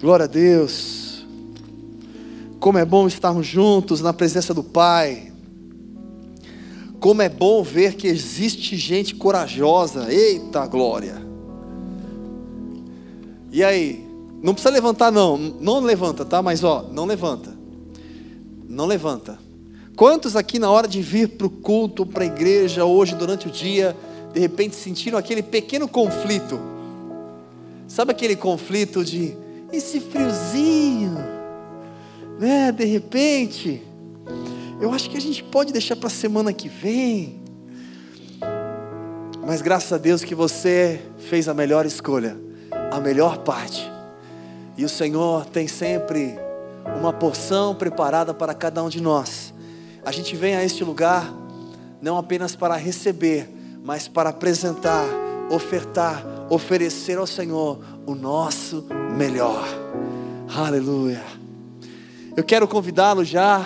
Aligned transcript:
Glória 0.00 0.24
a 0.24 0.28
Deus. 0.28 1.26
Como 2.60 2.78
é 2.78 2.84
bom 2.84 3.08
estarmos 3.08 3.44
juntos 3.44 4.00
na 4.00 4.12
presença 4.12 4.54
do 4.54 4.62
Pai. 4.62 5.32
Como 7.00 7.20
é 7.20 7.28
bom 7.28 7.64
ver 7.64 7.96
que 7.96 8.06
existe 8.06 8.76
gente 8.76 9.16
corajosa. 9.16 10.12
Eita 10.12 10.64
glória. 10.68 11.20
E 13.50 13.64
aí? 13.64 14.06
Não 14.40 14.52
precisa 14.52 14.72
levantar 14.72 15.10
não. 15.10 15.36
Não 15.36 15.80
levanta, 15.80 16.24
tá? 16.24 16.40
Mas 16.40 16.62
ó, 16.62 16.88
não 16.92 17.04
levanta. 17.04 17.52
Não 18.68 18.86
levanta. 18.86 19.36
Quantos 19.96 20.36
aqui 20.36 20.60
na 20.60 20.70
hora 20.70 20.86
de 20.86 21.02
vir 21.02 21.30
para 21.30 21.48
o 21.48 21.50
culto, 21.50 22.06
para 22.06 22.22
a 22.22 22.26
igreja, 22.26 22.84
hoje 22.84 23.16
durante 23.16 23.48
o 23.48 23.50
dia, 23.50 23.96
de 24.32 24.38
repente 24.38 24.76
sentiram 24.76 25.18
aquele 25.18 25.42
pequeno 25.42 25.88
conflito? 25.88 26.60
Sabe 27.88 28.12
aquele 28.12 28.36
conflito 28.36 29.04
de 29.04 29.36
esse 29.72 30.00
friozinho, 30.00 31.16
né? 32.38 32.72
De 32.72 32.84
repente, 32.84 33.82
eu 34.80 34.92
acho 34.92 35.10
que 35.10 35.16
a 35.16 35.20
gente 35.20 35.42
pode 35.42 35.72
deixar 35.72 35.96
para 35.96 36.06
a 36.06 36.10
semana 36.10 36.52
que 36.52 36.68
vem. 36.68 37.40
Mas 39.46 39.62
graças 39.62 39.92
a 39.92 39.98
Deus 39.98 40.22
que 40.22 40.34
você 40.34 41.00
fez 41.18 41.48
a 41.48 41.54
melhor 41.54 41.86
escolha, 41.86 42.36
a 42.90 43.00
melhor 43.00 43.38
parte. 43.38 43.90
E 44.76 44.84
o 44.84 44.88
Senhor 44.88 45.46
tem 45.46 45.66
sempre 45.66 46.38
uma 46.98 47.12
porção 47.12 47.74
preparada 47.74 48.32
para 48.32 48.54
cada 48.54 48.82
um 48.82 48.88
de 48.88 49.00
nós. 49.00 49.52
A 50.04 50.12
gente 50.12 50.36
vem 50.36 50.54
a 50.54 50.64
este 50.64 50.84
lugar 50.84 51.34
não 52.00 52.16
apenas 52.16 52.54
para 52.54 52.76
receber, 52.76 53.48
mas 53.82 54.06
para 54.06 54.30
apresentar, 54.30 55.04
ofertar, 55.50 56.24
oferecer 56.48 57.18
ao 57.18 57.26
Senhor 57.26 57.80
o 58.08 58.14
nosso 58.14 58.86
melhor. 59.18 59.68
Aleluia. 60.48 61.22
Eu 62.34 62.42
quero 62.42 62.66
convidá-lo 62.66 63.22
já, 63.22 63.62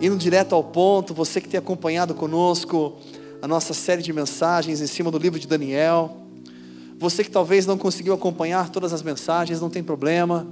indo 0.00 0.16
direto 0.16 0.54
ao 0.54 0.62
ponto, 0.62 1.12
você 1.12 1.40
que 1.40 1.48
tem 1.48 1.58
acompanhado 1.58 2.14
conosco 2.14 2.98
a 3.42 3.48
nossa 3.48 3.74
série 3.74 4.02
de 4.02 4.12
mensagens 4.12 4.80
em 4.80 4.86
cima 4.86 5.10
do 5.10 5.18
livro 5.18 5.36
de 5.36 5.48
Daniel. 5.48 6.16
Você 6.96 7.24
que 7.24 7.30
talvez 7.30 7.66
não 7.66 7.76
conseguiu 7.76 8.14
acompanhar 8.14 8.68
todas 8.68 8.92
as 8.92 9.02
mensagens, 9.02 9.60
não 9.60 9.68
tem 9.68 9.82
problema, 9.82 10.46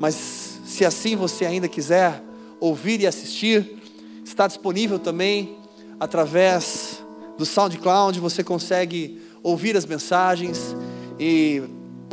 mas 0.00 0.58
se 0.64 0.82
assim 0.82 1.16
você 1.16 1.44
ainda 1.44 1.68
quiser 1.68 2.22
ouvir 2.58 3.02
e 3.02 3.06
assistir, 3.06 3.82
está 4.24 4.46
disponível 4.46 4.98
também 4.98 5.58
através 6.00 7.04
do 7.36 7.44
SoundCloud, 7.44 8.18
você 8.18 8.42
consegue 8.42 9.20
ouvir 9.42 9.76
as 9.76 9.84
mensagens 9.84 10.74
e 11.20 11.62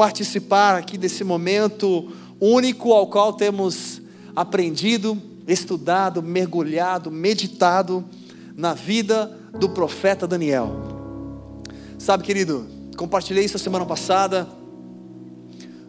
participar 0.02 0.80
aqui 0.80 0.98
desse 0.98 1.24
momento 1.24 2.12
único 2.40 2.92
ao 2.92 3.06
qual 3.06 3.34
temos 3.34 4.02
aprendido, 4.36 5.16
estudado, 5.48 6.24
mergulhado, 6.24 7.12
meditado 7.12 8.04
na 8.58 8.74
vida 8.74 9.32
do 9.60 9.70
profeta 9.70 10.26
Daniel. 10.26 10.72
Sabe, 12.00 12.24
querido, 12.24 12.66
compartilhei 12.98 13.46
isso 13.46 13.58
a 13.58 13.60
semana 13.60 13.86
passada, 13.86 14.50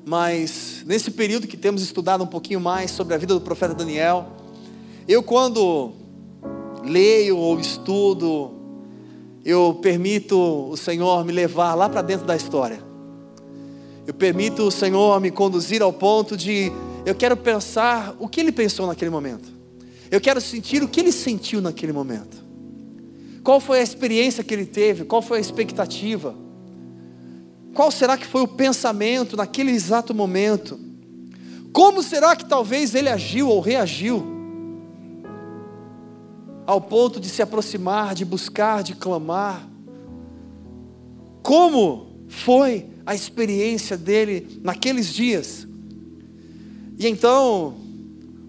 mas 0.05 0.85
nesse 0.85 1.11
período 1.11 1.47
que 1.47 1.57
temos 1.57 1.81
estudado 1.81 2.23
um 2.23 2.27
pouquinho 2.27 2.61
mais 2.61 2.91
sobre 2.91 3.15
a 3.15 3.17
vida 3.17 3.33
do 3.33 3.41
profeta 3.41 3.73
Daniel, 3.73 4.27
eu 5.09 5.23
quando 5.23 5.93
leio 6.85 7.39
ou 7.39 7.59
estudo 7.59 8.51
eu 9.43 9.79
permito 9.81 10.37
o 10.69 10.77
Senhor 10.77 11.25
me 11.25 11.33
levar 11.33 11.75
lá 11.75 11.89
para 11.89 12.03
dentro 12.03 12.27
da 12.27 12.37
história. 12.37 12.92
Eu 14.07 14.15
permito 14.15 14.63
o 14.63 14.71
Senhor 14.71 15.21
me 15.21 15.31
conduzir 15.31 15.83
ao 15.83 15.93
ponto 15.93 16.37
de 16.37 16.73
eu 17.05 17.15
quero 17.15 17.37
pensar 17.37 18.15
o 18.19 18.29
que 18.29 18.41
ele 18.41 18.53
pensou 18.53 18.87
naquele 18.87 19.11
momento. 19.11 19.49
Eu 20.11 20.21
quero 20.21 20.41
sentir 20.41 20.83
o 20.83 20.89
que 20.89 21.01
ele 21.01 21.13
sentiu 21.13 21.61
naquele 21.61 21.93
momento. 21.93 22.43
Qual 23.43 23.61
foi 23.61 23.81
a 23.81 23.83
experiência 23.83 24.45
que 24.45 24.53
ele 24.55 24.67
teve? 24.67 25.05
Qual 25.05 25.23
foi 25.23 25.39
a 25.39 25.41
expectativa? 25.41 26.35
Qual 27.75 27.91
será 27.91 28.17
que 28.17 28.27
foi 28.27 28.43
o 28.43 28.49
pensamento 28.49 29.37
naquele 29.37 29.71
exato 29.71 30.15
momento? 30.15 30.79
Como 31.73 32.03
será 32.03 32.37
que 32.37 32.45
talvez 32.45 32.95
ele 32.95 33.09
agiu 33.09 33.49
ou 33.49 33.61
reagiu? 33.61 34.33
ao 36.67 36.81
ponto 36.81 37.21
de 37.21 37.29
se 37.29 37.43
aproximar, 37.43 38.15
de 38.15 38.25
buscar, 38.25 38.83
de 38.83 38.95
clamar. 38.95 39.69
Como 41.43 42.25
foi 42.29 42.87
a 43.05 43.15
experiência 43.15 43.97
dele 43.97 44.61
naqueles 44.63 45.13
dias? 45.13 45.67
E 46.99 47.07
então, 47.07 47.75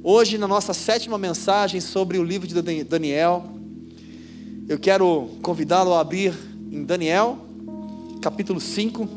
hoje, 0.03 0.37
na 0.37 0.47
nossa 0.47 0.73
sétima 0.73 1.17
mensagem 1.17 1.81
sobre 1.81 2.17
o 2.17 2.23
livro 2.23 2.47
de 2.47 2.83
Daniel, 2.83 3.45
eu 4.67 4.79
quero 4.79 5.29
convidá-lo 5.41 5.93
a 5.93 5.99
abrir 5.99 6.33
em 6.71 6.83
Daniel, 6.83 7.37
capítulo 8.21 8.59
5. 8.59 9.07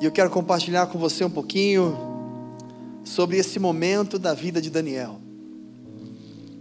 E 0.00 0.04
eu 0.04 0.12
quero 0.12 0.30
compartilhar 0.30 0.86
com 0.86 0.98
você 0.98 1.24
um 1.24 1.30
pouquinho 1.30 1.96
sobre 3.04 3.36
esse 3.36 3.58
momento 3.58 4.18
da 4.18 4.34
vida 4.34 4.60
de 4.60 4.70
Daniel 4.70 5.20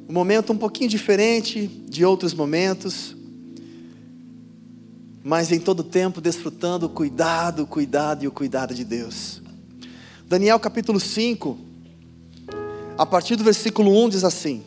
um 0.10 0.14
momento 0.14 0.52
um 0.52 0.58
pouquinho 0.58 0.90
diferente 0.90 1.68
de 1.68 2.04
outros 2.04 2.34
momentos, 2.34 3.16
mas 5.24 5.52
em 5.52 5.60
todo 5.60 5.84
tempo 5.84 6.22
desfrutando 6.22 6.86
o 6.86 6.90
cuidado, 6.90 7.64
o 7.64 7.68
cuidado 7.68 8.24
e 8.24 8.28
o 8.28 8.32
cuidado 8.32 8.74
de 8.74 8.84
Deus. 8.84 9.42
Daniel 10.26 10.60
capítulo 10.60 11.00
5, 11.00 11.58
a 12.98 13.06
partir 13.06 13.36
do 13.36 13.44
versículo 13.44 13.92
1 14.06 14.10
diz 14.10 14.24
assim: 14.24 14.64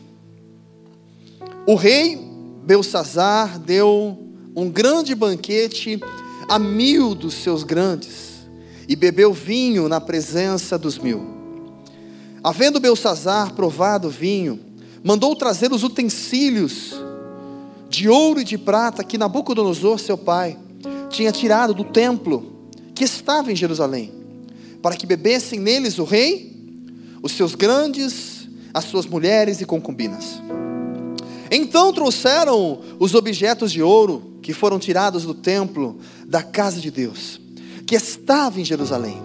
O 1.65 1.75
rei 1.75 2.19
Belsazar 2.65 3.59
deu 3.59 4.17
um 4.55 4.69
grande 4.69 5.15
banquete 5.15 5.99
a 6.47 6.59
mil 6.59 7.15
dos 7.15 7.33
seus 7.35 7.63
grandes 7.63 8.45
e 8.87 8.95
bebeu 8.95 9.33
vinho 9.33 9.87
na 9.87 9.99
presença 9.99 10.77
dos 10.77 10.97
mil. 10.97 11.33
Havendo 12.43 12.79
Belsazar 12.79 13.53
provado 13.53 14.09
vinho, 14.09 14.59
mandou 15.03 15.35
trazer 15.35 15.71
os 15.71 15.83
utensílios 15.83 16.93
de 17.93 18.09
ouro 18.09 18.41
e 18.41 18.43
de 18.43 18.57
prata 18.57 19.03
que 19.03 19.17
Nabucodonosor, 19.17 19.99
seu 19.99 20.17
pai, 20.17 20.57
tinha 21.09 21.31
tirado 21.31 21.73
do 21.73 21.83
templo 21.83 22.69
que 22.95 23.03
estava 23.03 23.51
em 23.51 23.55
Jerusalém, 23.55 24.11
para 24.81 24.95
que 24.95 25.05
bebessem 25.05 25.59
neles 25.59 25.99
o 25.99 26.03
rei, 26.03 26.51
os 27.21 27.33
seus 27.33 27.53
grandes, 27.53 28.47
as 28.73 28.85
suas 28.85 29.05
mulheres 29.05 29.61
e 29.61 29.65
concubinas. 29.65 30.41
Então 31.51 31.93
trouxeram 31.93 32.81
os 32.99 33.13
objetos 33.13 33.71
de 33.71 33.83
ouro 33.83 34.39
que 34.41 34.53
foram 34.53 34.79
tirados 34.79 35.23
do 35.23 35.35
templo 35.35 35.99
da 36.25 36.41
casa 36.41 36.81
de 36.81 36.89
Deus, 36.89 37.39
que 37.85 37.95
estava 37.95 38.59
em 38.59 38.65
Jerusalém. 38.65 39.21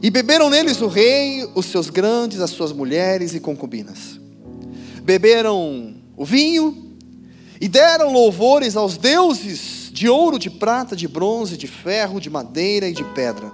E 0.00 0.10
beberam 0.10 0.48
neles 0.48 0.80
o 0.80 0.86
rei, 0.86 1.46
os 1.54 1.66
seus 1.66 1.90
grandes, 1.90 2.40
as 2.40 2.50
suas 2.50 2.72
mulheres 2.72 3.34
e 3.34 3.40
concubinas 3.40 4.20
beberam 5.10 5.94
o 6.16 6.24
vinho 6.24 6.89
e 7.60 7.68
deram 7.68 8.10
louvores 8.10 8.74
aos 8.74 8.96
deuses 8.96 9.90
de 9.92 10.08
ouro, 10.08 10.38
de 10.38 10.48
prata, 10.48 10.96
de 10.96 11.06
bronze, 11.06 11.58
de 11.58 11.66
ferro, 11.66 12.18
de 12.18 12.30
madeira 12.30 12.88
e 12.88 12.92
de 12.92 13.04
pedra. 13.04 13.52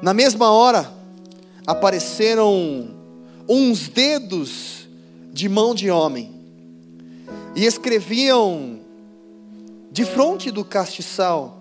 Na 0.00 0.14
mesma 0.14 0.52
hora, 0.52 0.92
apareceram 1.66 2.94
uns 3.48 3.88
dedos 3.88 4.86
de 5.32 5.48
mão 5.48 5.74
de 5.74 5.90
homem 5.90 6.32
e 7.56 7.64
escreviam 7.64 8.78
de 9.90 10.04
frente 10.04 10.50
do 10.50 10.64
castiçal, 10.64 11.58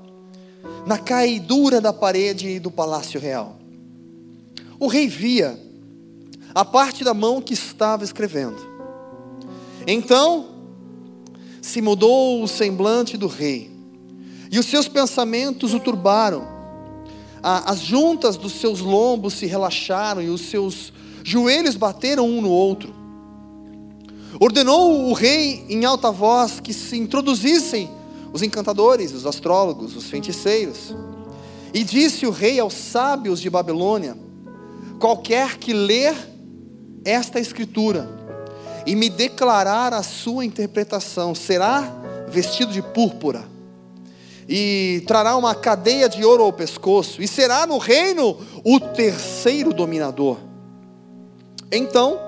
na 0.85 0.97
caidura 0.97 1.81
da 1.81 1.91
parede 1.91 2.59
do 2.59 2.69
palácio 2.69 3.19
real. 3.19 3.57
O 4.79 4.87
rei 4.87 5.07
via 5.07 5.59
a 6.53 6.63
parte 6.63 7.03
da 7.03 7.13
mão 7.13 7.41
que 7.41 7.53
estava 7.53 8.03
escrevendo. 8.03 8.61
Então 9.87 10.52
se 11.63 11.81
mudou 11.81 12.43
o 12.43 12.47
semblante 12.47 13.15
do 13.15 13.25
rei, 13.25 13.71
e 14.51 14.59
os 14.59 14.65
seus 14.65 14.89
pensamentos 14.89 15.73
o 15.73 15.79
turbaram. 15.79 16.45
As 17.41 17.79
juntas 17.79 18.35
dos 18.35 18.51
seus 18.53 18.81
lombos 18.81 19.33
se 19.35 19.45
relaxaram 19.45 20.21
e 20.21 20.29
os 20.29 20.41
seus 20.41 20.91
joelhos 21.23 21.75
bateram 21.75 22.27
um 22.27 22.41
no 22.41 22.49
outro. 22.49 22.93
Ordenou 24.39 25.09
o 25.09 25.13
rei 25.13 25.65
em 25.69 25.85
alta 25.85 26.11
voz 26.11 26.59
que 26.59 26.73
se 26.73 26.97
introduzissem 26.97 27.89
os 28.33 28.41
encantadores, 28.41 29.13
os 29.13 29.25
astrólogos, 29.25 29.95
os 29.95 30.09
feiticeiros. 30.09 30.93
E 31.73 31.83
disse 31.83 32.25
o 32.25 32.31
rei 32.31 32.59
aos 32.59 32.73
sábios 32.73 33.39
de 33.39 33.49
Babilônia: 33.49 34.17
Qualquer 34.99 35.57
que 35.57 35.73
ler 35.73 36.13
esta 37.05 37.39
escritura 37.39 38.22
e 38.85 38.95
me 38.95 39.09
declarar 39.09 39.93
a 39.93 40.03
sua 40.03 40.45
interpretação, 40.45 41.33
será 41.33 41.81
vestido 42.27 42.71
de 42.71 42.81
púrpura, 42.81 43.45
e 44.47 45.03
trará 45.07 45.35
uma 45.35 45.55
cadeia 45.55 46.09
de 46.09 46.23
ouro 46.23 46.43
ao 46.43 46.51
pescoço, 46.51 47.21
e 47.21 47.27
será 47.27 47.65
no 47.65 47.77
reino 47.77 48.37
o 48.63 48.79
terceiro 48.79 49.73
dominador. 49.73 50.37
Então, 51.71 52.19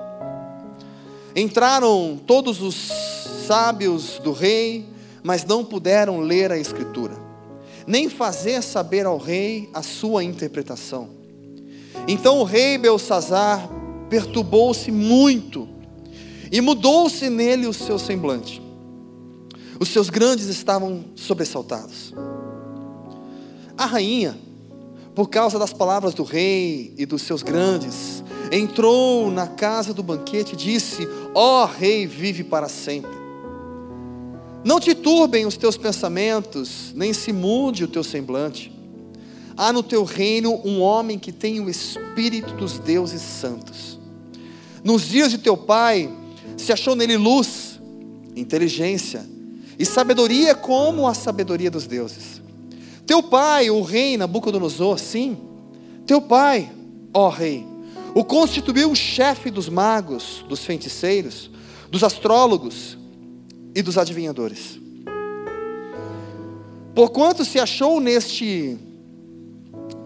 entraram 1.34 2.18
todos 2.26 2.62
os 2.62 2.74
sábios 3.46 4.18
do 4.18 4.32
rei, 4.32 4.86
mas 5.22 5.44
não 5.44 5.64
puderam 5.64 6.20
ler 6.20 6.50
a 6.50 6.58
escritura, 6.58 7.14
nem 7.86 8.08
fazer 8.08 8.62
saber 8.62 9.06
ao 9.06 9.18
rei 9.18 9.68
a 9.74 9.82
sua 9.82 10.24
interpretação. 10.24 11.08
Então 12.08 12.38
o 12.38 12.44
rei 12.44 12.78
Belsazar 12.78 13.68
perturbou-se 14.08 14.90
muito, 14.90 15.68
e 16.50 16.60
mudou-se 16.60 17.28
nele 17.28 17.66
o 17.66 17.72
seu 17.72 17.98
semblante. 17.98 18.62
Os 19.78 19.88
seus 19.88 20.08
grandes 20.08 20.46
estavam 20.46 21.04
sobressaltados. 21.14 22.14
A 23.76 23.84
rainha, 23.84 24.38
por 25.14 25.28
causa 25.28 25.58
das 25.58 25.72
palavras 25.72 26.14
do 26.14 26.22
rei 26.22 26.94
e 26.96 27.04
dos 27.04 27.22
seus 27.22 27.42
grandes, 27.42 28.24
entrou 28.50 29.30
na 29.30 29.46
casa 29.46 29.92
do 29.92 30.02
banquete 30.02 30.54
e 30.54 30.56
disse: 30.56 31.06
Ó 31.34 31.62
oh, 31.62 31.66
rei, 31.66 32.06
vive 32.06 32.42
para 32.42 32.68
sempre. 32.68 33.10
Não 34.64 34.80
te 34.80 34.94
turbem 34.94 35.46
os 35.46 35.56
teus 35.56 35.76
pensamentos, 35.76 36.92
nem 36.94 37.12
se 37.12 37.32
mude 37.32 37.84
o 37.84 37.88
teu 37.88 38.02
semblante. 38.02 38.72
Há 39.56 39.72
no 39.72 39.82
teu 39.82 40.04
reino 40.04 40.60
um 40.64 40.80
homem 40.80 41.18
que 41.18 41.32
tem 41.32 41.60
o 41.60 41.70
espírito 41.70 42.54
dos 42.54 42.78
deuses 42.78 43.22
santos. 43.22 43.98
Nos 44.82 45.02
dias 45.02 45.30
de 45.30 45.38
teu 45.38 45.56
pai, 45.56 46.10
se 46.56 46.72
achou 46.72 46.94
nele 46.94 47.16
luz, 47.16 47.80
inteligência 48.34 49.24
e 49.78 49.84
sabedoria 49.84 50.54
como 50.54 51.06
a 51.06 51.14
sabedoria 51.14 51.70
dos 51.70 51.86
deuses. 51.86 52.40
Teu 53.06 53.22
pai, 53.22 53.70
o 53.70 53.82
rei 53.82 54.16
Nabucodonosor, 54.16 54.98
sim, 54.98 55.36
teu 56.06 56.20
pai, 56.20 56.70
ó 57.12 57.28
rei, 57.28 57.64
o 58.14 58.24
constituiu 58.24 58.94
chefe 58.94 59.50
dos 59.50 59.68
magos, 59.68 60.44
dos 60.48 60.64
feiticeiros, 60.64 61.50
dos 61.90 62.02
astrólogos 62.02 62.96
e 63.74 63.82
dos 63.82 63.98
adivinhadores. 63.98 64.80
Porquanto 66.94 67.44
se 67.44 67.60
achou 67.60 68.00
neste 68.00 68.78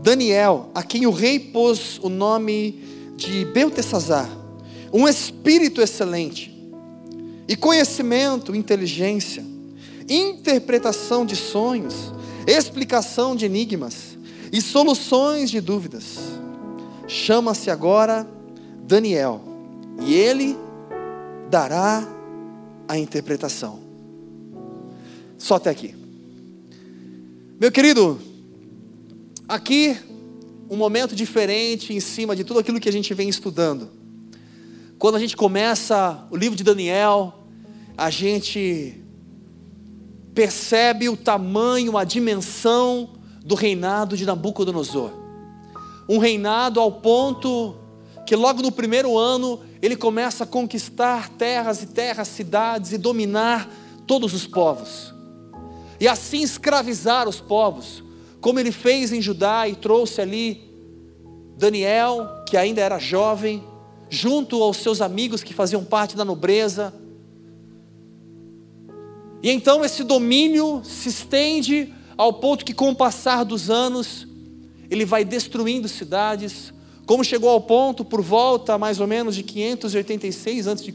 Daniel, 0.03 0.71
a 0.75 0.83
quem 0.83 1.07
o 1.07 1.11
rei 1.11 1.39
pôs 1.39 1.99
o 2.03 2.09
nome 2.09 2.83
de 3.17 3.45
Beltesazar, 3.45 4.29
um 4.93 5.07
espírito 5.09 5.81
excelente, 5.81 6.57
e 7.49 7.57
conhecimento, 7.57 8.55
inteligência, 8.55 9.45
interpretação 10.09 11.27
de 11.27 11.37
sonhos, 11.37 12.13
explicação 12.47 13.35
de 13.35 13.45
enigmas 13.45 14.17
e 14.53 14.61
soluções 14.61 15.51
de 15.51 15.61
dúvidas. 15.61 16.19
Chama-se 17.09 17.71
agora 17.71 18.27
Daniel, 18.85 19.41
e 20.01 20.15
ele 20.15 20.57
dará 21.51 22.07
a 22.87 22.99
interpretação. 22.99 23.81
Só 25.39 25.57
até 25.57 25.71
aqui. 25.71 25.95
Meu 27.61 27.71
querido, 27.71 28.21
aqui 29.49 29.97
um 30.69 30.77
momento 30.77 31.17
diferente 31.17 31.93
em 31.93 32.01
cima 32.01 32.37
de 32.37 32.45
tudo 32.45 32.61
aquilo 32.61 32.79
que 32.79 32.89
a 32.89 32.93
gente 32.93 33.13
vem 33.13 33.29
estudando. 33.29 33.91
Quando 35.01 35.15
a 35.15 35.19
gente 35.19 35.35
começa 35.35 36.27
o 36.31 36.37
livro 36.37 36.55
de 36.55 36.63
Daniel, 36.63 37.33
a 37.97 38.11
gente 38.11 39.03
percebe 40.35 41.09
o 41.09 41.17
tamanho, 41.17 41.97
a 41.97 42.05
dimensão 42.05 43.15
do 43.43 43.55
reinado 43.55 44.15
de 44.15 44.27
Nabucodonosor. 44.27 45.11
Um 46.07 46.19
reinado 46.19 46.79
ao 46.79 46.93
ponto 46.93 47.77
que 48.27 48.37
logo 48.37 48.61
no 48.61 48.71
primeiro 48.71 49.17
ano 49.17 49.61
ele 49.81 49.97
começa 49.97 50.45
a 50.45 50.47
conquistar 50.47 51.31
terras 51.31 51.83
e 51.83 51.87
terras, 51.87 52.29
cidades 52.29 52.93
e 52.93 52.99
dominar 52.99 53.71
todos 54.07 54.35
os 54.35 54.47
povos. 54.47 55.15
E 55.99 56.07
assim 56.07 56.43
escravizar 56.43 57.27
os 57.27 57.41
povos, 57.41 58.05
como 58.39 58.61
ele 58.61 58.71
fez 58.71 59.15
em 59.15 59.23
Judá 59.23 59.67
e 59.67 59.75
trouxe 59.75 60.21
ali 60.21 60.71
Daniel, 61.57 62.45
que 62.47 62.59
ainda 62.59 62.83
era 62.83 62.99
jovem, 62.99 63.70
junto 64.11 64.61
aos 64.63 64.79
seus 64.79 65.01
amigos 65.01 65.43
que 65.43 65.55
faziam 65.55 65.85
parte 65.85 66.17
da 66.17 66.25
nobreza. 66.25 66.93
E 69.43 69.49
então 69.49 69.85
esse 69.85 70.03
domínio 70.03 70.83
se 70.85 71.09
estende 71.09 71.95
ao 72.19 72.35
ponto 72.35 72.65
que, 72.65 72.75
com 72.75 72.91
o 72.91 72.95
passar 72.95 73.45
dos 73.45 73.71
anos, 73.71 74.27
ele 74.91 75.07
vai 75.07 75.25
destruindo 75.25 75.89
cidades, 75.89 76.75
como 77.07 77.25
chegou 77.25 77.49
ao 77.49 77.61
ponto 77.61 78.05
por 78.05 78.21
volta 78.21 78.77
mais 78.77 79.01
ou 79.01 79.07
menos 79.07 79.35
de 79.35 79.43
586 79.43 80.69
a.C., 80.69 80.93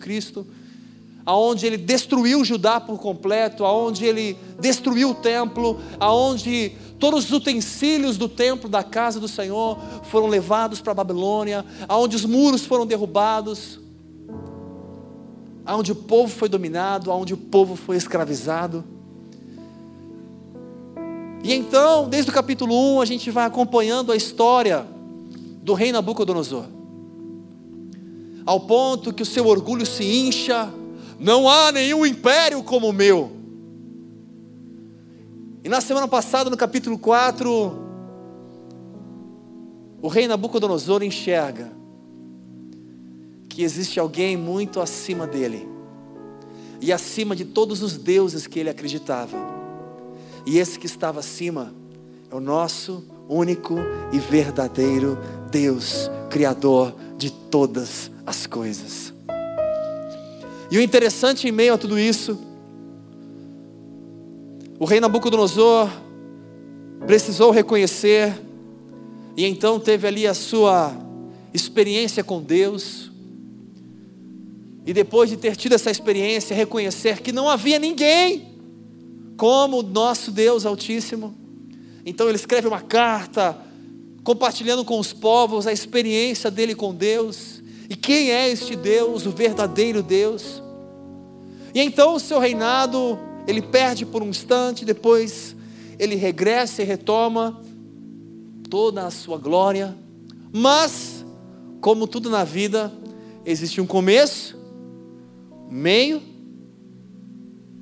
aonde 1.26 1.66
ele 1.66 1.78
destruiu 1.78 2.46
Judá 2.46 2.80
por 2.80 3.00
completo, 3.00 3.66
aonde 3.66 4.06
ele 4.06 4.38
destruiu 4.60 5.10
o 5.10 5.16
templo, 5.16 5.82
aonde 6.00 6.74
todos 7.00 7.26
os 7.26 7.32
utensílios 7.32 8.18
do 8.18 8.30
templo 8.30 8.70
da 8.70 8.84
casa 8.84 9.20
do 9.20 9.28
Senhor 9.28 9.78
foram 10.04 10.28
levados 10.28 10.82
para 10.82 10.92
a 10.92 10.96
Babilônia, 10.96 11.66
aonde 11.88 12.16
os 12.16 12.26
muros 12.26 12.66
foram 12.66 12.86
derrubados, 12.86 13.80
aonde 15.66 15.92
o 15.92 15.96
povo 15.96 16.34
foi 16.34 16.48
dominado, 16.48 17.12
aonde 17.12 17.34
o 17.34 17.38
povo 17.38 17.76
foi 17.76 17.98
escravizado. 17.98 18.84
E 21.44 21.54
então, 21.54 22.10
desde 22.10 22.32
o 22.32 22.34
capítulo 22.34 22.98
1, 22.98 23.02
a 23.02 23.06
gente 23.06 23.30
vai 23.30 23.46
acompanhando 23.46 24.12
a 24.12 24.16
história 24.16 24.86
do 25.62 25.74
rei 25.74 25.92
Nabucodonosor. 25.92 26.66
Ao 28.46 28.60
ponto 28.60 29.14
que 29.14 29.24
o 29.24 29.26
seu 29.26 29.48
orgulho 29.48 29.86
se 29.86 30.04
incha, 30.04 30.72
não 31.20 31.50
há 31.50 31.72
nenhum 31.72 32.06
império 32.06 32.64
como 32.64 32.90
o 32.90 32.94
meu. 32.94 33.35
E 35.66 35.68
na 35.68 35.82
semana 35.82 36.08
passada, 36.08 36.48
no 36.48 36.56
capítulo 36.56 36.96
4, 36.96 37.74
o 40.00 40.08
rei 40.08 40.28
Nabucodonosor 40.28 41.02
enxerga 41.02 41.72
que 43.50 43.64
existe 43.64 44.00
alguém 44.00 44.38
muito 44.38 44.80
acima 44.80 45.26
dele 45.26 45.68
e 46.80 46.94
acima 46.94 47.36
de 47.36 47.46
todos 47.46 47.82
os 47.82 47.98
deuses 47.98 48.46
que 48.46 48.60
ele 48.60 48.70
acreditava. 48.70 49.36
E 50.46 50.60
esse 50.60 50.78
que 50.78 50.86
estava 50.86 51.20
acima 51.20 51.74
é 52.30 52.36
o 52.36 52.40
nosso 52.40 53.04
único 53.28 53.74
e 54.14 54.20
verdadeiro 54.20 55.18
Deus, 55.50 56.12
Criador 56.30 56.94
de 57.18 57.32
todas 57.32 58.12
as 58.24 58.46
coisas. 58.46 59.12
E 60.70 60.78
o 60.78 60.82
interessante 60.82 61.48
em 61.48 61.52
meio 61.52 61.74
a 61.74 61.78
tudo 61.80 61.98
isso, 61.98 62.38
o 64.78 64.86
rei 64.86 65.00
Nabucodonosor 65.00 65.90
precisou 67.06 67.52
reconhecer, 67.52 68.34
e 69.38 69.46
então 69.46 69.80
teve 69.80 70.08
ali 70.08 70.28
a 70.28 70.34
sua 70.34 70.94
experiência 71.54 72.24
com 72.24 72.42
Deus, 72.42 73.12
e 74.86 74.94
depois 74.94 75.30
de 75.30 75.38
ter 75.38 75.56
tido 75.56 75.74
essa 75.74 75.90
experiência, 75.90 76.56
reconhecer 76.56 77.22
que 77.22 77.32
não 77.32 77.50
havia 77.50 77.80
ninguém 77.80 78.54
como 79.36 79.80
o 79.80 79.84
nosso 79.84 80.32
Deus 80.32 80.66
Altíssimo. 80.66 81.34
Então 82.06 82.28
ele 82.28 82.36
escreve 82.36 82.68
uma 82.68 82.82
carta, 82.82 83.58
compartilhando 84.24 84.86
com 84.86 85.00
os 85.00 85.12
povos 85.12 85.66
a 85.66 85.74
experiência 85.74 86.52
dele 86.52 86.76
com 86.76 86.94
Deus, 86.94 87.64
e 87.90 87.96
quem 87.96 88.32
é 88.32 88.50
este 88.50 88.76
Deus, 88.76 89.26
o 89.26 89.32
verdadeiro 89.32 90.04
Deus. 90.04 90.62
E 91.74 91.82
então 91.82 92.14
o 92.16 92.20
seu 92.20 92.40
reinado, 92.40 93.18
ele 93.48 93.62
perde 93.62 94.06
por 94.06 94.22
um 94.22 94.30
instante, 94.30 94.86
depois 94.86 95.56
ele 95.98 96.16
regressa 96.16 96.82
e 96.82 96.86
retoma 96.86 97.62
toda 98.70 99.06
a 99.06 99.12
sua 99.12 99.38
glória, 99.38 99.96
mas, 100.52 101.26
como 101.82 102.08
tudo 102.08 102.30
na 102.30 102.44
vida, 102.44 102.92
existe 103.46 103.80
um 103.80 103.86
começo 103.86 104.58
meio 105.70 106.22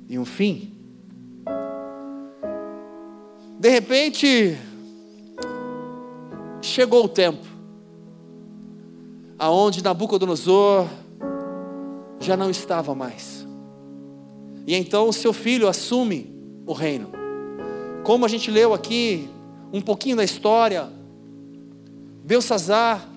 e 0.08 0.18
um 0.18 0.24
fim. 0.24 0.72
De 3.58 3.68
repente, 3.68 4.58
chegou 6.60 7.04
o 7.04 7.08
tempo 7.08 7.54
aonde 9.38 9.82
Nabucodonosor 9.82 10.86
já 12.20 12.36
não 12.36 12.50
estava 12.50 12.94
mais. 12.94 13.43
E 14.66 14.74
então 14.74 15.08
o 15.08 15.12
seu 15.12 15.32
filho 15.32 15.68
assume 15.68 16.34
o 16.66 16.72
reino. 16.72 17.10
Como 18.02 18.24
a 18.24 18.28
gente 18.28 18.50
leu 18.50 18.72
aqui 18.72 19.28
um 19.72 19.80
pouquinho 19.80 20.16
da 20.16 20.24
história, 20.24 20.88
Belsazar 22.24 23.08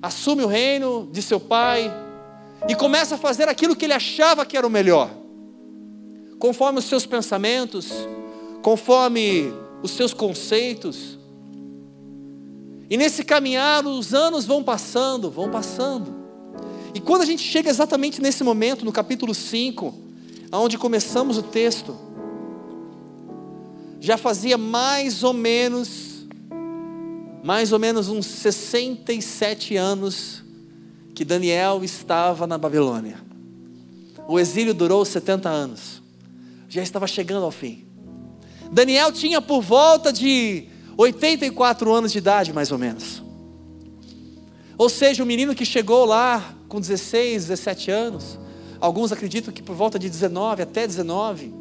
assume 0.00 0.42
o 0.42 0.46
reino 0.46 1.08
de 1.12 1.22
seu 1.22 1.38
pai, 1.38 1.92
e 2.68 2.74
começa 2.74 3.16
a 3.16 3.18
fazer 3.18 3.48
aquilo 3.48 3.74
que 3.74 3.84
ele 3.84 3.92
achava 3.92 4.46
que 4.46 4.56
era 4.56 4.66
o 4.66 4.70
melhor, 4.70 5.10
conforme 6.38 6.78
os 6.78 6.84
seus 6.84 7.06
pensamentos, 7.06 7.92
conforme 8.62 9.52
os 9.82 9.90
seus 9.92 10.14
conceitos. 10.14 11.18
E 12.88 12.96
nesse 12.96 13.24
caminhar, 13.24 13.84
os 13.86 14.12
anos 14.14 14.44
vão 14.44 14.62
passando, 14.62 15.30
vão 15.30 15.50
passando. 15.50 16.14
E 16.94 17.00
quando 17.00 17.22
a 17.22 17.26
gente 17.26 17.42
chega 17.42 17.70
exatamente 17.70 18.20
nesse 18.20 18.44
momento, 18.44 18.84
no 18.84 18.92
capítulo 18.92 19.34
5, 19.34 19.94
onde 20.58 20.76
começamos 20.76 21.38
o 21.38 21.42
texto, 21.42 21.96
já 24.00 24.18
fazia 24.18 24.58
mais 24.58 25.22
ou 25.22 25.32
menos, 25.32 26.26
mais 27.42 27.72
ou 27.72 27.78
menos 27.78 28.08
uns 28.08 28.26
67 28.26 29.76
anos 29.76 30.42
que 31.14 31.24
Daniel 31.24 31.82
estava 31.82 32.46
na 32.46 32.58
Babilônia. 32.58 33.18
O 34.28 34.38
exílio 34.38 34.74
durou 34.74 35.04
70 35.04 35.48
anos, 35.48 36.02
já 36.68 36.82
estava 36.82 37.06
chegando 37.06 37.44
ao 37.44 37.50
fim. 37.50 37.86
Daniel 38.70 39.12
tinha 39.12 39.40
por 39.40 39.62
volta 39.62 40.12
de 40.12 40.66
84 40.96 41.92
anos 41.92 42.12
de 42.12 42.18
idade, 42.18 42.52
mais 42.52 42.72
ou 42.72 42.78
menos. 42.78 43.22
Ou 44.76 44.88
seja, 44.88 45.22
o 45.22 45.26
menino 45.26 45.54
que 45.54 45.64
chegou 45.64 46.04
lá 46.04 46.54
com 46.68 46.80
16, 46.80 47.46
17 47.46 47.90
anos, 47.90 48.38
alguns 48.82 49.12
acreditam 49.12 49.54
que 49.54 49.62
por 49.62 49.76
volta 49.76 49.96
de 49.96 50.10
19 50.10 50.64
até 50.64 50.88
19, 50.88 51.54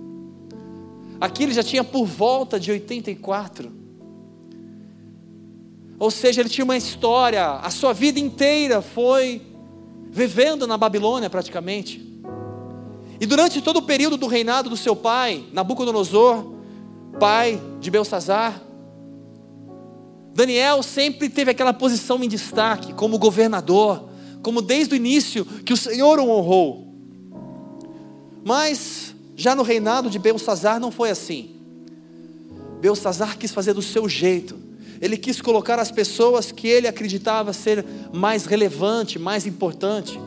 aqui 1.20 1.44
ele 1.44 1.54
já 1.54 1.62
tinha 1.62 1.84
por 1.84 2.04
volta 2.04 2.60
de 2.60 2.72
84. 2.72 3.72
Ou 6.00 6.10
seja, 6.10 6.42
ele 6.42 6.50
tinha 6.50 6.66
uma 6.66 6.75
história, 6.75 7.48
a 7.48 7.70
sua 7.70 7.94
vida 7.94 8.20
inteira 8.20 8.82
foi 8.82 9.40
vivendo 10.10 10.66
na 10.66 10.80
Babilônia 10.80 11.30
praticamente. 11.30 12.04
E 13.20 13.25
durante 13.28 13.62
todo 13.62 13.78
o 13.78 13.82
período 13.84 14.18
do 14.18 14.25
reinado 14.25 14.68
do 14.68 14.75
seu 14.75 14.96
pai, 14.96 15.46
Nabucodonosor, 15.54 16.44
pai 17.20 17.62
de 17.80 17.92
Belsazar, 17.92 18.60
Daniel 20.34 20.82
sempre 20.82 21.30
teve 21.30 21.51
aquela 21.51 21.72
posição 21.72 22.24
em 22.24 22.28
destaque 22.28 22.94
como 22.94 23.20
governador, 23.20 24.10
como 24.42 24.60
desde 24.60 24.96
o 24.96 24.98
início 24.98 25.46
que 25.46 25.72
o 25.72 25.78
Senhor 25.78 26.18
o 26.18 26.28
honrou. 26.28 26.80
Mas 28.43 29.15
já 29.36 29.55
no 29.55 29.63
reinado 29.63 30.10
de 30.10 30.19
Belsazar 30.19 30.79
não 30.79 30.91
foi 30.91 31.10
assim. 31.10 31.51
Belsazar 32.79 33.38
quis 33.38 33.51
fazer 33.51 33.74
do 33.74 33.81
seu 33.81 34.10
jeito. 34.10 34.60
Ele 35.01 35.17
quis 35.17 35.41
colocar 35.41 35.79
as 35.79 35.91
pessoas 35.91 36.51
que 36.51 36.67
ele 36.67 36.88
acreditava 36.88 37.53
ser 37.53 37.86
mais 38.13 38.45
relevante, 38.45 39.17
mais 39.17 39.45
importante. 39.48 40.19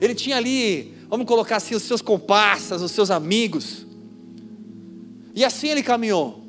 Ele 0.00 0.14
tinha 0.14 0.36
ali, 0.36 0.94
vamos 1.08 1.26
colocar 1.26 1.56
assim, 1.56 1.74
os 1.74 1.82
seus 1.82 2.02
comparsas, 2.02 2.82
os 2.82 2.92
seus 2.92 3.10
amigos. 3.10 3.86
E 5.34 5.44
assim 5.44 5.68
ele 5.68 5.82
caminhou. 5.82 6.44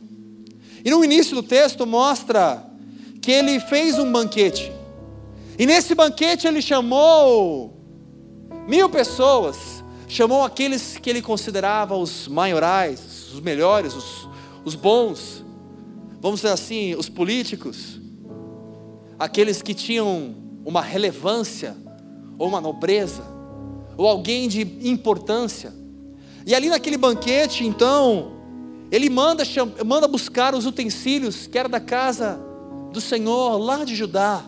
E 0.84 0.92
no 0.92 1.04
início 1.04 1.36
do 1.36 1.44
texto 1.44 1.86
mostra 1.86 2.66
que 3.22 3.32
ele 3.32 3.60
fez 3.60 3.98
um 3.98 4.12
banquete. 4.12 4.72
E 5.58 5.66
nesse 5.66 5.96
banquete 5.96 6.48
ele 6.48 6.62
chamou 6.62 7.74
mil 8.68 8.90
pessoas, 8.90 9.77
chamou 10.08 10.44
aqueles 10.44 10.98
que 10.98 11.10
ele 11.10 11.22
considerava 11.22 11.96
os 11.96 12.28
maiorais, 12.28 13.30
os 13.34 13.42
melhores, 13.42 13.94
os, 13.94 14.30
os 14.64 14.74
bons, 14.74 15.44
vamos 16.22 16.40
dizer 16.40 16.54
assim, 16.54 16.96
os 16.96 17.10
políticos, 17.10 18.00
aqueles 19.20 19.62
que 19.62 19.74
tinham 19.74 20.36
uma 20.66 20.82
relevância, 20.82 21.76
ou 22.40 22.48
uma 22.48 22.62
nobreza, 22.62 23.24
ou 23.98 24.08
alguém 24.08 24.48
de 24.48 24.62
importância. 24.88 25.74
E 26.46 26.56
ali 26.56 26.70
naquele 26.70 26.98
banquete, 26.98 27.66
então, 27.66 28.32
ele 28.90 29.10
manda, 29.10 29.44
manda 29.86 30.08
buscar 30.08 30.56
os 30.56 30.66
utensílios 30.66 31.48
que 31.48 31.58
era 31.58 31.68
da 31.68 31.80
casa 31.80 32.40
do 32.94 33.02
Senhor 33.02 33.58
lá 33.58 33.84
de 33.84 33.96
Judá. 33.96 34.46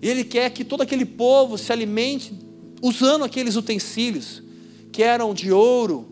Ele 0.00 0.22
quer 0.22 0.50
que 0.50 0.64
todo 0.64 0.82
aquele 0.82 1.06
povo 1.06 1.56
se 1.58 1.72
alimente 1.72 2.32
usando 2.82 3.24
aqueles 3.24 3.56
utensílios 3.56 4.43
que 4.94 5.02
eram 5.02 5.34
de 5.34 5.50
ouro, 5.50 6.06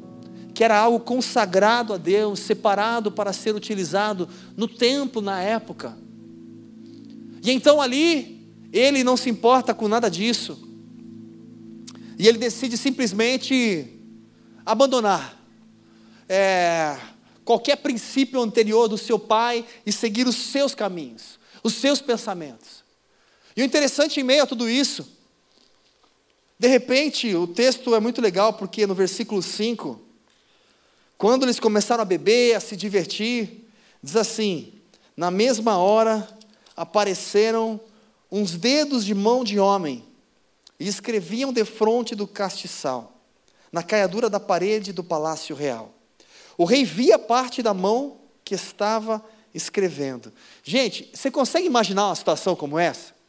que 0.53 0.65
era 0.65 0.77
algo 0.77 0.99
consagrado 0.99 1.95
a 1.95 1.97
Deus, 1.97 2.41
separado 2.41 3.12
para 3.12 3.33
ser 3.33 3.55
utilizado 3.55 4.29
no 4.57 4.67
templo 4.67 5.23
na 5.23 5.41
época. 5.41 5.97
E 7.45 7.53
então 7.53 7.81
ali, 7.81 8.45
ele 8.73 9.05
não 9.05 9.17
se 9.17 9.31
importa 9.31 9.73
com 9.73 9.87
nada 9.87 10.11
disso. 10.11 10.69
E 12.19 12.27
ele 12.27 12.39
decide 12.39 12.77
simplesmente 12.77 13.87
abandonar. 14.67 15.41
É, 16.29 16.99
qualquer 17.45 17.77
princípio 17.77 18.43
anterior 18.43 18.89
do 18.89 18.99
seu 18.99 19.17
pai 19.17 19.65
e 19.87 19.93
seguir 19.93 20.27
os 20.27 20.35
seus 20.35 20.75
caminhos, 20.75 21.39
os 21.62 21.75
seus 21.75 22.01
pensamentos. 22.01 22.83
E 23.57 23.62
o 23.62 23.65
interessante 23.65 24.19
em 24.19 24.25
meio 24.25 24.43
a 24.43 24.47
tudo 24.47 24.69
isso, 24.69 25.22
de 26.62 26.69
repente, 26.69 27.35
o 27.35 27.45
texto 27.45 27.92
é 27.92 27.99
muito 27.99 28.21
legal 28.21 28.52
porque 28.52 28.87
no 28.87 28.95
versículo 28.95 29.42
5, 29.42 30.00
quando 31.19 31.42
eles 31.42 31.59
começaram 31.59 32.02
a 32.02 32.04
beber, 32.04 32.54
a 32.54 32.61
se 32.61 32.76
divertir, 32.76 33.69
diz 34.00 34.14
assim: 34.14 34.73
Na 35.16 35.28
mesma 35.28 35.78
hora 35.78 36.25
apareceram 36.76 37.81
uns 38.31 38.52
dedos 38.52 39.04
de 39.04 39.12
mão 39.12 39.42
de 39.42 39.59
homem 39.59 40.04
e 40.78 40.87
escreviam 40.87 41.52
defronte 41.52 42.14
do 42.14 42.28
castiçal, 42.28 43.21
na 43.73 43.83
caiadura 43.83 44.31
da 44.31 44.38
parede 44.38 44.92
do 44.92 45.02
palácio 45.02 45.57
real. 45.57 45.92
O 46.57 46.64
rei 46.64 46.85
via 46.85 47.19
parte 47.19 47.61
da 47.61 47.75
mão 47.75 48.19
que 48.45 48.54
estava 48.54 49.21
escrevendo. 49.52 50.33
Gente, 50.62 51.11
você 51.12 51.28
consegue 51.28 51.66
imaginar 51.66 52.07
uma 52.07 52.14
situação 52.14 52.54
como 52.54 52.78
essa? 52.78 53.21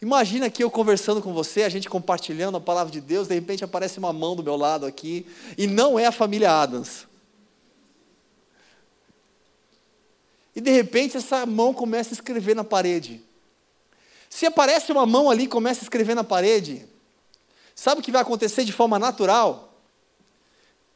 Imagina 0.00 0.48
que 0.48 0.62
eu 0.62 0.70
conversando 0.70 1.20
com 1.20 1.32
você, 1.32 1.64
a 1.64 1.68
gente 1.68 1.88
compartilhando 1.88 2.56
a 2.56 2.60
palavra 2.60 2.92
de 2.92 3.00
Deus, 3.00 3.26
de 3.26 3.34
repente 3.34 3.64
aparece 3.64 3.98
uma 3.98 4.12
mão 4.12 4.36
do 4.36 4.44
meu 4.44 4.56
lado 4.56 4.86
aqui, 4.86 5.26
e 5.56 5.66
não 5.66 5.98
é 5.98 6.06
a 6.06 6.12
família 6.12 6.52
Adams. 6.52 7.06
E 10.54 10.60
de 10.60 10.70
repente 10.70 11.16
essa 11.16 11.44
mão 11.44 11.74
começa 11.74 12.10
a 12.10 12.14
escrever 12.14 12.54
na 12.54 12.64
parede. 12.64 13.22
Se 14.30 14.46
aparece 14.46 14.92
uma 14.92 15.06
mão 15.06 15.30
ali 15.30 15.44
e 15.44 15.48
começa 15.48 15.80
a 15.80 15.84
escrever 15.84 16.14
na 16.14 16.24
parede, 16.24 16.86
sabe 17.74 18.00
o 18.00 18.04
que 18.04 18.12
vai 18.12 18.22
acontecer 18.22 18.64
de 18.64 18.72
forma 18.72 18.98
natural? 18.98 19.72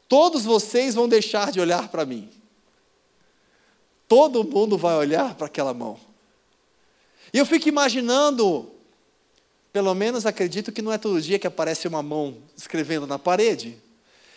Todos 0.07 0.45
vocês 0.45 0.95
vão 0.95 1.09
deixar 1.09 1.51
de 1.51 1.59
olhar 1.59 1.89
para 1.89 2.05
mim. 2.05 2.29
Todo 4.07 4.43
mundo 4.43 4.77
vai 4.77 4.95
olhar 4.95 5.33
para 5.35 5.47
aquela 5.47 5.73
mão. 5.73 5.99
E 7.33 7.37
eu 7.37 7.45
fico 7.45 7.67
imaginando, 7.67 8.71
pelo 9.73 9.95
menos 9.95 10.27
acredito 10.27 10.71
que 10.71 10.83
não 10.83 10.93
é 10.93 10.99
todo 10.99 11.19
dia 11.19 11.39
que 11.39 11.47
aparece 11.47 11.87
uma 11.87 12.03
mão 12.03 12.37
escrevendo 12.55 13.07
na 13.07 13.17
parede. 13.17 13.75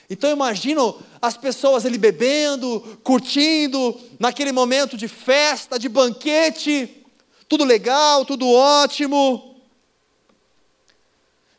Então 0.09 0.31
imagino 0.31 0.99
as 1.21 1.37
pessoas 1.37 1.85
ali 1.85 1.99
bebendo, 1.99 2.81
curtindo, 3.05 4.01
naquele 4.19 4.51
momento 4.51 4.97
de 4.97 5.07
festa, 5.09 5.79
de 5.79 5.91
banquete, 5.91 7.05
tudo 7.47 7.65
legal, 7.65 8.25
tudo 8.25 8.49
ótimo. 8.49 9.61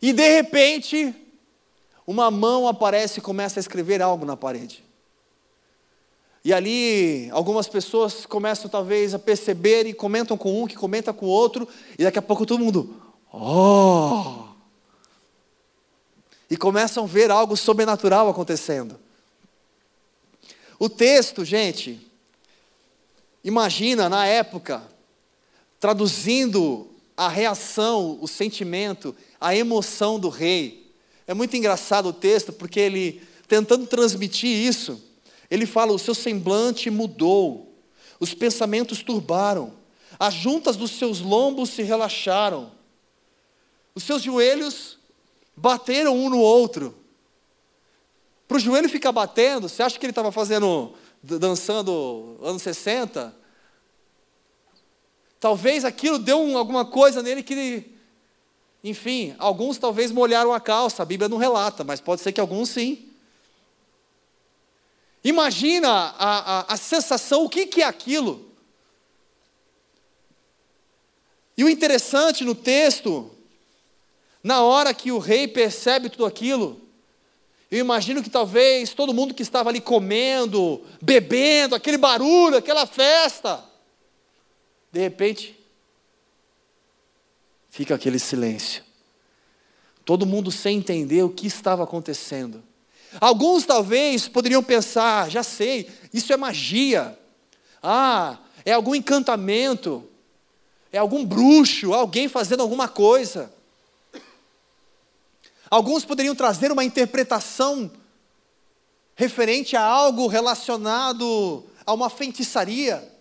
E 0.02 0.12
de 0.12 0.28
repente, 0.28 1.14
uma 2.06 2.32
mão 2.32 2.68
aparece 2.68 3.20
e 3.20 3.22
começa 3.22 3.60
a 3.60 3.62
escrever 3.62 4.02
algo 4.02 4.26
na 4.26 4.36
parede. 4.36 4.84
E 6.44 6.54
ali, 6.54 7.30
algumas 7.32 7.68
pessoas 7.68 8.26
começam 8.26 8.70
talvez 8.70 9.14
a 9.14 9.20
perceber 9.20 9.86
e 9.86 9.94
comentam 9.94 10.38
com 10.38 10.64
um, 10.64 10.66
que 10.66 10.76
comenta 10.76 11.12
com 11.12 11.26
o 11.26 11.30
outro, 11.30 11.68
e 12.00 12.04
daqui 12.04 12.18
a 12.18 12.22
pouco 12.22 12.46
todo 12.46 12.64
mundo, 12.64 13.07
oh! 13.32 14.48
E 16.50 16.56
começam 16.56 17.04
a 17.04 17.08
ver 17.08 17.30
algo 17.30 17.58
sobrenatural 17.58 18.30
acontecendo. 18.30 19.00
O 20.80 20.88
texto, 20.88 21.44
gente, 21.44 22.00
imagina 23.44 24.08
na 24.08 24.26
época, 24.26 24.84
traduzindo 25.80 26.90
a 27.16 27.28
reação, 27.28 28.20
o 28.22 28.28
sentimento, 28.28 29.16
a 29.42 29.56
emoção 29.56 30.20
do 30.20 30.30
rei. 30.30 30.94
É 31.26 31.34
muito 31.34 31.58
engraçado 31.58 32.10
o 32.10 32.14
texto, 32.14 32.54
porque 32.54 32.80
ele, 32.80 33.22
tentando 33.48 33.88
transmitir 33.88 34.50
isso, 34.50 35.02
ele 35.50 35.66
fala: 35.66 35.92
o 35.92 36.00
seu 36.00 36.14
semblante 36.14 36.90
mudou, 36.90 37.76
os 38.20 38.34
pensamentos 38.34 39.02
turbaram, 39.02 39.74
as 40.20 40.34
juntas 40.34 40.76
dos 40.76 40.92
seus 40.92 41.20
lombos 41.20 41.72
se 41.72 41.82
relaxaram, 41.82 42.72
os 43.98 44.04
seus 44.04 44.22
joelhos 44.22 45.00
bateram 45.56 46.16
um 46.16 46.30
no 46.30 46.38
outro. 46.38 46.96
Para 48.48 48.58
o 48.58 48.60
joelho 48.60 48.88
ficar 48.88 49.12
batendo, 49.12 49.68
você 49.68 49.82
acha 49.82 49.98
que 49.98 50.06
ele 50.06 50.12
estava 50.12 50.32
fazendo, 50.32 50.94
dançando 51.24 52.38
anos 52.44 52.62
60? 52.62 53.36
Talvez 55.40 55.84
aquilo 55.84 56.20
deu 56.20 56.40
um, 56.40 56.60
alguma 56.60 56.86
coisa 56.86 57.24
nele 57.24 57.42
que 57.42 57.92
enfim, 58.84 59.36
alguns 59.40 59.80
talvez 59.80 60.12
molharam 60.12 60.54
a 60.54 60.60
calça, 60.60 61.02
a 61.02 61.06
Bíblia 61.06 61.28
não 61.28 61.38
relata, 61.38 61.84
mas 61.84 62.00
pode 62.00 62.22
ser 62.22 62.32
que 62.32 62.40
alguns 62.40 62.70
sim. 62.70 63.10
Imagina 65.24 65.90
a, 65.90 66.60
a, 66.60 66.74
a 66.76 66.78
sensação, 66.78 67.46
o 67.46 67.50
que, 67.50 67.66
que 67.66 67.82
é 67.82 67.86
aquilo? 67.86 68.52
E 71.58 71.64
o 71.64 71.70
interessante 71.70 72.44
no 72.44 72.54
texto, 72.54 73.32
na 74.48 74.62
hora 74.62 74.94
que 74.94 75.12
o 75.12 75.20
rei 75.20 75.46
percebe 75.46 76.10
tudo 76.10 76.26
aquilo, 76.26 76.80
eu 77.70 77.80
imagino 77.80 78.24
que 78.24 78.30
talvez 78.30 78.94
todo 78.94 79.14
mundo 79.14 79.34
que 79.34 79.44
estava 79.44 79.70
ali 79.70 79.82
comendo, 79.82 80.82
bebendo, 81.02 81.76
aquele 81.76 81.98
barulho, 81.98 82.56
aquela 82.56 82.86
festa, 82.86 83.62
de 84.90 85.02
repente, 85.02 85.54
fica 87.70 87.94
aquele 87.94 88.18
silêncio. 88.20 88.86
Todo 90.06 90.26
mundo 90.26 90.50
sem 90.50 90.78
entender 90.78 91.24
o 91.24 91.30
que 91.30 91.46
estava 91.46 91.84
acontecendo. 91.84 92.64
Alguns 93.20 93.66
talvez 93.66 94.30
poderiam 94.30 94.64
pensar, 94.64 95.30
já 95.30 95.44
sei, 95.44 95.90
isso 96.14 96.32
é 96.32 96.38
magia. 96.38 97.20
Ah, 97.84 98.38
é 98.64 98.72
algum 98.72 98.96
encantamento. 98.96 100.08
É 100.90 100.98
algum 100.98 101.26
bruxo, 101.26 101.94
alguém 101.94 102.30
fazendo 102.30 102.62
alguma 102.62 102.88
coisa. 102.88 103.57
Alguns 105.70 106.06
poderiam 106.06 106.36
trazer 106.36 106.72
uma 106.72 106.84
interpretação 106.84 107.92
referente 109.16 109.76
a 109.76 109.82
algo 109.82 110.28
relacionado 110.28 111.64
a 111.86 111.94
uma 111.94 112.10
feitiçaria. 112.10 113.12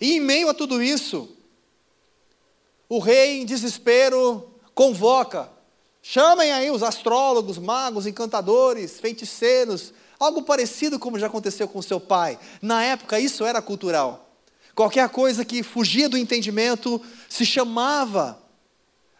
E 0.00 0.14
em 0.14 0.20
meio 0.20 0.48
a 0.48 0.54
tudo 0.54 0.82
isso, 0.82 1.28
o 2.88 2.98
rei, 2.98 3.40
em 3.40 3.44
desespero, 3.44 4.50
convoca: 4.74 5.50
chamem 6.02 6.50
aí 6.50 6.70
os 6.70 6.82
astrólogos, 6.82 7.58
magos, 7.58 8.06
encantadores, 8.06 8.98
feiticeiros, 8.98 9.92
algo 10.18 10.42
parecido 10.42 10.98
como 10.98 11.18
já 11.18 11.26
aconteceu 11.26 11.68
com 11.68 11.82
seu 11.82 12.00
pai. 12.00 12.38
Na 12.62 12.82
época, 12.82 13.20
isso 13.20 13.44
era 13.44 13.60
cultural. 13.60 14.28
Qualquer 14.74 15.08
coisa 15.08 15.44
que 15.44 15.62
fugia 15.62 16.08
do 16.08 16.16
entendimento 16.16 17.00
se 17.28 17.44
chamava 17.44 18.40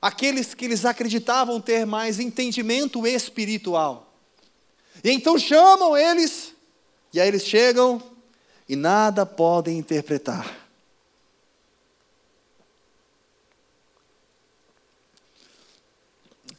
aqueles 0.00 0.54
que 0.54 0.64
eles 0.64 0.84
acreditavam 0.84 1.60
ter 1.60 1.84
mais 1.84 2.18
entendimento 2.18 3.06
espiritual. 3.06 4.12
E 5.02 5.10
então 5.10 5.38
chamam 5.38 5.96
eles, 5.96 6.54
e 7.12 7.20
aí 7.20 7.28
eles 7.28 7.44
chegam 7.44 8.02
e 8.68 8.76
nada 8.76 9.24
podem 9.24 9.78
interpretar. 9.78 10.68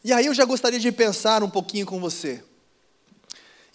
E 0.04 0.14
aí 0.14 0.26
eu 0.26 0.34
já 0.34 0.46
gostaria 0.46 0.80
de 0.80 0.92
pensar 0.92 1.44
um 1.44 1.50
pouquinho 1.50 1.86
com 1.86 2.00
você. 2.00 2.44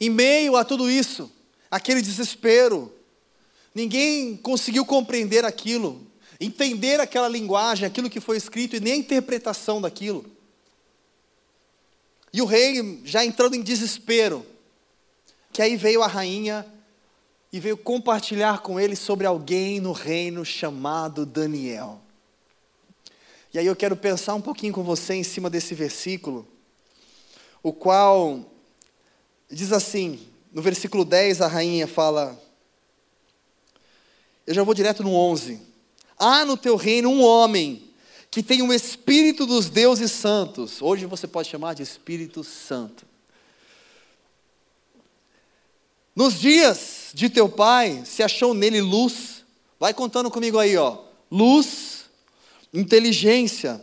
Em 0.00 0.10
meio 0.10 0.56
a 0.56 0.64
tudo 0.64 0.90
isso, 0.90 1.30
aquele 1.70 2.02
desespero, 2.02 2.92
ninguém 3.74 4.36
conseguiu 4.36 4.84
compreender 4.84 5.44
aquilo 5.44 6.04
entender 6.40 7.00
aquela 7.00 7.28
linguagem, 7.28 7.86
aquilo 7.86 8.10
que 8.10 8.20
foi 8.20 8.36
escrito 8.36 8.76
e 8.76 8.80
nem 8.80 8.94
a 8.94 8.96
interpretação 8.96 9.80
daquilo. 9.80 10.24
E 12.32 12.42
o 12.42 12.46
rei 12.46 13.00
já 13.04 13.24
entrando 13.24 13.54
em 13.54 13.62
desespero, 13.62 14.44
que 15.52 15.62
aí 15.62 15.76
veio 15.76 16.02
a 16.02 16.06
rainha 16.06 16.66
e 17.52 17.60
veio 17.60 17.76
compartilhar 17.76 18.60
com 18.62 18.80
ele 18.80 18.96
sobre 18.96 19.26
alguém 19.26 19.80
no 19.80 19.92
reino 19.92 20.44
chamado 20.44 21.24
Daniel. 21.24 22.00
E 23.52 23.58
aí 23.60 23.66
eu 23.66 23.76
quero 23.76 23.96
pensar 23.96 24.34
um 24.34 24.40
pouquinho 24.40 24.72
com 24.72 24.82
você 24.82 25.14
em 25.14 25.22
cima 25.22 25.48
desse 25.48 25.76
versículo, 25.76 26.48
o 27.62 27.72
qual 27.72 28.44
diz 29.48 29.72
assim, 29.72 30.20
no 30.52 30.60
versículo 30.60 31.04
10 31.04 31.40
a 31.40 31.46
rainha 31.46 31.86
fala, 31.86 32.36
eu 34.44 34.52
já 34.52 34.64
vou 34.64 34.74
direto 34.74 35.04
no 35.04 35.14
11. 35.14 35.73
Há 36.18 36.44
no 36.44 36.56
teu 36.56 36.76
reino 36.76 37.10
um 37.10 37.22
homem 37.22 37.82
que 38.30 38.42
tem 38.42 38.62
o 38.62 38.72
espírito 38.72 39.46
dos 39.46 39.68
deuses 39.68 40.10
santos. 40.10 40.82
Hoje 40.82 41.06
você 41.06 41.26
pode 41.26 41.48
chamar 41.48 41.74
de 41.74 41.82
Espírito 41.82 42.42
Santo. 42.42 43.06
Nos 46.14 46.40
dias 46.40 47.10
de 47.14 47.28
teu 47.28 47.48
pai 47.48 48.02
se 48.04 48.22
achou 48.22 48.54
nele 48.54 48.80
luz. 48.80 49.44
Vai 49.78 49.92
contando 49.94 50.30
comigo 50.30 50.58
aí, 50.58 50.76
ó. 50.76 50.98
Luz, 51.30 52.06
inteligência, 52.72 53.80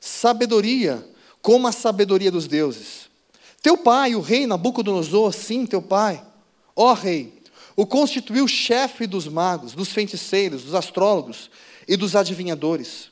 sabedoria, 0.00 1.04
como 1.40 1.66
a 1.66 1.72
sabedoria 1.72 2.30
dos 2.30 2.46
deuses. 2.46 3.08
Teu 3.60 3.76
pai, 3.76 4.14
o 4.14 4.20
rei 4.20 4.46
Nabucodonosor, 4.46 5.32
sim, 5.32 5.64
teu 5.66 5.80
pai, 5.80 6.24
ó 6.74 6.92
rei, 6.92 7.40
o 7.76 7.86
constituiu 7.86 8.48
chefe 8.48 9.06
dos 9.06 9.28
magos, 9.28 9.72
dos 9.72 9.90
feiticeiros, 9.90 10.64
dos 10.64 10.74
astrólogos 10.74 11.48
e 11.92 11.96
dos 11.96 12.16
adivinhadores. 12.16 13.10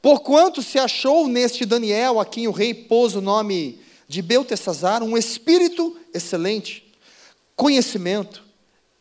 Porquanto 0.00 0.62
se 0.62 0.78
achou 0.78 1.26
neste 1.26 1.66
Daniel, 1.66 2.20
a 2.20 2.24
quem 2.24 2.46
o 2.46 2.52
rei 2.52 2.72
pôs 2.72 3.16
o 3.16 3.20
nome 3.20 3.80
de 4.06 4.22
Beltesazar, 4.22 5.02
um 5.02 5.18
espírito 5.18 5.98
excelente, 6.14 6.88
conhecimento, 7.56 8.44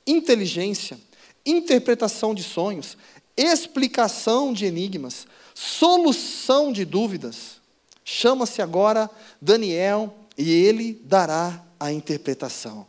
inteligência, 0.08 1.00
interpretação 1.46 2.34
de 2.34 2.41
sonhos, 2.41 2.98
explicação 3.38 4.52
de 4.52 4.65
enigmas, 4.65 5.28
solução 5.54 6.74
de 6.74 6.84
dúvidas. 6.84 7.62
Chama-se 8.04 8.63
agora 8.63 9.08
Daniel 9.39 10.12
e 10.36 10.50
ele 10.50 11.00
dará 11.04 11.63
a 11.80 11.91
interpretação. 11.91 12.88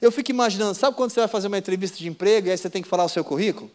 Eu 0.00 0.12
fico 0.12 0.30
imaginando, 0.30 0.76
sabe 0.76 0.96
quando 0.96 1.10
você 1.10 1.18
vai 1.18 1.28
fazer 1.28 1.48
uma 1.48 1.58
entrevista 1.58 1.98
de 1.98 2.06
emprego 2.06 2.46
e 2.46 2.52
aí 2.52 2.56
você 2.56 2.70
tem 2.70 2.80
que 2.80 2.88
falar 2.88 3.04
o 3.04 3.08
seu 3.08 3.24
currículo? 3.24 3.68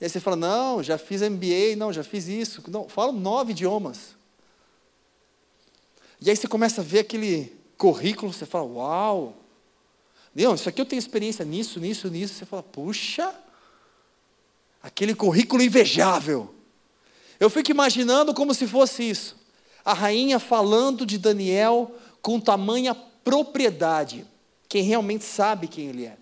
E 0.00 0.04
aí 0.04 0.10
você 0.10 0.20
fala, 0.20 0.36
não, 0.36 0.82
já 0.82 0.98
fiz 0.98 1.22
MBA, 1.22 1.76
não, 1.76 1.92
já 1.92 2.04
fiz 2.04 2.28
isso. 2.28 2.62
Não, 2.68 2.88
falo 2.88 3.12
nove 3.12 3.52
idiomas. 3.52 4.14
E 6.20 6.28
aí 6.28 6.36
você 6.36 6.46
começa 6.46 6.80
a 6.80 6.84
ver 6.84 7.00
aquele 7.00 7.54
currículo, 7.78 8.32
você 8.32 8.46
fala, 8.46 8.64
uau, 8.64 9.36
não, 10.34 10.54
isso 10.54 10.68
aqui 10.68 10.80
eu 10.80 10.86
tenho 10.86 10.98
experiência 10.98 11.44
nisso, 11.44 11.80
nisso, 11.80 12.10
nisso. 12.10 12.34
Você 12.34 12.44
fala, 12.44 12.62
puxa, 12.62 13.34
aquele 14.82 15.14
currículo 15.14 15.62
invejável. 15.62 16.54
Eu 17.40 17.48
fico 17.48 17.70
imaginando 17.70 18.34
como 18.34 18.52
se 18.52 18.66
fosse 18.66 19.08
isso. 19.08 19.36
A 19.82 19.94
rainha 19.94 20.38
falando 20.38 21.06
de 21.06 21.16
Daniel 21.16 21.94
com 22.20 22.38
tamanha 22.38 22.94
propriedade. 22.94 24.26
Quem 24.68 24.82
realmente 24.82 25.24
sabe 25.24 25.68
quem 25.68 25.88
ele 25.88 26.04
é 26.04 26.18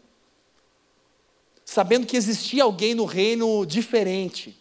sabendo 1.64 2.06
que 2.06 2.16
existia 2.16 2.62
alguém 2.64 2.94
no 2.94 3.04
reino 3.04 3.64
diferente, 3.64 4.58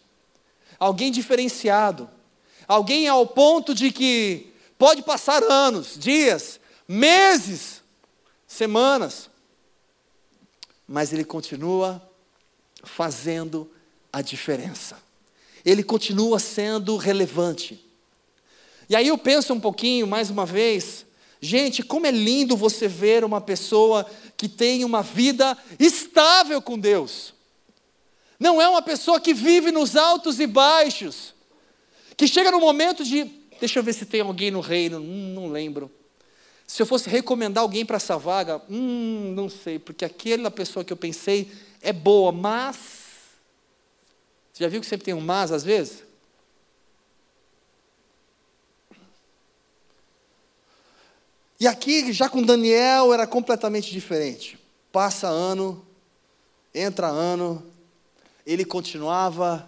alguém 0.78 1.12
diferenciado, 1.12 2.08
alguém 2.66 3.06
ao 3.08 3.26
ponto 3.26 3.74
de 3.74 3.92
que 3.92 4.52
pode 4.78 5.02
passar 5.02 5.42
anos, 5.42 5.96
dias, 5.98 6.58
meses, 6.88 7.82
semanas, 8.46 9.30
mas 10.86 11.12
ele 11.12 11.24
continua 11.24 12.02
fazendo 12.82 13.70
a 14.12 14.22
diferença. 14.22 15.02
Ele 15.64 15.82
continua 15.82 16.38
sendo 16.38 16.96
relevante. 16.96 17.82
E 18.88 18.94
aí 18.94 19.08
eu 19.08 19.16
penso 19.16 19.54
um 19.54 19.60
pouquinho, 19.60 20.06
mais 20.06 20.28
uma 20.28 20.44
vez, 20.44 21.06
gente, 21.40 21.82
como 21.82 22.06
é 22.06 22.10
lindo 22.10 22.56
você 22.56 22.88
ver 22.88 23.24
uma 23.24 23.40
pessoa 23.40 24.06
que 24.36 24.48
tem 24.48 24.84
uma 24.84 25.02
vida 25.02 25.56
estável 25.78 26.60
com 26.60 26.78
Deus. 26.78 27.34
Não 28.38 28.60
é 28.60 28.68
uma 28.68 28.82
pessoa 28.82 29.20
que 29.20 29.32
vive 29.32 29.70
nos 29.70 29.96
altos 29.96 30.40
e 30.40 30.46
baixos, 30.46 31.34
que 32.16 32.26
chega 32.26 32.50
no 32.50 32.60
momento 32.60 33.04
de, 33.04 33.24
deixa 33.58 33.78
eu 33.78 33.82
ver 33.82 33.92
se 33.92 34.06
tem 34.06 34.20
alguém 34.20 34.50
no 34.50 34.60
reino, 34.60 34.98
hum, 34.98 35.32
não 35.34 35.48
lembro. 35.48 35.90
Se 36.66 36.80
eu 36.80 36.86
fosse 36.86 37.08
recomendar 37.08 37.62
alguém 37.62 37.84
para 37.84 37.96
essa 37.96 38.16
vaga, 38.16 38.60
hum, 38.68 39.32
não 39.34 39.48
sei, 39.48 39.78
porque 39.78 40.04
aquela 40.04 40.50
pessoa 40.50 40.84
que 40.84 40.92
eu 40.92 40.96
pensei 40.96 41.50
é 41.80 41.92
boa, 41.92 42.32
mas. 42.32 42.76
Você 44.52 44.64
já 44.64 44.68
viu 44.68 44.80
que 44.80 44.86
sempre 44.86 45.04
tem 45.04 45.14
um 45.14 45.20
mas 45.20 45.52
às 45.52 45.64
vezes? 45.64 46.03
E 51.64 51.66
aqui, 51.66 52.12
já 52.12 52.28
com 52.28 52.42
Daniel, 52.42 53.14
era 53.14 53.26
completamente 53.26 53.90
diferente. 53.90 54.58
Passa 54.92 55.28
ano, 55.28 55.82
entra 56.74 57.06
ano, 57.06 57.64
ele 58.44 58.66
continuava 58.66 59.66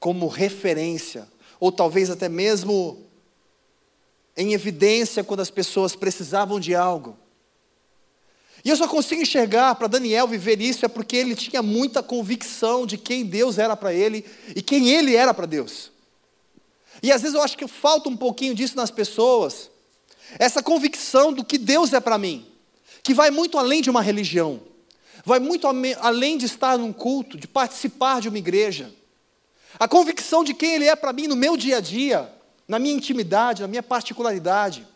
como 0.00 0.26
referência, 0.26 1.28
ou 1.60 1.70
talvez 1.70 2.08
até 2.08 2.30
mesmo 2.30 3.04
em 4.34 4.54
evidência 4.54 5.22
quando 5.22 5.40
as 5.40 5.50
pessoas 5.50 5.94
precisavam 5.94 6.58
de 6.58 6.74
algo. 6.74 7.14
E 8.64 8.70
eu 8.70 8.76
só 8.78 8.88
consigo 8.88 9.20
enxergar 9.20 9.74
para 9.74 9.86
Daniel 9.86 10.26
viver 10.26 10.62
isso 10.62 10.86
é 10.86 10.88
porque 10.88 11.14
ele 11.14 11.34
tinha 11.34 11.62
muita 11.62 12.02
convicção 12.02 12.86
de 12.86 12.96
quem 12.96 13.26
Deus 13.26 13.58
era 13.58 13.76
para 13.76 13.92
ele 13.92 14.24
e 14.56 14.62
quem 14.62 14.88
ele 14.88 15.14
era 15.14 15.34
para 15.34 15.44
Deus. 15.44 15.92
E 17.02 17.12
às 17.12 17.20
vezes 17.20 17.34
eu 17.36 17.42
acho 17.42 17.58
que 17.58 17.68
falta 17.68 18.08
um 18.08 18.16
pouquinho 18.16 18.54
disso 18.54 18.74
nas 18.76 18.90
pessoas 18.90 19.73
essa 20.38 20.62
convicção 20.62 21.32
do 21.32 21.44
que 21.44 21.58
Deus 21.58 21.92
é 21.92 22.00
para 22.00 22.18
mim, 22.18 22.46
que 23.02 23.14
vai 23.14 23.30
muito 23.30 23.58
além 23.58 23.82
de 23.82 23.90
uma 23.90 24.02
religião, 24.02 24.60
vai 25.24 25.38
muito 25.38 25.66
além 26.00 26.36
de 26.36 26.46
estar 26.46 26.78
num 26.78 26.92
culto, 26.92 27.36
de 27.36 27.46
participar 27.46 28.20
de 28.20 28.28
uma 28.28 28.38
igreja. 28.38 28.92
A 29.78 29.88
convicção 29.88 30.44
de 30.44 30.54
quem 30.54 30.74
Ele 30.74 30.86
é 30.86 30.94
para 30.96 31.12
mim 31.12 31.26
no 31.26 31.36
meu 31.36 31.56
dia 31.56 31.78
a 31.78 31.80
dia, 31.80 32.32
na 32.66 32.78
minha 32.78 32.94
intimidade, 32.94 33.62
na 33.62 33.68
minha 33.68 33.82
particularidade, 33.82 34.86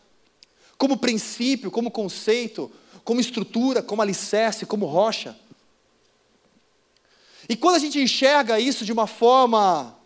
como 0.77 0.97
princípio, 0.97 1.69
como 1.69 1.91
conceito, 1.91 2.71
como 3.03 3.19
estrutura, 3.19 3.81
como 3.81 4.01
alicerce, 4.01 4.65
como 4.65 4.85
rocha. 4.85 5.37
E 7.47 7.55
quando 7.55 7.75
a 7.75 7.79
gente 7.79 7.99
enxerga 7.99 8.59
isso 8.59 8.85
de 8.85 8.91
uma 8.91 9.07
forma 9.07 9.97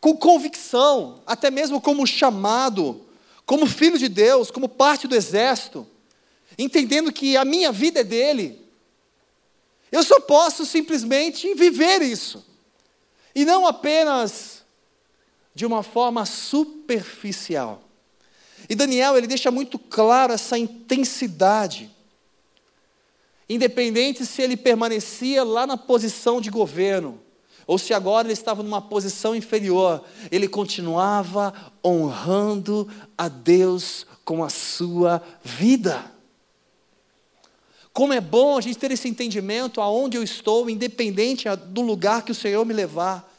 com 0.00 0.16
convicção, 0.16 1.22
até 1.26 1.50
mesmo 1.50 1.80
como 1.80 2.06
chamado, 2.06 3.07
como 3.48 3.66
filho 3.66 3.98
de 3.98 4.10
Deus, 4.10 4.50
como 4.50 4.68
parte 4.68 5.08
do 5.08 5.16
exército, 5.16 5.86
entendendo 6.58 7.10
que 7.10 7.34
a 7.34 7.46
minha 7.46 7.72
vida 7.72 8.00
é 8.00 8.04
dele, 8.04 8.62
eu 9.90 10.02
só 10.02 10.20
posso 10.20 10.66
simplesmente 10.66 11.54
viver 11.54 12.02
isso. 12.02 12.44
E 13.34 13.46
não 13.46 13.66
apenas 13.66 14.62
de 15.54 15.64
uma 15.64 15.82
forma 15.82 16.26
superficial. 16.26 17.82
E 18.68 18.74
Daniel, 18.74 19.16
ele 19.16 19.26
deixa 19.26 19.50
muito 19.50 19.78
claro 19.78 20.34
essa 20.34 20.58
intensidade. 20.58 21.90
Independente 23.48 24.26
se 24.26 24.42
ele 24.42 24.58
permanecia 24.58 25.42
lá 25.42 25.66
na 25.66 25.78
posição 25.78 26.38
de 26.38 26.50
governo, 26.50 27.18
ou 27.68 27.76
se 27.76 27.92
agora 27.92 28.26
ele 28.26 28.32
estava 28.32 28.62
numa 28.62 28.80
posição 28.80 29.36
inferior, 29.36 30.02
ele 30.30 30.48
continuava 30.48 31.52
honrando 31.84 32.88
a 33.16 33.28
Deus 33.28 34.06
com 34.24 34.42
a 34.42 34.48
sua 34.48 35.22
vida. 35.44 36.10
Como 37.92 38.14
é 38.14 38.22
bom 38.22 38.56
a 38.56 38.62
gente 38.62 38.78
ter 38.78 38.90
esse 38.90 39.06
entendimento 39.06 39.82
aonde 39.82 40.16
eu 40.16 40.22
estou, 40.22 40.70
independente 40.70 41.44
do 41.66 41.82
lugar 41.82 42.24
que 42.24 42.32
o 42.32 42.34
Senhor 42.34 42.64
me 42.64 42.72
levar. 42.72 43.30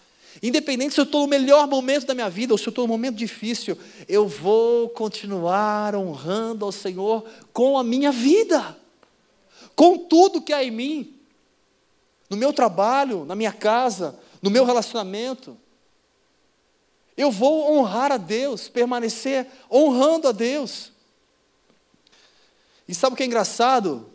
Independente 0.43 0.93
se 0.93 0.99
eu 0.99 1.05
estou 1.05 1.21
no 1.21 1.27
melhor 1.27 1.67
momento 1.67 2.05
da 2.05 2.13
minha 2.13 2.29
vida 2.29 2.53
ou 2.53 2.57
se 2.59 2.67
eu 2.67 2.69
estou 2.71 2.85
no 2.85 2.93
momento 2.93 3.15
difícil, 3.15 3.75
eu 4.07 4.27
vou 4.27 4.89
continuar 4.89 5.95
honrando 5.95 6.65
ao 6.65 6.71
Senhor 6.71 7.25
com 7.51 7.79
a 7.79 7.83
minha 7.83 8.11
vida, 8.11 8.77
com 9.75 9.97
tudo 9.97 10.39
que 10.39 10.53
há 10.53 10.63
em 10.63 10.69
mim 10.69 11.18
no 12.29 12.37
meu 12.37 12.53
trabalho, 12.53 13.25
na 13.25 13.35
minha 13.35 13.51
casa, 13.51 14.17
no 14.41 14.49
meu 14.49 14.63
relacionamento. 14.63 15.57
Eu 17.17 17.31
vou 17.31 17.77
honrar 17.77 18.11
a 18.11 18.17
Deus, 18.17 18.69
permanecer 18.69 19.47
honrando 19.69 20.27
a 20.27 20.31
Deus. 20.31 20.91
E 22.87 22.95
sabe 22.95 23.13
o 23.13 23.17
que 23.17 23.23
é 23.23 23.25
engraçado? 23.25 24.09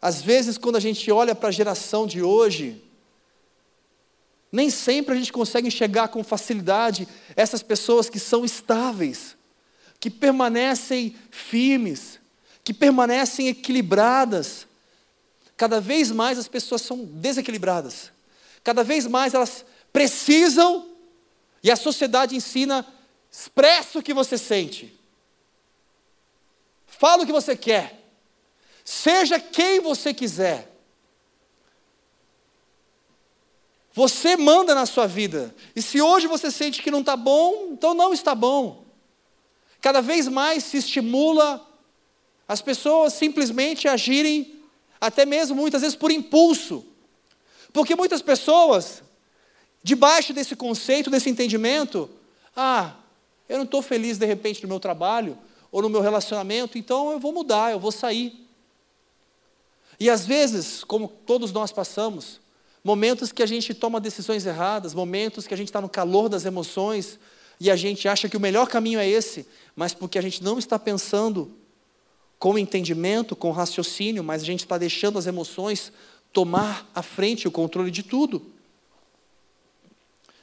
Às 0.00 0.20
vezes, 0.20 0.58
quando 0.58 0.76
a 0.76 0.80
gente 0.80 1.10
olha 1.10 1.34
para 1.34 1.48
a 1.48 1.52
geração 1.52 2.06
de 2.06 2.22
hoje, 2.22 2.82
nem 4.50 4.68
sempre 4.68 5.14
a 5.14 5.16
gente 5.16 5.32
consegue 5.32 5.68
enxergar 5.68 6.08
com 6.08 6.22
facilidade 6.22 7.08
essas 7.34 7.62
pessoas 7.62 8.10
que 8.10 8.18
são 8.18 8.44
estáveis, 8.44 9.36
que 9.98 10.10
permanecem 10.10 11.16
firmes, 11.30 12.20
que 12.62 12.74
permanecem 12.74 13.48
equilibradas, 13.48 14.66
Cada 15.62 15.80
vez 15.80 16.10
mais 16.10 16.40
as 16.40 16.48
pessoas 16.48 16.82
são 16.82 17.04
desequilibradas. 17.04 18.10
Cada 18.64 18.82
vez 18.82 19.06
mais 19.06 19.32
elas 19.32 19.64
precisam, 19.92 20.88
e 21.62 21.70
a 21.70 21.76
sociedade 21.76 22.34
ensina, 22.34 22.84
expressa 23.30 24.00
o 24.00 24.02
que 24.02 24.12
você 24.12 24.36
sente. 24.36 24.92
Fala 26.84 27.22
o 27.22 27.26
que 27.26 27.30
você 27.30 27.54
quer. 27.54 28.02
Seja 28.84 29.38
quem 29.38 29.78
você 29.78 30.12
quiser. 30.12 30.68
Você 33.92 34.36
manda 34.36 34.74
na 34.74 34.84
sua 34.84 35.06
vida. 35.06 35.54
E 35.76 35.80
se 35.80 36.02
hoje 36.02 36.26
você 36.26 36.50
sente 36.50 36.82
que 36.82 36.90
não 36.90 37.02
está 37.02 37.16
bom, 37.16 37.68
então 37.70 37.94
não 37.94 38.12
está 38.12 38.34
bom. 38.34 38.84
Cada 39.80 40.02
vez 40.02 40.26
mais 40.26 40.64
se 40.64 40.78
estimula 40.78 41.64
as 42.48 42.60
pessoas 42.60 43.12
simplesmente 43.12 43.86
agirem 43.86 44.51
até 45.02 45.26
mesmo 45.26 45.56
muitas 45.56 45.82
vezes 45.82 45.96
por 45.96 46.12
impulso. 46.12 46.84
Porque 47.72 47.96
muitas 47.96 48.22
pessoas, 48.22 49.02
debaixo 49.82 50.32
desse 50.32 50.54
conceito, 50.54 51.10
desse 51.10 51.28
entendimento, 51.28 52.08
ah, 52.56 52.94
eu 53.48 53.56
não 53.56 53.64
estou 53.64 53.82
feliz 53.82 54.16
de 54.16 54.24
repente 54.24 54.62
no 54.62 54.68
meu 54.68 54.78
trabalho 54.78 55.36
ou 55.72 55.82
no 55.82 55.90
meu 55.90 56.00
relacionamento, 56.00 56.78
então 56.78 57.10
eu 57.10 57.18
vou 57.18 57.32
mudar, 57.32 57.72
eu 57.72 57.80
vou 57.80 57.90
sair. 57.90 58.46
E 59.98 60.08
às 60.08 60.24
vezes, 60.24 60.84
como 60.84 61.08
todos 61.08 61.50
nós 61.50 61.72
passamos, 61.72 62.40
momentos 62.84 63.32
que 63.32 63.42
a 63.42 63.46
gente 63.46 63.74
toma 63.74 64.00
decisões 64.00 64.46
erradas, 64.46 64.94
momentos 64.94 65.48
que 65.48 65.54
a 65.54 65.56
gente 65.56 65.68
está 65.68 65.80
no 65.80 65.88
calor 65.88 66.28
das 66.28 66.44
emoções 66.44 67.18
e 67.58 67.72
a 67.72 67.76
gente 67.76 68.06
acha 68.06 68.28
que 68.28 68.36
o 68.36 68.40
melhor 68.40 68.68
caminho 68.68 69.00
é 69.00 69.08
esse, 69.08 69.48
mas 69.74 69.92
porque 69.92 70.16
a 70.16 70.22
gente 70.22 70.44
não 70.44 70.60
está 70.60 70.78
pensando 70.78 71.50
com 72.42 72.58
entendimento, 72.58 73.36
com 73.36 73.52
raciocínio, 73.52 74.24
mas 74.24 74.42
a 74.42 74.44
gente 74.44 74.64
está 74.64 74.76
deixando 74.76 75.16
as 75.16 75.28
emoções 75.28 75.92
tomar 76.32 76.90
a 76.92 77.00
frente, 77.00 77.46
o 77.46 77.52
controle 77.52 77.88
de 77.88 78.02
tudo. 78.02 78.44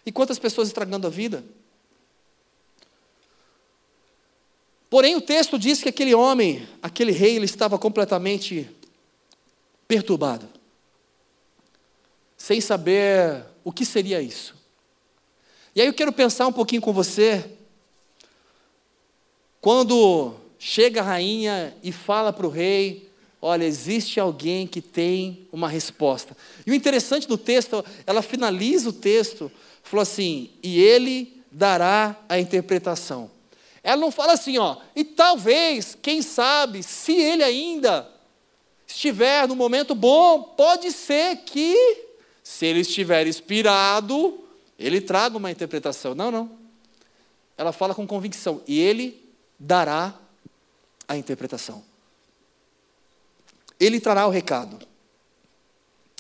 E 0.05 0.11
quantas 0.13 0.39
pessoas 0.39 0.69
estragando 0.69 1.07
a 1.07 1.09
vida? 1.09 1.43
Porém, 4.89 5.17
o 5.17 5.21
texto 5.21 5.59
diz 5.59 5.83
que 5.83 5.89
aquele 5.89 6.15
homem, 6.15 6.65
aquele 6.81 7.11
rei, 7.11 7.35
ele 7.35 7.43
estava 7.43 7.77
completamente 7.77 8.73
perturbado, 9.85 10.47
sem 12.37 12.61
saber 12.61 13.43
o 13.61 13.73
que 13.73 13.83
seria 13.83 14.21
isso. 14.21 14.55
E 15.75 15.81
aí 15.81 15.87
eu 15.87 15.93
quero 15.93 16.13
pensar 16.13 16.47
um 16.47 16.53
pouquinho 16.53 16.81
com 16.81 16.93
você, 16.93 17.57
quando 19.59 20.39
chega 20.59 20.99
a 20.99 21.03
rainha 21.03 21.73
e 21.81 21.91
fala 21.91 22.31
para 22.31 22.45
o 22.45 22.49
rei: 22.49 23.09
Olha, 23.41 23.63
existe 23.63 24.19
alguém 24.19 24.67
que 24.67 24.81
tem 24.81 25.47
uma 25.51 25.69
resposta. 25.69 26.35
E 26.67 26.71
o 26.71 26.75
interessante 26.75 27.27
do 27.27 27.37
texto, 27.37 27.83
ela 28.05 28.21
finaliza 28.21 28.89
o 28.89 28.93
texto, 28.93 29.49
falou 29.81 30.03
assim: 30.03 30.51
E 30.61 30.79
ele 30.79 31.41
dará 31.51 32.15
a 32.27 32.37
interpretação. 32.37 33.31
Ela 33.81 34.01
não 34.01 34.11
fala 34.11 34.33
assim, 34.33 34.57
ó, 34.57 34.77
e 34.95 35.03
talvez, 35.03 35.97
quem 36.01 36.21
sabe, 36.21 36.83
se 36.83 37.13
ele 37.13 37.43
ainda 37.43 38.07
estiver 38.85 39.47
no 39.47 39.55
momento 39.55 39.95
bom, 39.95 40.43
pode 40.43 40.91
ser 40.91 41.37
que, 41.37 42.05
se 42.43 42.65
ele 42.65 42.81
estiver 42.81 43.25
inspirado, 43.25 44.43
ele 44.77 44.99
traga 44.99 45.37
uma 45.37 45.49
interpretação. 45.49 46.13
Não, 46.13 46.29
não. 46.29 46.51
Ela 47.57 47.71
fala 47.71 47.95
com 47.95 48.05
convicção, 48.05 48.61
e 48.67 48.79
ele 48.79 49.19
dará 49.57 50.13
a 51.09 51.17
interpretação. 51.17 51.83
Ele 53.79 53.99
trará 53.99 54.27
o 54.27 54.29
recado. 54.29 54.79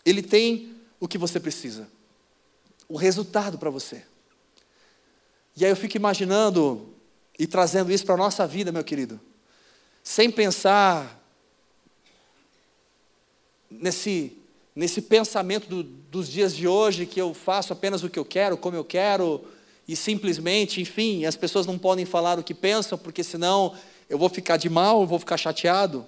Ele 0.03 0.23
tem 0.23 0.75
o 0.99 1.07
que 1.07 1.17
você 1.17 1.39
precisa. 1.39 1.87
O 2.87 2.97
resultado 2.97 3.59
para 3.59 3.69
você. 3.69 4.03
E 5.55 5.63
aí 5.63 5.71
eu 5.71 5.75
fico 5.75 5.95
imaginando 5.95 6.91
e 7.37 7.45
trazendo 7.45 7.91
isso 7.91 8.03
para 8.03 8.15
a 8.15 8.17
nossa 8.17 8.47
vida, 8.47 8.71
meu 8.71 8.83
querido. 8.83 9.19
Sem 10.03 10.31
pensar 10.31 11.23
nesse, 13.69 14.35
nesse 14.75 15.03
pensamento 15.03 15.67
do, 15.67 15.83
dos 15.83 16.27
dias 16.27 16.55
de 16.55 16.67
hoje, 16.67 17.05
que 17.05 17.21
eu 17.21 17.33
faço 17.35 17.73
apenas 17.73 18.03
o 18.03 18.09
que 18.09 18.17
eu 18.17 18.25
quero, 18.25 18.57
como 18.57 18.75
eu 18.75 18.83
quero, 18.83 19.45
e 19.87 19.95
simplesmente, 19.95 20.81
enfim, 20.81 21.25
as 21.25 21.35
pessoas 21.35 21.67
não 21.67 21.77
podem 21.77 22.05
falar 22.05 22.39
o 22.39 22.43
que 22.43 22.53
pensam, 22.55 22.97
porque 22.97 23.23
senão 23.23 23.75
eu 24.09 24.17
vou 24.17 24.27
ficar 24.27 24.57
de 24.57 24.69
mal, 24.69 25.01
eu 25.01 25.07
vou 25.07 25.19
ficar 25.19 25.37
chateado. 25.37 26.05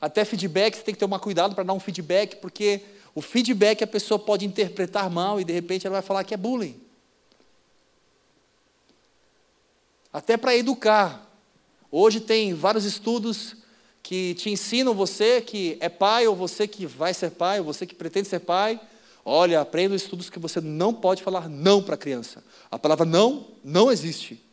Até 0.00 0.24
feedback, 0.24 0.76
você 0.76 0.82
tem 0.82 0.94
que 0.94 1.00
tomar 1.00 1.18
cuidado 1.18 1.54
para 1.54 1.64
dar 1.64 1.72
um 1.72 1.80
feedback, 1.80 2.36
porque 2.36 2.82
o 3.14 3.20
feedback 3.20 3.82
a 3.82 3.86
pessoa 3.86 4.18
pode 4.18 4.44
interpretar 4.44 5.10
mal 5.10 5.40
e 5.40 5.44
de 5.44 5.52
repente 5.52 5.86
ela 5.86 5.94
vai 5.94 6.02
falar 6.02 6.22
que 6.22 6.34
é 6.34 6.36
bullying. 6.36 6.80
Até 10.12 10.36
para 10.36 10.56
educar. 10.56 11.26
Hoje 11.90 12.20
tem 12.20 12.54
vários 12.54 12.84
estudos 12.84 13.56
que 14.02 14.34
te 14.34 14.50
ensinam 14.50 14.94
você 14.94 15.40
que 15.40 15.76
é 15.80 15.88
pai, 15.88 16.28
ou 16.28 16.36
você 16.36 16.68
que 16.68 16.86
vai 16.86 17.12
ser 17.12 17.32
pai, 17.32 17.58
ou 17.58 17.64
você 17.64 17.84
que 17.84 17.94
pretende 17.94 18.28
ser 18.28 18.40
pai. 18.40 18.80
Olha, 19.24 19.60
aprenda 19.60 19.96
estudos 19.96 20.30
que 20.30 20.38
você 20.38 20.60
não 20.60 20.94
pode 20.94 21.22
falar 21.22 21.48
não 21.48 21.82
para 21.82 21.96
a 21.96 21.98
criança. 21.98 22.44
A 22.70 22.78
palavra 22.78 23.04
não 23.04 23.48
não 23.64 23.90
existe. 23.90 24.45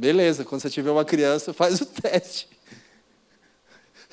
Beleza, 0.00 0.46
quando 0.46 0.62
você 0.62 0.70
tiver 0.70 0.90
uma 0.90 1.04
criança, 1.04 1.52
faz 1.52 1.78
o 1.82 1.84
teste. 1.84 2.48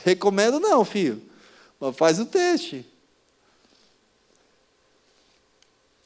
Recomendo 0.04 0.60
não, 0.60 0.84
filho. 0.84 1.22
Mas 1.80 1.96
faz 1.96 2.20
o 2.20 2.26
teste. 2.26 2.86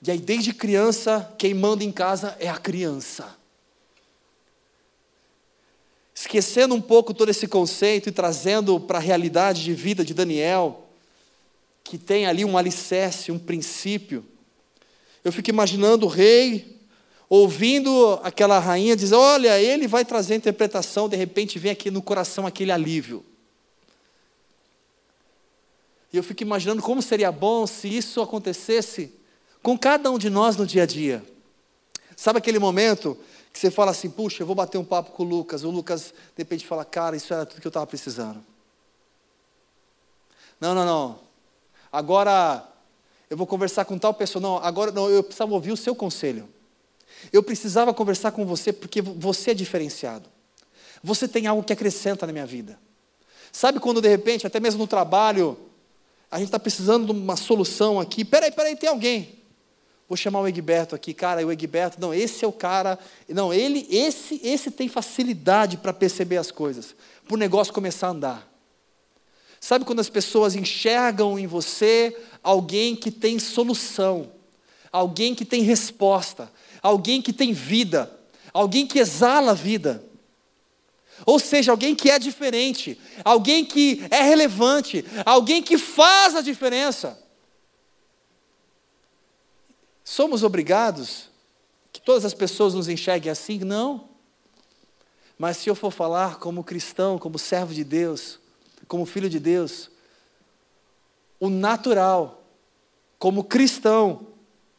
E 0.05 0.11
aí, 0.11 0.19
desde 0.19 0.53
criança, 0.53 1.33
quem 1.35 1.55
manda 1.55 1.83
em 1.83 1.91
casa 1.91 2.37
é 2.39 2.47
a 2.47 2.59
criança. 2.59 3.35
Esquecendo 6.13 6.75
um 6.75 6.81
pouco 6.81 7.11
todo 7.11 7.29
esse 7.29 7.47
conceito 7.47 8.07
e 8.07 8.11
trazendo 8.11 8.79
para 8.79 8.99
a 8.99 9.01
realidade 9.01 9.63
de 9.63 9.73
vida 9.73 10.05
de 10.05 10.13
Daniel, 10.13 10.87
que 11.83 11.97
tem 11.97 12.27
ali 12.27 12.45
um 12.45 12.55
alicerce, 12.55 13.31
um 13.31 13.39
princípio. 13.39 14.23
Eu 15.23 15.31
fico 15.31 15.49
imaginando 15.49 16.05
o 16.05 16.09
rei 16.09 16.80
ouvindo 17.33 18.19
aquela 18.23 18.59
rainha 18.59 18.93
dizer: 18.93 19.15
Olha, 19.15 19.57
ele 19.57 19.87
vai 19.87 20.03
trazer 20.03 20.33
a 20.33 20.37
interpretação, 20.37 21.07
de 21.07 21.15
repente 21.15 21.57
vem 21.57 21.71
aqui 21.71 21.89
no 21.89 22.01
coração 22.01 22.45
aquele 22.45 22.73
alívio. 22.73 23.25
E 26.11 26.17
eu 26.17 26.23
fico 26.23 26.43
imaginando 26.43 26.81
como 26.81 27.01
seria 27.01 27.31
bom 27.31 27.65
se 27.65 27.87
isso 27.87 28.21
acontecesse 28.21 29.13
com 29.63 29.79
cada 29.79 30.11
um 30.11 30.17
de 30.17 30.29
nós 30.29 30.57
no 30.57 30.67
dia 30.67 30.83
a 30.83 30.85
dia. 30.85 31.23
Sabe 32.17 32.39
aquele 32.39 32.59
momento 32.59 33.17
que 33.53 33.57
você 33.57 33.71
fala 33.71 33.91
assim: 33.91 34.09
Puxa, 34.09 34.43
eu 34.43 34.45
vou 34.45 34.55
bater 34.55 34.77
um 34.77 34.83
papo 34.83 35.11
com 35.11 35.23
o 35.23 35.25
Lucas. 35.25 35.63
O 35.63 35.69
Lucas, 35.69 36.13
de 36.35 36.39
repente, 36.43 36.67
fala: 36.67 36.83
Cara, 36.83 37.15
isso 37.15 37.33
era 37.33 37.45
tudo 37.45 37.61
que 37.61 37.67
eu 37.67 37.69
estava 37.69 37.87
precisando. 37.87 38.43
Não, 40.59 40.75
não, 40.75 40.85
não. 40.85 41.19
Agora 41.89 42.67
eu 43.29 43.37
vou 43.37 43.47
conversar 43.47 43.85
com 43.85 43.97
tal 43.97 44.13
pessoa. 44.13 44.41
Não, 44.41 44.57
agora 44.57 44.91
não, 44.91 45.09
eu 45.09 45.23
precisava 45.23 45.53
ouvir 45.53 45.71
o 45.71 45.77
seu 45.77 45.95
conselho. 45.95 46.49
Eu 47.31 47.43
precisava 47.43 47.93
conversar 47.93 48.31
com 48.31 48.45
você 48.45 48.71
porque 48.71 49.01
você 49.01 49.51
é 49.51 49.53
diferenciado. 49.53 50.29
Você 51.03 51.27
tem 51.27 51.47
algo 51.47 51.63
que 51.63 51.73
acrescenta 51.73 52.25
na 52.27 52.33
minha 52.33 52.45
vida. 52.45 52.79
Sabe 53.51 53.79
quando 53.79 54.01
de 54.01 54.07
repente, 54.07 54.47
até 54.47 54.59
mesmo 54.59 54.79
no 54.79 54.87
trabalho, 54.87 55.57
a 56.29 56.37
gente 56.37 56.47
está 56.47 56.59
precisando 56.59 57.05
de 57.05 57.11
uma 57.11 57.35
solução 57.35 57.99
aqui. 57.99 58.23
Peraí, 58.23 58.51
peraí, 58.51 58.75
tem 58.75 58.89
alguém. 58.89 59.41
Vou 60.07 60.17
chamar 60.17 60.41
o 60.41 60.47
Egberto 60.47 60.93
aqui, 60.93 61.13
cara, 61.13 61.45
o 61.45 61.51
Egberto, 61.51 61.97
não, 61.97 62.13
esse 62.13 62.43
é 62.43 62.47
o 62.47 62.51
cara, 62.51 62.99
não, 63.29 63.53
ele, 63.53 63.87
esse, 63.89 64.41
esse 64.43 64.69
tem 64.69 64.89
facilidade 64.89 65.77
para 65.77 65.93
perceber 65.93 66.35
as 66.35 66.51
coisas, 66.51 66.93
para 67.25 67.33
o 67.33 67.37
negócio 67.37 67.73
começar 67.73 68.07
a 68.07 68.09
andar. 68.09 68.51
Sabe 69.57 69.85
quando 69.85 70.01
as 70.01 70.09
pessoas 70.09 70.53
enxergam 70.53 71.39
em 71.39 71.47
você 71.47 72.13
alguém 72.43 72.93
que 72.93 73.09
tem 73.09 73.39
solução, 73.39 74.29
alguém 74.91 75.33
que 75.33 75.45
tem 75.45 75.61
resposta, 75.61 76.51
alguém 76.81 77.21
que 77.21 77.31
tem 77.31 77.53
vida, 77.53 78.11
alguém 78.53 78.87
que 78.87 78.99
exala 78.99 79.51
a 79.51 79.55
vida. 79.55 80.03
Ou 81.25 81.39
seja, 81.39 81.71
alguém 81.71 81.93
que 81.95 82.09
é 82.09 82.17
diferente, 82.17 82.99
alguém 83.23 83.63
que 83.63 84.03
é 84.09 84.21
relevante, 84.23 85.05
alguém 85.25 85.61
que 85.61 85.77
faz 85.77 86.35
a 86.35 86.41
diferença. 86.41 87.17
Somos 90.03 90.43
obrigados 90.43 91.29
que 91.93 92.01
todas 92.01 92.25
as 92.25 92.33
pessoas 92.33 92.73
nos 92.73 92.89
enxerguem 92.89 93.31
assim? 93.31 93.59
Não. 93.59 94.09
Mas 95.37 95.57
se 95.57 95.69
eu 95.69 95.75
for 95.75 95.91
falar 95.91 96.37
como 96.39 96.63
cristão, 96.63 97.17
como 97.17 97.37
servo 97.37 97.73
de 97.73 97.83
Deus, 97.83 98.39
como 98.87 99.05
filho 99.05 99.29
de 99.29 99.39
Deus, 99.39 99.89
o 101.39 101.49
natural, 101.49 102.43
como 103.17 103.43
cristão, 103.43 104.27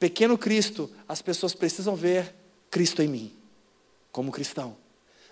pequeno 0.02 0.36
Cristo, 0.36 0.90
as 1.08 1.22
pessoas 1.22 1.54
precisam 1.54 1.94
ver 1.94 2.34
Cristo 2.68 3.00
em 3.02 3.06
mim, 3.06 3.32
como 4.10 4.32
cristão. 4.32 4.76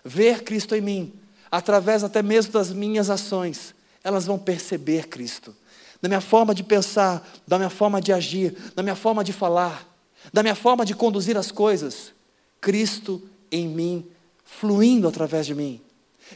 Ver 0.04 0.44
Cristo 0.44 0.76
em 0.76 0.80
mim, 0.80 1.12
através 1.50 2.04
até 2.04 2.22
mesmo 2.22 2.52
das 2.52 2.72
minhas 2.72 3.10
ações, 3.10 3.74
elas 4.04 4.26
vão 4.26 4.38
perceber 4.38 5.08
Cristo. 5.08 5.56
Na 6.00 6.08
minha 6.08 6.20
forma 6.20 6.54
de 6.54 6.62
pensar, 6.62 7.28
da 7.48 7.58
minha 7.58 7.68
forma 7.68 8.00
de 8.00 8.12
agir, 8.12 8.56
na 8.76 8.84
minha 8.84 8.94
forma 8.94 9.24
de 9.24 9.32
falar, 9.32 9.84
da 10.32 10.40
minha 10.40 10.54
forma 10.54 10.84
de 10.84 10.94
conduzir 10.94 11.36
as 11.36 11.50
coisas, 11.50 12.12
Cristo 12.60 13.20
em 13.50 13.66
mim, 13.66 14.06
fluindo 14.44 15.08
através 15.08 15.46
de 15.46 15.54
mim. 15.54 15.80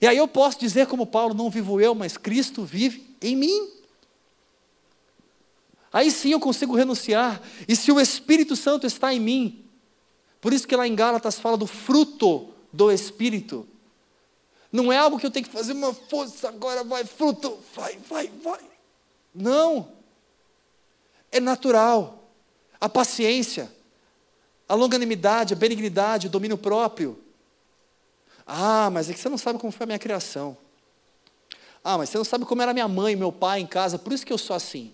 E 0.03 0.09
aí 0.09 0.16
eu 0.16 0.27
posso 0.27 0.59
dizer, 0.59 0.88
como 0.88 1.07
Paulo, 1.07 1.35
não 1.35 1.49
vivo 1.49 1.81
eu, 1.81 1.94
mas 1.94 2.16
Cristo 2.16 2.64
vive 2.64 3.16
em 3.23 3.37
mim. 3.37 3.70
Aí 5.94 6.11
sim 6.11 6.33
eu 6.33 6.40
consigo 6.40 6.74
renunciar. 6.74 7.40
E 7.68 7.76
se 7.76 7.92
o 7.92 8.00
Espírito 8.00 8.57
Santo 8.57 8.85
está 8.85 9.14
em 9.14 9.20
mim, 9.20 9.64
por 10.40 10.52
isso 10.52 10.66
que 10.66 10.74
lá 10.74 10.88
em 10.88 10.94
Gálatas 10.96 11.38
fala 11.38 11.57
do 11.57 11.68
fruto 11.68 12.48
do 12.72 12.90
Espírito. 12.90 13.64
Não 14.72 14.92
é 14.92 14.98
algo 14.98 15.20
que 15.20 15.24
eu 15.24 15.30
tenho 15.30 15.46
que 15.46 15.52
fazer 15.52 15.72
uma 15.72 15.94
força, 15.94 16.48
agora 16.48 16.83
vai, 16.83 17.04
fruto, 17.04 17.57
vai, 17.76 17.96
vai, 18.09 18.28
vai. 18.42 18.61
Não. 19.33 19.88
É 21.30 21.38
natural. 21.38 22.24
A 22.80 22.88
paciência, 22.88 23.72
a 24.68 24.74
longanimidade, 24.74 25.54
a 25.54 25.57
benignidade, 25.57 26.26
o 26.26 26.30
domínio 26.30 26.59
próprio. 26.59 27.22
Ah, 28.44 28.90
mas 28.90 29.09
é 29.09 29.14
que 29.14 29.20
você 29.20 29.28
não 29.28 29.38
sabe 29.38 29.61
como 29.61 29.72
foi 29.72 29.85
a 29.85 29.87
minha 29.87 29.98
criação. 30.00 30.57
Ah, 31.85 31.96
mas 31.96 32.09
você 32.09 32.18
não 32.18 32.24
sabe 32.24 32.44
como 32.44 32.62
era 32.62 32.74
minha 32.74 32.88
mãe, 32.88 33.14
meu 33.14 33.30
pai 33.30 33.61
em 33.61 33.66
casa, 33.66 33.96
por 33.96 34.12
isso 34.12 34.26
que 34.26 34.33
eu 34.33 34.38
sou 34.38 34.57
assim. 34.57 34.92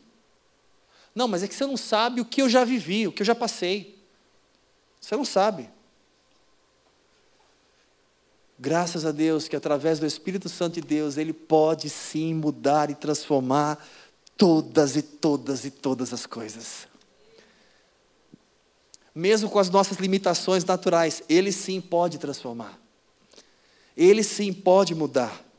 Não, 1.15 1.27
mas 1.27 1.43
é 1.43 1.49
que 1.49 1.55
você 1.55 1.67
não 1.67 1.77
sabe 1.77 2.21
o 2.21 2.25
que 2.25 2.43
eu 2.43 2.49
já 2.49 2.65
vivi, 2.65 3.07
o 3.07 3.13
que 3.13 3.23
eu 3.23 3.27
já 3.27 3.35
passei. 3.35 3.99
Você 5.01 5.17
não 5.17 5.25
sabe. 5.25 5.69
Graças 8.59 9.07
a 9.07 9.11
Deus 9.11 9.49
que 9.49 9.57
através 9.57 9.99
do 9.99 10.07
Espírito 10.07 10.49
Santo 10.49 10.75
de 10.75 10.83
Deus, 10.83 11.17
Ele 11.17 11.33
pode 11.33 11.89
sim 11.89 12.35
mudar 12.35 12.91
e 12.91 12.95
transformar 12.95 13.83
todas 14.37 14.97
e 14.97 15.03
todas 15.03 15.65
e 15.65 15.71
todas 15.71 16.13
as 16.13 16.27
coisas. 16.27 16.87
Mesmo 19.15 19.51
com 19.51 19.59
as 19.59 19.71
nossas 19.71 19.99
limitações 19.99 20.65
naturais, 20.65 21.23
Ele 21.29 21.51
sim 21.51 21.81
pode 21.81 22.19
transformar. 22.19 22.79
Ele 23.97 24.23
sim 24.23 24.53
pode 24.53 24.95
mudar. 24.95 25.50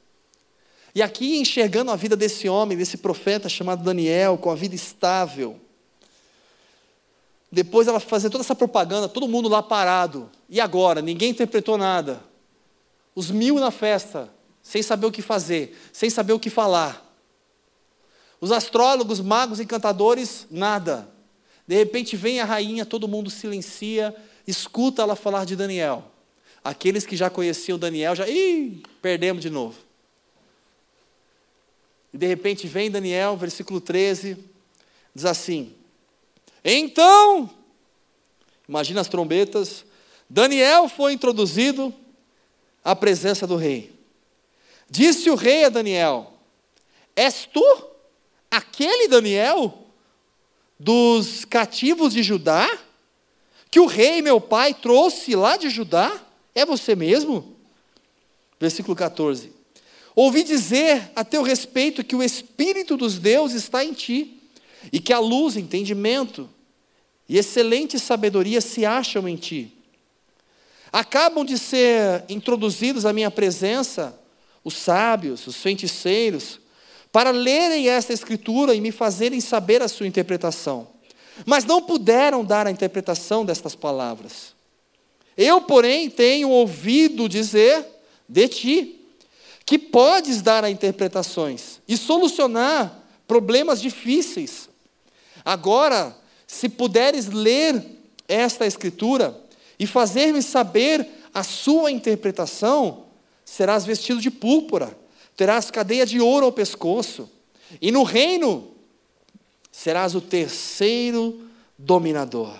E 0.93 1.01
aqui, 1.01 1.38
enxergando 1.38 1.91
a 1.91 1.95
vida 1.95 2.15
desse 2.15 2.49
homem, 2.49 2.77
desse 2.77 2.97
profeta 2.97 3.47
chamado 3.47 3.84
Daniel, 3.84 4.38
com 4.38 4.51
a 4.51 4.56
vida 4.56 4.75
estável, 4.75 5.60
depois 7.51 7.88
ela 7.88 7.99
fazer 7.99 8.30
toda 8.30 8.43
essa 8.43 8.56
propaganda, 8.56 9.10
todo 9.10 9.27
mundo 9.27 9.49
lá 9.49 9.62
parado. 9.62 10.30
E 10.49 10.60
agora? 10.60 11.01
Ninguém 11.01 11.32
interpretou 11.32 11.77
nada. 11.77 12.23
Os 13.13 13.30
mil 13.30 13.56
na 13.56 13.71
festa, 13.71 14.30
sem 14.63 14.82
saber 14.82 15.06
o 15.08 15.12
que 15.12 15.21
fazer, 15.21 15.77
sem 15.91 16.10
saber 16.10 16.34
o 16.34 16.39
que 16.39 16.49
falar. 16.49 17.06
Os 18.39 18.51
astrólogos, 18.51 19.19
magos, 19.19 19.60
encantadores, 19.60 20.47
nada. 20.49 21.10
De 21.67 21.75
repente 21.75 22.15
vem 22.15 22.39
a 22.39 22.45
rainha, 22.45 22.86
todo 22.86 23.08
mundo 23.08 23.30
silencia, 23.30 24.15
escuta 24.47 25.01
ela 25.01 25.15
falar 25.15 25.45
de 25.45 25.56
Daniel. 25.56 26.06
Aqueles 26.63 27.06
que 27.06 27.17
já 27.17 27.30
conheciam 27.30 27.77
Daniel 27.77 28.15
já, 28.15 28.27
ih, 28.27 28.82
perdemos 29.01 29.41
de 29.41 29.49
novo. 29.49 29.90
E 32.13 32.17
de 32.17 32.28
repente 32.28 32.67
vem 32.67 32.91
Daniel, 32.91 33.38
versículo 33.38 33.80
13, 33.80 34.38
diz 35.13 35.26
assim: 35.26 35.74
Então, 36.63 37.50
imagina 38.67 39.02
as 39.02 39.08
trombetas, 39.08 39.86
Daniel 40.30 40.89
foi 40.89 41.13
introduzido 41.13 41.93
à 42.84 42.95
presença 42.95 43.45
do 43.47 43.56
rei. 43.56 43.93
Disse 44.89 45.30
o 45.30 45.36
rei 45.36 45.65
a 45.65 45.69
Daniel: 45.69 46.34
És 47.15 47.45
tu 47.45 47.63
aquele 48.50 49.08
Daniel 49.08 49.78
dos 50.78 51.45
cativos 51.45 52.13
de 52.13 52.24
Judá, 52.24 52.67
que 53.69 53.80
o 53.80 53.86
rei 53.86 54.21
meu 54.21 54.41
pai 54.41 54.74
trouxe 54.74 55.36
lá 55.36 55.56
de 55.56 55.69
Judá? 55.69 56.19
É 56.54 56.65
você 56.65 56.95
mesmo? 56.95 57.56
Versículo 58.60 58.95
14. 58.95 59.61
Ouvi 60.15 60.43
dizer 60.43 61.12
a 61.15 61.24
teu 61.24 61.41
respeito 61.41 62.04
que 62.04 62.15
o 62.15 62.24
Espírito 62.24 62.97
dos 62.97 63.17
deuses 63.17 63.63
está 63.63 63.84
em 63.84 63.93
ti, 63.93 64.41
e 64.91 65.00
que 65.00 65.13
a 65.13 65.19
luz, 65.19 65.58
entendimento 65.58 66.50
e 67.28 67.38
excelente 67.38 68.00
sabedoria 68.00 68.62
se 68.62 68.86
acham 68.86 69.28
em 69.28 69.36
ti. 69.36 69.74
Acabam 70.91 71.45
de 71.45 71.58
ser 71.58 72.24
introduzidos 72.28 73.06
à 73.06 73.13
minha 73.13 73.32
presença 73.32 74.17
os 74.63 74.76
sábios, 74.76 75.47
os 75.47 75.56
feiticeiros, 75.56 76.60
para 77.12 77.32
lerem 77.32 77.89
esta 77.89 78.13
escritura 78.13 78.76
e 78.76 78.82
me 78.82 78.91
fazerem 78.91 79.41
saber 79.41 79.82
a 79.82 79.88
sua 79.88 80.08
interpretação. 80.08 80.88
Mas 81.45 81.65
não 81.65 81.82
puderam 81.82 82.43
dar 82.43 82.67
a 82.67 82.71
interpretação 82.71 83.43
destas 83.43 83.76
palavras. 83.76 84.54
Eu, 85.36 85.62
porém, 85.62 86.10
tenho 86.10 86.50
ouvido 86.50 87.28
dizer 87.28 87.86
de 88.28 88.47
ti 88.47 89.01
que 89.72 89.80
podes 89.80 90.42
dar 90.42 90.66
a 90.66 90.70
interpretações 90.70 91.80
e 91.88 91.96
solucionar 91.96 93.06
problemas 93.26 93.82
difíceis. 93.82 94.68
Agora, 95.46 96.14
se 96.46 96.68
puderes 96.68 97.28
ler 97.28 97.82
esta 98.28 98.68
escritura 98.68 99.42
e 99.80 99.88
fazer-me 99.88 100.44
saber 100.44 101.08
a 101.34 101.42
sua 101.42 101.90
interpretação, 101.90 103.06
serás 103.46 103.86
vestido 103.86 104.20
de 104.20 104.30
púrpura, 104.30 104.94
terás 105.38 105.72
cadeia 105.72 106.06
de 106.06 106.20
ouro 106.20 106.48
ao 106.48 106.52
pescoço, 106.52 107.30
e 107.82 107.94
no 107.94 108.04
reino 108.04 108.74
serás 109.72 110.16
o 110.16 110.20
terceiro 110.20 111.50
dominador. 111.78 112.54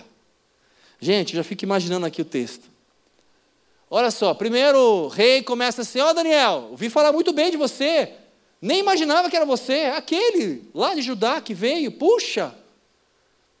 Gente, 0.98 1.36
já 1.36 1.44
fico 1.44 1.62
imaginando 1.62 2.06
aqui 2.06 2.22
o 2.22 2.24
texto. 2.24 2.71
Olha 3.94 4.10
só, 4.10 4.32
primeiro 4.32 4.78
o 4.78 5.08
rei 5.08 5.42
começa 5.42 5.82
assim: 5.82 6.00
Ó 6.00 6.08
oh, 6.08 6.14
Daniel, 6.14 6.68
ouvi 6.70 6.88
falar 6.88 7.12
muito 7.12 7.30
bem 7.30 7.50
de 7.50 7.58
você. 7.58 8.14
Nem 8.58 8.78
imaginava 8.78 9.28
que 9.28 9.36
era 9.36 9.44
você, 9.44 9.92
aquele 9.94 10.66
lá 10.74 10.94
de 10.94 11.02
Judá 11.02 11.42
que 11.42 11.52
veio, 11.52 11.92
puxa. 11.92 12.54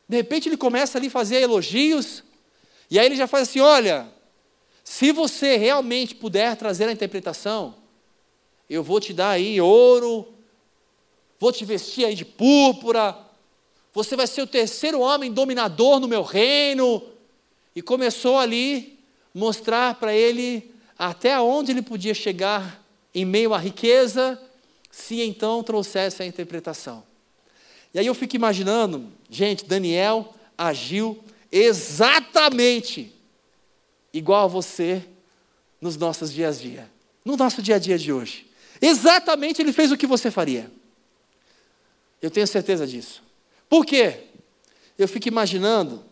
De 0.08 0.16
repente 0.16 0.48
ele 0.48 0.56
começa 0.56 0.96
ali 0.96 1.08
a 1.08 1.10
fazer 1.10 1.42
elogios, 1.42 2.24
e 2.90 2.98
aí 2.98 3.04
ele 3.04 3.14
já 3.14 3.26
faz 3.26 3.46
assim: 3.46 3.60
olha, 3.60 4.08
se 4.82 5.12
você 5.12 5.58
realmente 5.58 6.14
puder 6.14 6.56
trazer 6.56 6.88
a 6.88 6.92
interpretação, 6.92 7.74
eu 8.70 8.82
vou 8.82 9.00
te 9.00 9.12
dar 9.12 9.32
aí 9.32 9.60
ouro, 9.60 10.26
vou 11.38 11.52
te 11.52 11.62
vestir 11.66 12.06
aí 12.06 12.14
de 12.14 12.24
púrpura, 12.24 13.18
você 13.92 14.16
vai 14.16 14.26
ser 14.26 14.40
o 14.40 14.46
terceiro 14.46 14.98
homem 14.98 15.30
dominador 15.30 16.00
no 16.00 16.08
meu 16.08 16.22
reino. 16.22 17.02
E 17.76 17.82
começou 17.82 18.38
ali 18.38 18.91
mostrar 19.34 19.94
para 19.94 20.14
ele 20.14 20.74
até 20.98 21.40
onde 21.40 21.72
ele 21.72 21.82
podia 21.82 22.14
chegar 22.14 22.84
em 23.14 23.24
meio 23.24 23.52
à 23.54 23.58
riqueza 23.58 24.40
se 24.90 25.20
então 25.20 25.62
trouxesse 25.62 26.22
a 26.22 26.26
interpretação. 26.26 27.02
E 27.94 27.98
aí 27.98 28.06
eu 28.06 28.14
fico 28.14 28.36
imaginando, 28.36 29.10
gente, 29.28 29.64
Daniel 29.64 30.34
agiu 30.56 31.22
exatamente 31.50 33.12
igual 34.12 34.44
a 34.44 34.48
você 34.48 35.04
nos 35.80 35.96
nossos 35.96 36.32
dias 36.32 36.58
a 36.58 36.60
dia, 36.60 36.90
no 37.24 37.36
nosso 37.36 37.60
dia 37.60 37.76
a 37.76 37.78
dia 37.78 37.98
de 37.98 38.12
hoje. 38.12 38.46
Exatamente 38.80 39.60
ele 39.60 39.72
fez 39.72 39.92
o 39.92 39.96
que 39.96 40.06
você 40.06 40.30
faria. 40.30 40.70
Eu 42.20 42.30
tenho 42.30 42.46
certeza 42.46 42.86
disso. 42.86 43.22
Por 43.68 43.84
quê? 43.84 44.24
Eu 44.96 45.08
fico 45.08 45.28
imaginando, 45.28 46.04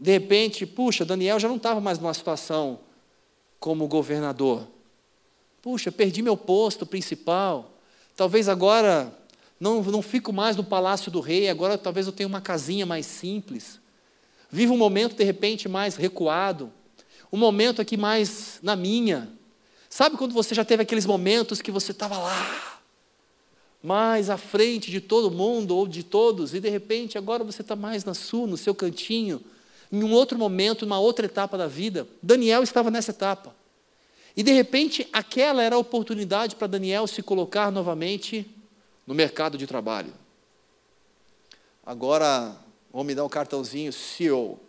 de 0.00 0.12
repente, 0.12 0.64
puxa, 0.64 1.04
Daniel 1.04 1.40
já 1.40 1.48
não 1.48 1.56
estava 1.56 1.80
mais 1.80 1.98
numa 1.98 2.14
situação 2.14 2.80
como 3.58 3.88
governador. 3.88 4.66
Puxa, 5.60 5.90
perdi 5.90 6.22
meu 6.22 6.36
posto 6.36 6.86
principal. 6.86 7.74
Talvez 8.16 8.48
agora 8.48 9.12
não, 9.58 9.82
não 9.82 10.00
fico 10.02 10.32
mais 10.32 10.56
no 10.56 10.62
palácio 10.62 11.10
do 11.10 11.20
rei, 11.20 11.48
agora 11.48 11.76
talvez 11.76 12.06
eu 12.06 12.12
tenha 12.12 12.28
uma 12.28 12.40
casinha 12.40 12.86
mais 12.86 13.06
simples. 13.06 13.80
Vivo 14.50 14.74
um 14.74 14.78
momento, 14.78 15.16
de 15.16 15.24
repente, 15.24 15.68
mais 15.68 15.96
recuado. 15.96 16.72
Um 17.32 17.36
momento 17.36 17.82
aqui 17.82 17.96
mais 17.96 18.60
na 18.62 18.76
minha. 18.76 19.28
Sabe 19.90 20.16
quando 20.16 20.32
você 20.32 20.54
já 20.54 20.64
teve 20.64 20.82
aqueles 20.82 21.06
momentos 21.06 21.60
que 21.60 21.70
você 21.70 21.90
estava 21.90 22.18
lá, 22.18 22.80
mais 23.82 24.30
à 24.30 24.36
frente 24.36 24.90
de 24.90 25.00
todo 25.00 25.30
mundo 25.30 25.76
ou 25.76 25.88
de 25.88 26.02
todos, 26.02 26.54
e 26.54 26.60
de 26.60 26.68
repente 26.68 27.18
agora 27.18 27.42
você 27.42 27.62
está 27.62 27.74
mais 27.74 28.04
na 28.04 28.14
sua, 28.14 28.46
no 28.46 28.56
seu 28.56 28.74
cantinho, 28.74 29.42
em 29.90 30.02
um 30.02 30.12
outro 30.12 30.38
momento, 30.38 30.84
numa 30.84 30.98
outra 30.98 31.26
etapa 31.26 31.56
da 31.56 31.66
vida? 31.66 32.06
Daniel 32.22 32.62
estava 32.62 32.90
nessa 32.90 33.10
etapa. 33.10 33.54
E 34.36 34.42
de 34.42 34.52
repente, 34.52 35.08
aquela 35.12 35.62
era 35.62 35.74
a 35.74 35.78
oportunidade 35.78 36.54
para 36.54 36.66
Daniel 36.66 37.06
se 37.06 37.22
colocar 37.22 37.72
novamente 37.72 38.48
no 39.06 39.14
mercado 39.14 39.56
de 39.56 39.66
trabalho. 39.66 40.12
Agora, 41.84 42.54
vão 42.92 43.02
me 43.02 43.14
dar 43.14 43.24
um 43.24 43.28
cartãozinho 43.28 43.92
CEO. 43.92 44.60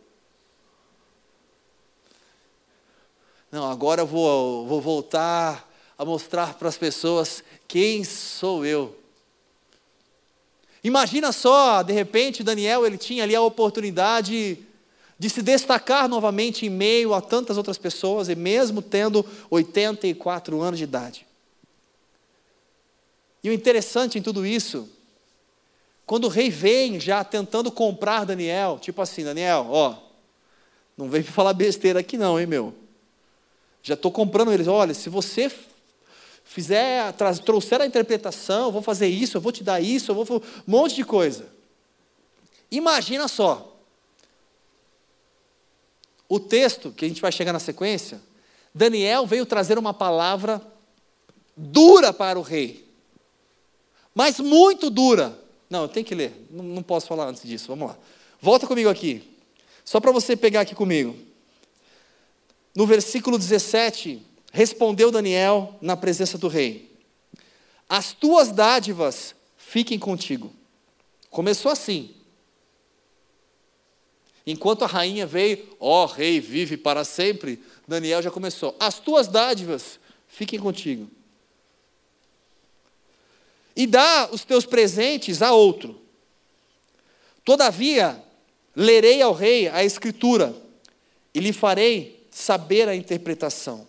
Não, 3.52 3.70
agora 3.70 4.02
eu 4.02 4.08
vou, 4.08 4.66
vou 4.66 4.80
voltar 4.80 5.70
a 5.98 6.06
mostrar 6.06 6.54
para 6.54 6.70
as 6.70 6.78
pessoas 6.78 7.44
quem 7.68 8.04
sou 8.04 8.66
eu. 8.66 8.98
Imagina 10.84 11.32
só, 11.32 11.84
de 11.84 11.92
repente, 11.92 12.42
Daniel, 12.42 12.86
ele 12.86 12.98
tinha 12.98 13.24
ali 13.24 13.36
a 13.36 13.42
oportunidade 13.42 14.66
de 15.20 15.30
se 15.30 15.42
destacar 15.42 16.08
novamente 16.08 16.66
em 16.66 16.70
meio 16.70 17.14
a 17.14 17.20
tantas 17.20 17.58
outras 17.58 17.78
pessoas, 17.78 18.30
e 18.30 18.36
mesmo 18.36 18.82
tendo 18.82 19.26
84 19.50 20.62
anos 20.62 20.78
de 20.78 20.86
idade. 20.86 21.28
E 23.44 23.50
o 23.50 23.54
interessante 23.54 24.18
em 24.18 24.22
tudo 24.22 24.46
isso, 24.46 24.90
quando 26.06 26.24
o 26.24 26.30
rei 26.30 26.50
vem 26.50 27.00
já 27.00 27.22
tentando 27.24 27.70
comprar 27.70 28.26
Daniel, 28.26 28.80
tipo 28.82 29.02
assim, 29.02 29.26
Daniel, 29.26 29.68
ó, 29.70 29.98
não 30.98 31.10
vem 31.10 31.22
me 31.22 31.28
falar 31.28 31.54
besteira 31.54 32.00
aqui 32.00 32.18
não, 32.18 32.40
hein, 32.40 32.48
meu. 32.48 32.74
Já 33.84 33.96
estou 33.96 34.12
comprando 34.12 34.54
eles, 34.54 34.68
olha, 34.68 34.94
se 34.94 35.10
você 35.10 35.52
fizer, 36.46 37.14
trouxer 37.46 37.82
a 37.82 37.86
interpretação, 37.86 38.68
eu 38.68 38.72
vou 38.72 38.82
fazer 38.82 39.08
isso, 39.08 39.36
eu 39.38 39.42
vou 39.42 39.52
te 39.52 39.64
dar 39.64 39.82
isso, 39.82 40.12
eu 40.12 40.16
vou 40.16 40.38
um 40.38 40.42
monte 40.66 40.96
de 40.96 41.04
coisa. 41.04 41.48
Imagina 42.72 43.28
só, 43.28 43.69
o 46.30 46.40
texto, 46.40 46.92
que 46.92 47.04
a 47.04 47.08
gente 47.08 47.22
vai 47.22 47.32
chegar 47.32 47.52
na 47.52 47.60
sequência, 47.60 48.22
Daniel 48.74 49.26
veio 49.26 49.48
trazer 49.48 49.80
uma 49.80 49.94
palavra 49.94 50.62
dura 51.58 52.14
para 52.14 52.38
o 52.38 52.44
rei, 52.44 52.88
mas 54.14 54.40
muito 54.40 54.92
dura. 54.92 55.38
Não, 55.68 55.82
eu 55.82 55.88
tenho 55.88 56.06
que 56.06 56.14
ler, 56.14 56.48
não, 56.52 56.64
não 56.64 56.84
posso 56.84 57.08
falar 57.08 57.28
antes 57.28 57.42
disso, 57.42 57.68
vamos 57.68 57.90
lá. 57.90 57.98
Volta 58.40 58.68
comigo 58.68 58.90
aqui, 58.90 59.24
só 59.84 60.00
para 60.00 60.12
você 60.12 60.36
pegar 60.38 60.62
aqui 60.62 60.76
comigo. 60.76 61.16
No 62.76 62.86
versículo 62.86 63.38
17, 63.38 64.22
respondeu 64.54 65.12
Daniel 65.12 65.76
na 65.82 65.98
presença 65.98 66.38
do 66.38 66.48
rei: 66.48 66.96
As 67.90 68.14
tuas 68.14 68.52
dádivas 68.52 69.34
fiquem 69.58 69.98
contigo. 69.98 70.54
Começou 71.30 71.72
assim. 71.72 72.16
Enquanto 74.52 74.84
a 74.84 74.88
rainha 74.88 75.28
veio, 75.28 75.64
ó 75.80 76.02
oh, 76.02 76.06
rei, 76.08 76.40
vive 76.40 76.76
para 76.76 77.04
sempre, 77.04 77.62
Daniel 77.88 78.20
já 78.20 78.32
começou. 78.32 78.76
As 78.80 78.98
tuas 78.98 79.28
dádivas 79.28 80.00
fiquem 80.28 80.60
contigo. 80.60 81.08
E 83.76 83.86
dá 83.86 84.28
os 84.32 84.44
teus 84.44 84.66
presentes 84.66 85.44
a 85.44 85.52
outro. 85.52 86.02
Todavia, 87.46 88.20
lerei 88.76 89.22
ao 89.22 89.34
rei 89.34 89.68
a 89.68 89.84
escritura 89.84 90.56
e 91.32 91.40
lhe 91.40 91.54
farei 91.54 92.26
saber 92.32 92.90
a 92.90 92.96
interpretação. 92.96 93.86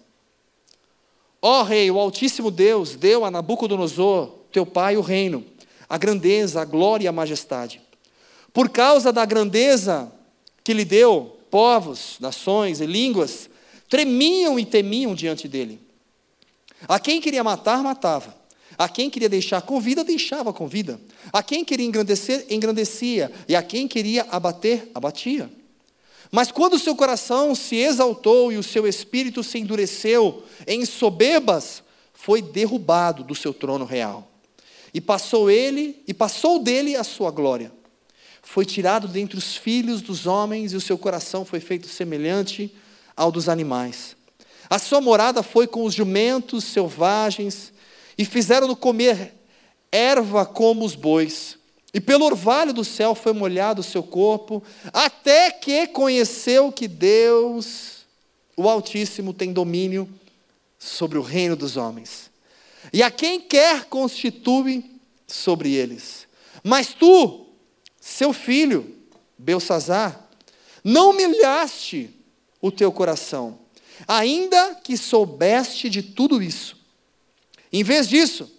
Ó 1.40 1.62
rei, 1.62 1.90
o 1.90 1.98
Altíssimo 1.98 2.50
Deus 2.50 2.96
deu 2.96 3.24
a 3.24 3.30
Nabucodonosor, 3.30 4.28
teu 4.52 4.66
pai, 4.66 4.98
o 4.98 5.00
reino, 5.00 5.42
a 5.88 5.96
grandeza, 5.96 6.60
a 6.60 6.66
glória 6.66 7.06
e 7.06 7.08
a 7.08 7.12
majestade. 7.12 7.80
Por 8.52 8.68
causa 8.68 9.10
da 9.10 9.24
grandeza 9.24 10.19
que 10.70 10.74
lhe 10.74 10.84
deu, 10.84 11.36
povos, 11.50 12.16
nações 12.20 12.80
e 12.80 12.86
línguas 12.86 13.50
tremiam 13.88 14.56
e 14.56 14.64
temiam 14.64 15.16
diante 15.16 15.48
dele. 15.48 15.80
A 16.86 17.00
quem 17.00 17.20
queria 17.20 17.42
matar, 17.42 17.82
matava. 17.82 18.32
A 18.78 18.88
quem 18.88 19.10
queria 19.10 19.28
deixar 19.28 19.62
com 19.62 19.80
vida, 19.80 20.04
deixava 20.04 20.52
com 20.52 20.68
vida. 20.68 21.00
A 21.32 21.42
quem 21.42 21.64
queria 21.64 21.84
engrandecer, 21.84 22.46
engrandecia. 22.48 23.32
E 23.48 23.56
a 23.56 23.64
quem 23.64 23.88
queria 23.88 24.24
abater, 24.30 24.88
abatia. 24.94 25.50
Mas 26.30 26.52
quando 26.52 26.74
o 26.74 26.78
seu 26.78 26.94
coração 26.94 27.52
se 27.52 27.74
exaltou 27.74 28.52
e 28.52 28.56
o 28.56 28.62
seu 28.62 28.86
espírito 28.86 29.42
se 29.42 29.58
endureceu 29.58 30.44
em 30.68 30.86
soberbas, 30.86 31.82
foi 32.14 32.40
derrubado 32.40 33.24
do 33.24 33.34
seu 33.34 33.52
trono 33.52 33.84
real. 33.84 34.30
E 34.94 35.00
passou 35.00 35.50
ele, 35.50 36.00
e 36.06 36.14
passou 36.14 36.60
dele 36.60 36.94
a 36.94 37.02
sua 37.02 37.32
glória 37.32 37.79
foi 38.42 38.64
tirado 38.64 39.06
dentre 39.06 39.38
os 39.38 39.56
filhos 39.56 40.02
dos 40.02 40.26
homens 40.26 40.72
e 40.72 40.76
o 40.76 40.80
seu 40.80 40.98
coração 40.98 41.44
foi 41.44 41.60
feito 41.60 41.88
semelhante 41.88 42.74
ao 43.16 43.30
dos 43.30 43.48
animais. 43.48 44.16
A 44.68 44.78
sua 44.78 45.00
morada 45.00 45.42
foi 45.42 45.66
com 45.66 45.84
os 45.84 45.94
jumentos 45.94 46.64
selvagens 46.64 47.72
e 48.16 48.24
fizeram-no 48.24 48.76
comer 48.76 49.34
erva 49.90 50.46
como 50.46 50.84
os 50.84 50.94
bois. 50.94 51.58
E 51.92 52.00
pelo 52.00 52.24
orvalho 52.24 52.72
do 52.72 52.84
céu 52.84 53.14
foi 53.14 53.32
molhado 53.32 53.80
o 53.80 53.84
seu 53.84 54.02
corpo, 54.02 54.62
até 54.92 55.50
que 55.50 55.88
conheceu 55.88 56.70
que 56.70 56.86
Deus, 56.86 58.06
o 58.56 58.68
Altíssimo, 58.68 59.34
tem 59.34 59.52
domínio 59.52 60.08
sobre 60.78 61.18
o 61.18 61.22
reino 61.22 61.56
dos 61.56 61.76
homens. 61.76 62.30
E 62.92 63.02
a 63.02 63.10
quem 63.10 63.40
quer 63.40 63.86
constitui 63.86 64.84
sobre 65.26 65.72
eles. 65.74 66.28
Mas 66.62 66.94
tu, 66.94 67.49
seu 68.10 68.32
filho, 68.32 68.96
Belsazar, 69.38 70.28
não 70.82 71.10
humilhaste 71.10 72.10
o 72.60 72.70
teu 72.70 72.90
coração, 72.90 73.58
ainda 74.06 74.74
que 74.74 74.96
soubeste 74.96 75.88
de 75.88 76.02
tudo 76.02 76.42
isso. 76.42 76.76
Em 77.72 77.84
vez 77.84 78.08
disso, 78.08 78.50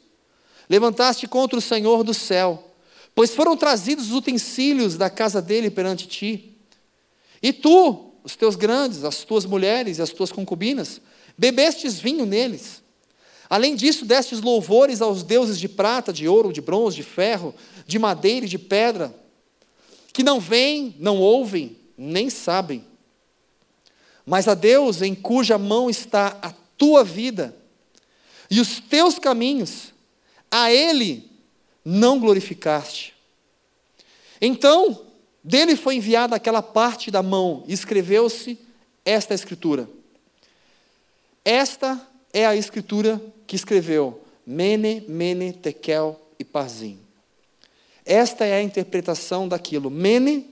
levantaste 0.69 1.27
contra 1.27 1.59
o 1.59 1.61
Senhor 1.61 2.03
do 2.03 2.13
céu, 2.13 2.71
pois 3.13 3.35
foram 3.35 3.57
trazidos 3.57 4.07
os 4.07 4.13
utensílios 4.13 4.95
da 4.97 5.09
casa 5.09 5.41
dele 5.41 5.69
perante 5.69 6.07
ti. 6.07 6.55
E 7.43 7.51
tu, 7.51 8.13
os 8.23 8.37
teus 8.37 8.55
grandes, 8.55 9.03
as 9.03 9.25
tuas 9.25 9.45
mulheres 9.45 9.97
e 9.97 10.01
as 10.01 10.11
tuas 10.11 10.31
concubinas, 10.31 11.01
bebestes 11.37 11.99
vinho 11.99 12.25
neles. 12.25 12.81
Além 13.49 13.75
disso, 13.75 14.05
destes 14.05 14.39
louvores 14.39 15.01
aos 15.01 15.23
deuses 15.23 15.59
de 15.59 15.67
prata, 15.67 16.13
de 16.13 16.25
ouro, 16.25 16.53
de 16.53 16.61
bronze, 16.61 16.95
de 16.95 17.03
ferro, 17.03 17.53
de 17.85 17.99
madeira 17.99 18.45
e 18.45 18.49
de 18.49 18.57
pedra, 18.57 19.13
que 20.13 20.23
não 20.23 20.39
veem, 20.39 20.95
não 20.99 21.17
ouvem, 21.19 21.77
nem 21.97 22.29
sabem. 22.29 22.85
mas 24.25 24.47
a 24.47 24.53
Deus 24.53 25.01
em 25.01 25.15
cuja 25.15 25.57
mão 25.57 25.89
está 25.89 26.37
a 26.41 26.53
tua 26.77 27.03
vida 27.03 27.55
e 28.49 28.59
os 28.59 28.79
teus 28.79 29.17
caminhos, 29.17 29.93
a 30.49 30.71
Ele 30.71 31.29
não 31.85 32.19
glorificaste. 32.19 33.13
Então, 34.41 35.05
dele 35.43 35.75
foi 35.75 35.95
enviada 35.95 36.35
aquela 36.35 36.61
parte 36.61 37.09
da 37.09 37.23
mão, 37.23 37.63
e 37.67 37.73
escreveu-se 37.73 38.59
esta 39.05 39.33
escritura. 39.33 39.89
Esta 41.45 41.99
é 42.33 42.45
a 42.45 42.55
escritura 42.55 43.21
que 43.47 43.55
escreveu 43.55 44.21
Mene, 44.45 45.05
Mene, 45.07 45.53
Tekel 45.53 46.19
e 46.37 46.43
Parzim. 46.43 46.99
Esta 48.11 48.43
é 48.43 48.55
a 48.55 48.61
interpretação 48.61 49.47
daquilo. 49.47 49.89
Mene, 49.89 50.45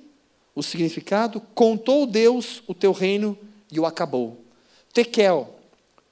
o 0.56 0.64
significado, 0.64 1.42
contou 1.54 2.08
Deus 2.08 2.64
o 2.66 2.74
teu 2.74 2.94
reino 2.94 3.38
e 3.70 3.78
o 3.78 3.86
acabou. 3.86 4.46
Tekel, 4.94 5.60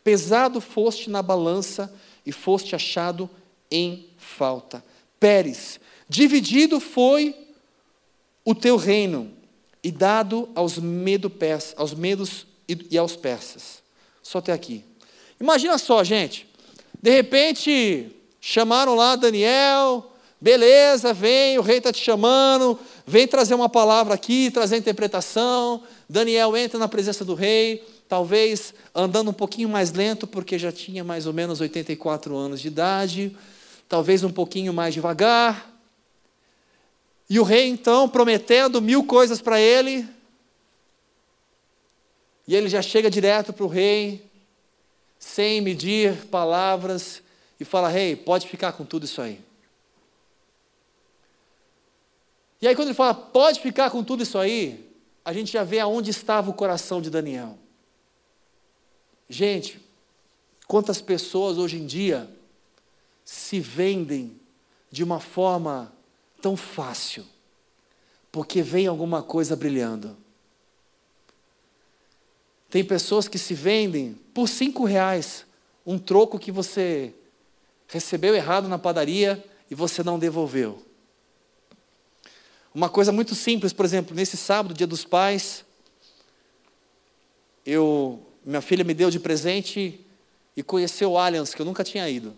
pesado 0.03 0.59
foste 0.59 1.09
na 1.09 1.21
balança 1.21 1.89
e 2.25 2.33
foste 2.33 2.75
achado 2.75 3.29
em 3.71 4.09
falta. 4.17 4.83
Pérez, 5.21 5.79
dividido 6.09 6.81
foi 6.81 7.33
o 8.43 8.53
teu 8.53 8.75
reino 8.75 9.31
e 9.81 9.89
dado 9.89 10.49
aos, 10.53 10.77
medo 10.77 11.31
aos 11.77 11.93
medos 11.93 12.45
e 12.67 12.97
aos 12.97 13.15
persas. 13.15 13.81
Só 14.21 14.39
até 14.39 14.51
aqui. 14.51 14.83
Imagina 15.39 15.77
só, 15.77 16.03
gente. 16.03 16.45
De 17.01 17.09
repente, 17.09 18.11
chamaram 18.41 18.95
lá 18.95 19.15
Daniel, 19.15 20.11
beleza, 20.39 21.13
vem, 21.13 21.57
o 21.57 21.61
rei 21.61 21.77
está 21.77 21.91
te 21.91 22.03
chamando, 22.03 22.79
vem 23.05 23.27
trazer 23.27 23.55
uma 23.55 23.69
palavra 23.69 24.13
aqui, 24.13 24.51
trazer 24.51 24.77
interpretação. 24.77 25.83
Daniel 26.07 26.55
entra 26.55 26.79
na 26.79 26.87
presença 26.87 27.25
do 27.25 27.33
rei, 27.33 27.83
talvez 28.07 28.73
andando 28.93 29.29
um 29.31 29.33
pouquinho 29.33 29.69
mais 29.69 29.91
lento, 29.91 30.27
porque 30.27 30.57
já 30.57 30.71
tinha 30.71 31.03
mais 31.03 31.25
ou 31.25 31.33
menos 31.33 31.59
84 31.59 32.35
anos 32.35 32.61
de 32.61 32.67
idade, 32.67 33.35
talvez 33.89 34.23
um 34.23 34.31
pouquinho 34.31 34.73
mais 34.73 34.93
devagar. 34.93 35.73
E 37.29 37.39
o 37.39 37.43
rei, 37.43 37.67
então, 37.67 38.07
prometendo 38.07 38.81
mil 38.81 39.03
coisas 39.03 39.41
para 39.41 39.59
ele, 39.59 40.07
e 42.47 42.55
ele 42.55 42.69
já 42.69 42.81
chega 42.81 43.09
direto 43.09 43.51
para 43.51 43.65
o 43.65 43.67
rei, 43.67 44.25
sem 45.19 45.59
medir 45.59 46.15
palavras, 46.27 47.21
e 47.59 47.65
fala: 47.65 47.89
Rei, 47.89 48.15
pode 48.15 48.47
ficar 48.47 48.71
com 48.71 48.85
tudo 48.85 49.03
isso 49.03 49.21
aí. 49.21 49.46
E 52.61 52.67
aí, 52.67 52.75
quando 52.75 52.87
ele 52.87 52.95
fala, 52.95 53.13
pode 53.13 53.59
ficar 53.59 53.91
com 53.91 54.03
tudo 54.03 54.23
isso 54.23 54.37
aí, 54.37 54.89
a 55.23 55.31
gente 55.33 55.51
já 55.51 55.63
vê 55.63 55.79
aonde 55.79 56.09
estava 56.09 56.49
o 56.49 56.53
coração 56.53 57.01
de 57.01 57.09
Daniel. 57.09 57.57
Gente, 59.29 59.79
quantas 60.67 61.01
pessoas 61.01 61.57
hoje 61.57 61.77
em 61.77 61.85
dia 61.85 62.29
se 63.25 63.59
vendem 63.59 64.39
de 64.89 65.03
uma 65.03 65.19
forma 65.19 65.93
tão 66.41 66.55
fácil, 66.55 67.25
porque 68.31 68.61
vem 68.61 68.87
alguma 68.87 69.21
coisa 69.21 69.55
brilhando. 69.55 70.15
Tem 72.69 72.83
pessoas 72.83 73.27
que 73.27 73.37
se 73.37 73.53
vendem 73.53 74.13
por 74.33 74.47
cinco 74.47 74.85
reais, 74.85 75.45
um 75.85 75.99
troco 75.99 76.39
que 76.39 76.51
você 76.51 77.13
recebeu 77.87 78.33
errado 78.33 78.67
na 78.67 78.79
padaria 78.79 79.43
e 79.69 79.75
você 79.75 80.03
não 80.03 80.17
devolveu. 80.17 80.86
Uma 82.77 82.89
coisa 82.89 83.11
muito 83.11 83.33
simples, 83.33 83.73
por 83.73 83.83
exemplo, 83.85 84.15
nesse 84.15 84.37
sábado, 84.37 84.71
dia 84.71 84.85
dos 84.85 85.03
pais, 85.03 85.65
eu, 87.65 88.21
minha 88.45 88.61
filha 88.61 88.83
me 88.83 88.93
deu 88.93 89.09
de 89.09 89.19
presente 89.19 89.99
e 90.55 90.61
conheceu 90.61 91.13
o 91.13 91.17
Allianz, 91.17 91.55
que 91.55 91.61
eu 91.63 91.65
nunca 91.65 91.83
tinha 91.83 92.07
ido. 92.07 92.35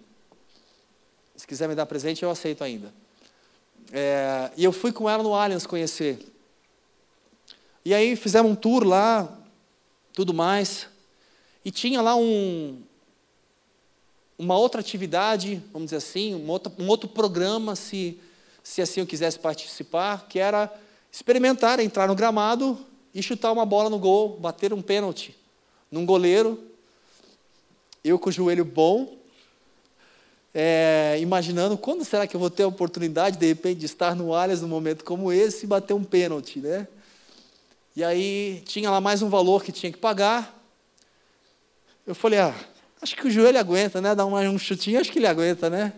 Se 1.36 1.46
quiser 1.46 1.68
me 1.68 1.76
dar 1.76 1.86
presente, 1.88 2.24
eu 2.24 2.32
aceito 2.32 2.64
ainda. 2.64 2.94
É, 3.92 4.50
e 4.56 4.64
eu 4.64 4.72
fui 4.72 4.94
com 4.94 5.10
ela 5.10 5.22
no 5.22 5.34
Allianz 5.34 5.66
conhecer. 5.66 6.26
E 7.84 7.94
aí 7.94 8.16
fizemos 8.16 8.50
um 8.50 8.56
tour 8.56 8.86
lá, 8.86 9.38
tudo 10.14 10.34
mais. 10.34 10.88
E 11.66 11.70
tinha 11.70 12.02
lá 12.02 12.16
um, 12.16 12.82
uma 14.38 14.58
outra 14.58 14.80
atividade, 14.80 15.62
vamos 15.74 15.88
dizer 15.88 15.98
assim, 15.98 16.34
um 16.34 16.50
outro, 16.50 16.72
um 16.80 16.88
outro 16.88 17.10
programa, 17.10 17.76
se, 17.76 18.18
se 18.70 18.84
assim 18.84 19.00
eu 19.00 19.08
quisesse 19.08 19.40
participar, 19.40 20.28
que 20.30 20.38
era 20.38 20.72
experimentar, 21.12 21.80
entrar 21.80 22.08
no 22.08 22.14
gramado 22.14 22.78
e 23.16 23.24
chutar 23.24 23.52
uma 23.52 23.66
bola 23.66 23.90
no 23.90 23.98
gol, 23.98 24.38
bater 24.38 24.72
um 24.72 24.80
pênalti 24.80 25.36
num 25.92 26.06
goleiro. 26.06 26.64
Eu 28.04 28.20
com 28.20 28.30
o 28.30 28.32
joelho 28.32 28.64
bom, 28.64 29.18
é, 30.54 31.18
imaginando 31.20 31.80
quando 31.80 32.06
será 32.06 32.28
que 32.28 32.36
eu 32.36 32.40
vou 32.40 32.52
ter 32.52 32.62
a 32.62 32.68
oportunidade, 32.68 33.40
de 33.40 33.48
repente, 33.48 33.80
de 33.80 33.88
estar 33.88 34.16
no 34.16 34.36
Allianz 34.36 34.62
num 34.62 34.68
momento 34.68 35.04
como 35.04 35.32
esse 35.32 35.66
e 35.66 35.68
bater 35.68 35.96
um 35.96 36.04
pênalti, 36.04 36.60
né? 36.60 36.88
E 37.96 38.04
aí 38.04 38.62
tinha 38.68 38.92
lá 38.92 39.02
mais 39.02 39.24
um 39.24 39.30
valor 39.30 39.64
que 39.64 39.72
tinha 39.72 39.92
que 39.92 39.98
pagar. 39.98 40.56
Eu 42.06 42.14
falei, 42.14 42.38
ah, 42.38 42.54
acho 43.02 43.16
que 43.16 43.26
o 43.26 43.32
joelho 43.32 43.58
aguenta, 43.58 44.00
né? 44.00 44.14
Dá 44.14 44.24
um 44.28 44.60
chutinho, 44.60 45.02
acho 45.02 45.12
que 45.12 45.18
ele 45.18 45.26
aguenta, 45.26 45.72
né? 45.72 45.92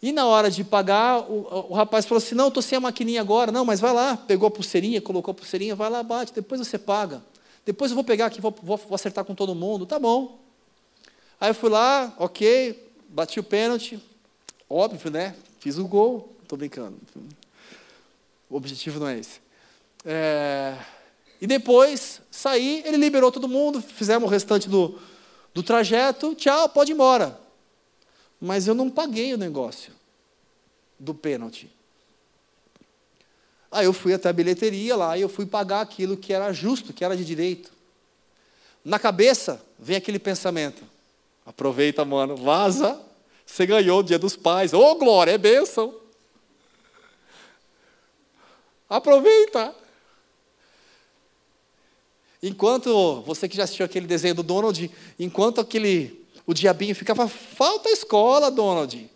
E 0.00 0.12
na 0.12 0.26
hora 0.26 0.50
de 0.50 0.62
pagar, 0.62 1.20
o, 1.20 1.66
o 1.70 1.74
rapaz 1.74 2.06
falou 2.06 2.22
assim: 2.22 2.34
Não, 2.34 2.48
estou 2.48 2.62
sem 2.62 2.76
a 2.76 2.80
maquininha 2.80 3.20
agora. 3.20 3.50
Não, 3.50 3.64
mas 3.64 3.80
vai 3.80 3.92
lá. 3.92 4.16
Pegou 4.16 4.46
a 4.46 4.50
pulseirinha, 4.50 5.00
colocou 5.00 5.32
a 5.32 5.34
pulseirinha, 5.34 5.74
vai 5.74 5.90
lá, 5.90 6.02
bate, 6.02 6.32
depois 6.32 6.60
você 6.60 6.78
paga. 6.78 7.22
Depois 7.66 7.90
eu 7.90 7.96
vou 7.96 8.04
pegar 8.04 8.26
aqui, 8.26 8.40
vou, 8.40 8.54
vou, 8.62 8.76
vou 8.76 8.94
acertar 8.94 9.24
com 9.24 9.34
todo 9.34 9.54
mundo. 9.54 9.84
Tá 9.84 9.98
bom. 9.98 10.38
Aí 11.40 11.50
eu 11.50 11.54
fui 11.54 11.68
lá, 11.68 12.12
ok, 12.18 12.90
bati 13.08 13.38
o 13.38 13.44
pênalti, 13.44 14.00
óbvio, 14.68 15.10
né? 15.10 15.36
Fiz 15.60 15.78
o 15.78 15.86
gol, 15.86 16.34
estou 16.42 16.58
brincando. 16.58 16.96
O 18.48 18.56
objetivo 18.56 18.98
não 18.98 19.08
é 19.08 19.18
esse. 19.18 19.40
É... 20.04 20.76
E 21.40 21.46
depois 21.46 22.20
saí, 22.30 22.82
ele 22.84 22.96
liberou 22.96 23.30
todo 23.30 23.46
mundo, 23.46 23.80
fizemos 23.80 24.28
o 24.28 24.30
restante 24.30 24.68
do, 24.68 24.98
do 25.54 25.62
trajeto, 25.62 26.34
tchau, 26.34 26.68
pode 26.68 26.90
ir 26.90 26.94
embora. 26.94 27.38
Mas 28.40 28.66
eu 28.66 28.74
não 28.74 28.90
paguei 28.90 29.34
o 29.34 29.38
negócio 29.38 29.92
do 30.98 31.14
pênalti. 31.14 31.70
Aí 33.70 33.84
eu 33.84 33.92
fui 33.92 34.14
até 34.14 34.28
a 34.28 34.32
bilheteria 34.32 34.96
lá 34.96 35.18
e 35.18 35.20
eu 35.20 35.28
fui 35.28 35.44
pagar 35.44 35.80
aquilo 35.80 36.16
que 36.16 36.32
era 36.32 36.52
justo, 36.52 36.92
que 36.92 37.04
era 37.04 37.16
de 37.16 37.24
direito. 37.24 37.70
Na 38.84 38.98
cabeça 38.98 39.62
vem 39.78 39.96
aquele 39.96 40.18
pensamento: 40.18 40.82
Aproveita, 41.44 42.04
mano, 42.04 42.36
vaza. 42.36 43.00
Você 43.44 43.64
ganhou 43.66 44.00
o 44.00 44.02
dia 44.02 44.18
dos 44.18 44.36
pais. 44.36 44.72
Ô, 44.74 44.80
oh, 44.80 44.94
glória, 44.96 45.32
é 45.32 45.38
bênção. 45.38 45.94
Aproveita. 48.88 49.74
Enquanto, 52.42 53.22
você 53.22 53.48
que 53.48 53.56
já 53.56 53.64
assistiu 53.64 53.84
aquele 53.84 54.06
desenho 54.06 54.36
do 54.36 54.42
Donald, 54.42 54.90
enquanto 55.18 55.60
aquele, 55.60 56.17
o 56.48 56.54
diabinho 56.54 56.94
ficava, 56.94 57.28
falta 57.28 57.90
a 57.90 57.92
escola, 57.92 58.50
Donald. 58.50 59.10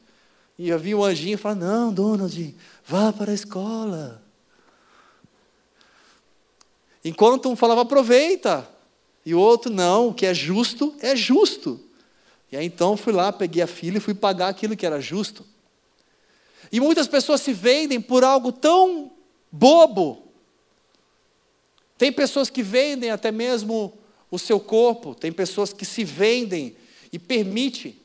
E 0.59 0.69
eu 0.69 0.79
vi 0.79 0.95
o 0.95 1.03
anjinho 1.03 1.39
falava, 1.39 1.65
não, 1.65 1.91
Donald, 1.91 2.55
vá 2.85 3.11
para 3.11 3.31
a 3.31 3.35
escola. 3.35 4.23
Enquanto 7.03 7.49
um 7.49 7.57
falava, 7.57 7.81
aproveita. 7.81 8.69
E 9.25 9.35
o 9.35 9.41
outro, 9.41 9.73
não, 9.73 10.09
o 10.09 10.15
que 10.15 10.27
é 10.27 10.35
justo, 10.35 10.95
é 11.01 11.17
justo. 11.17 11.81
E 12.53 12.57
aí 12.59 12.67
então 12.67 12.99
fui 12.99 13.15
lá, 13.15 13.33
peguei 13.33 13.63
a 13.63 13.67
filha 13.67 13.97
e 13.97 14.01
fui 14.01 14.13
pagar 14.13 14.49
aquilo 14.49 14.77
que 14.77 14.85
era 14.85 15.01
justo. 15.01 15.43
E 16.71 16.81
muitas 16.81 17.09
pessoas 17.09 17.41
se 17.41 17.55
vendem 17.55 17.99
por 17.99 18.25
algo 18.25 18.53
tão 18.53 19.11
bobo. 19.51 20.23
Tem 21.97 22.13
pessoas 22.13 22.51
que 22.51 22.63
vendem 22.63 23.11
até 23.11 23.33
mesmo 23.33 23.95
o 24.31 24.39
seu 24.39 24.61
corpo, 24.61 25.15
tem 25.15 25.33
pessoas 25.33 25.73
que 25.73 25.87
se 25.87 26.05
vendem 26.05 26.77
e 27.13 27.19
permite 27.19 28.01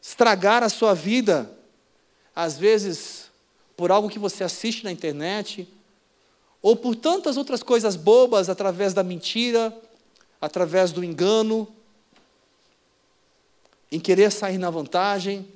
estragar 0.00 0.62
a 0.62 0.68
sua 0.68 0.94
vida, 0.94 1.50
às 2.34 2.56
vezes 2.56 3.26
por 3.76 3.90
algo 3.90 4.08
que 4.08 4.18
você 4.18 4.42
assiste 4.42 4.84
na 4.84 4.90
internet, 4.90 5.68
ou 6.62 6.74
por 6.74 6.96
tantas 6.96 7.36
outras 7.36 7.62
coisas 7.62 7.94
bobas 7.94 8.48
através 8.48 8.94
da 8.94 9.02
mentira, 9.02 9.76
através 10.40 10.90
do 10.92 11.04
engano, 11.04 11.68
em 13.92 14.00
querer 14.00 14.32
sair 14.32 14.58
na 14.58 14.70
vantagem. 14.70 15.46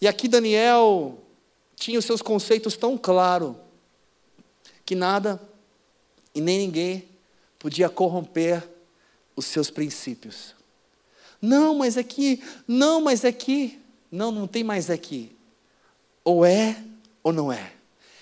E 0.00 0.08
aqui 0.08 0.26
Daniel 0.26 1.18
tinha 1.76 1.98
os 1.98 2.04
seus 2.04 2.22
conceitos 2.22 2.76
tão 2.76 2.96
claros 2.96 3.54
que 4.84 4.94
nada 4.94 5.40
e 6.34 6.40
nem 6.40 6.58
ninguém 6.58 7.08
podia 7.58 7.88
corromper 7.88 8.68
os 9.36 9.46
seus 9.46 9.70
princípios. 9.70 10.54
Não, 11.42 11.74
mas 11.74 11.98
aqui, 11.98 12.40
não, 12.68 13.00
mas 13.00 13.24
aqui, 13.24 13.80
não, 14.10 14.30
não 14.30 14.46
tem 14.46 14.62
mais 14.62 14.88
aqui. 14.88 15.34
Ou 16.22 16.46
é 16.46 16.76
ou 17.20 17.32
não 17.32 17.52
é. 17.52 17.72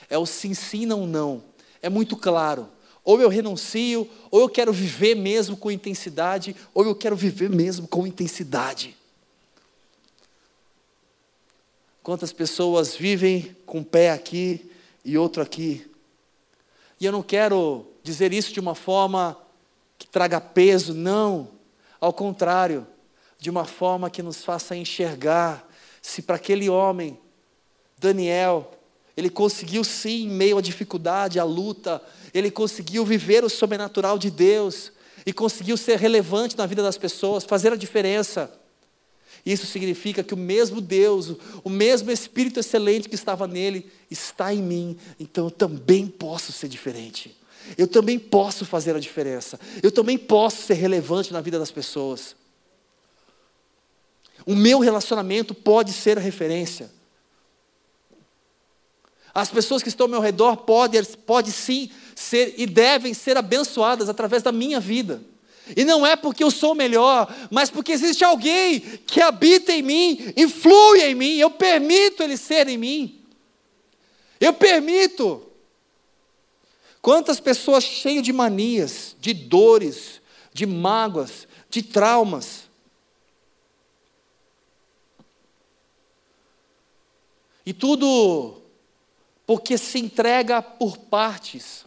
É 0.08 0.16
o 0.16 0.24
sim, 0.24 0.54
sim, 0.54 0.86
não, 0.86 1.06
não. 1.06 1.44
É 1.82 1.90
muito 1.90 2.16
claro. 2.16 2.66
Ou 3.04 3.20
eu 3.20 3.28
renuncio, 3.28 4.08
ou 4.30 4.40
eu 4.40 4.48
quero 4.48 4.72
viver 4.72 5.14
mesmo 5.14 5.56
com 5.56 5.70
intensidade, 5.70 6.56
ou 6.72 6.84
eu 6.84 6.94
quero 6.94 7.14
viver 7.14 7.50
mesmo 7.50 7.86
com 7.86 8.06
intensidade. 8.06 8.96
Quantas 12.02 12.32
pessoas 12.32 12.96
vivem 12.96 13.54
com 13.66 13.78
um 13.78 13.84
pé 13.84 14.10
aqui 14.10 14.70
e 15.04 15.18
outro 15.18 15.42
aqui. 15.42 15.86
E 16.98 17.04
eu 17.04 17.12
não 17.12 17.22
quero 17.22 17.86
dizer 18.02 18.32
isso 18.32 18.52
de 18.52 18.60
uma 18.60 18.74
forma 18.74 19.36
que 19.98 20.06
traga 20.06 20.40
peso, 20.40 20.94
não. 20.94 21.48
Ao 22.00 22.12
contrário, 22.12 22.86
de 23.40 23.48
uma 23.48 23.64
forma 23.64 24.10
que 24.10 24.22
nos 24.22 24.44
faça 24.44 24.76
enxergar 24.76 25.66
se 26.02 26.22
para 26.22 26.36
aquele 26.36 26.68
homem, 26.68 27.18
Daniel, 27.98 28.70
ele 29.16 29.28
conseguiu 29.28 29.82
sim, 29.82 30.24
em 30.24 30.28
meio 30.28 30.58
à 30.58 30.60
dificuldade, 30.60 31.38
à 31.38 31.44
luta, 31.44 32.02
ele 32.32 32.50
conseguiu 32.50 33.04
viver 33.04 33.44
o 33.44 33.50
sobrenatural 33.50 34.18
de 34.18 34.30
Deus 34.30 34.92
e 35.26 35.32
conseguiu 35.32 35.76
ser 35.76 35.98
relevante 35.98 36.56
na 36.56 36.66
vida 36.66 36.82
das 36.82 36.96
pessoas, 36.96 37.44
fazer 37.44 37.72
a 37.72 37.76
diferença. 37.76 38.50
Isso 39.44 39.66
significa 39.66 40.22
que 40.22 40.34
o 40.34 40.38
mesmo 40.38 40.80
Deus, 40.80 41.34
o 41.64 41.70
mesmo 41.70 42.10
Espírito 42.10 42.60
excelente 42.60 43.08
que 43.08 43.14
estava 43.14 43.46
nele, 43.46 43.90
está 44.10 44.52
em 44.52 44.62
mim, 44.62 44.96
então 45.18 45.46
eu 45.46 45.50
também 45.50 46.06
posso 46.06 46.52
ser 46.52 46.68
diferente. 46.68 47.36
Eu 47.76 47.86
também 47.86 48.18
posso 48.18 48.64
fazer 48.64 48.96
a 48.96 49.00
diferença. 49.00 49.58
Eu 49.82 49.92
também 49.92 50.18
posso 50.18 50.62
ser 50.62 50.74
relevante 50.74 51.32
na 51.32 51.40
vida 51.40 51.58
das 51.58 51.70
pessoas. 51.70 52.34
O 54.46 54.54
meu 54.54 54.78
relacionamento 54.78 55.54
pode 55.54 55.92
ser 55.92 56.18
a 56.18 56.20
referência. 56.20 56.90
As 59.32 59.50
pessoas 59.50 59.82
que 59.82 59.88
estão 59.88 60.06
ao 60.06 60.10
meu 60.10 60.20
redor 60.20 60.56
podem, 60.56 61.02
pode 61.26 61.52
sim 61.52 61.90
ser 62.14 62.54
e 62.58 62.66
devem 62.66 63.14
ser 63.14 63.36
abençoadas 63.36 64.08
através 64.08 64.42
da 64.42 64.50
minha 64.50 64.80
vida. 64.80 65.22
E 65.76 65.84
não 65.84 66.04
é 66.04 66.16
porque 66.16 66.42
eu 66.42 66.50
sou 66.50 66.74
melhor, 66.74 67.32
mas 67.50 67.70
porque 67.70 67.92
existe 67.92 68.24
alguém 68.24 68.80
que 69.06 69.20
habita 69.20 69.72
em 69.72 69.82
mim, 69.82 70.32
influi 70.36 71.02
em 71.02 71.14
mim, 71.14 71.36
eu 71.36 71.50
permito 71.50 72.22
ele 72.22 72.36
ser 72.36 72.68
em 72.68 72.76
mim. 72.76 73.20
Eu 74.40 74.52
permito. 74.52 75.46
Quantas 77.00 77.38
pessoas 77.38 77.84
cheias 77.84 78.22
de 78.22 78.32
manias, 78.32 79.16
de 79.20 79.32
dores, 79.32 80.20
de 80.52 80.66
mágoas, 80.66 81.46
de 81.68 81.82
traumas. 81.82 82.69
E 87.64 87.72
tudo 87.72 88.60
porque 89.46 89.76
se 89.76 89.98
entrega 89.98 90.62
por 90.62 90.96
partes. 90.96 91.84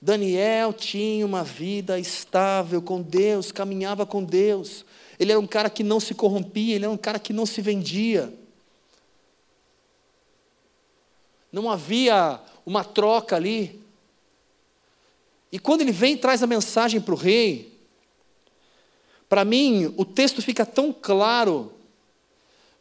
Daniel 0.00 0.72
tinha 0.72 1.24
uma 1.24 1.42
vida 1.42 1.98
estável 1.98 2.82
com 2.82 3.00
Deus, 3.00 3.50
caminhava 3.50 4.04
com 4.04 4.22
Deus. 4.22 4.84
Ele 5.18 5.32
era 5.32 5.40
um 5.40 5.46
cara 5.46 5.70
que 5.70 5.82
não 5.82 5.98
se 5.98 6.14
corrompia, 6.14 6.74
ele 6.74 6.84
era 6.84 6.92
um 6.92 6.98
cara 6.98 7.18
que 7.18 7.32
não 7.32 7.46
se 7.46 7.62
vendia. 7.62 8.30
Não 11.50 11.70
havia 11.70 12.38
uma 12.66 12.84
troca 12.84 13.34
ali. 13.34 13.80
E 15.50 15.58
quando 15.58 15.80
ele 15.80 15.92
vem 15.92 16.14
e 16.14 16.18
traz 16.18 16.42
a 16.42 16.46
mensagem 16.46 17.00
para 17.00 17.14
o 17.14 17.16
rei, 17.16 17.72
para 19.26 19.44
mim 19.44 19.94
o 19.96 20.04
texto 20.04 20.42
fica 20.42 20.66
tão 20.66 20.92
claro, 20.92 21.72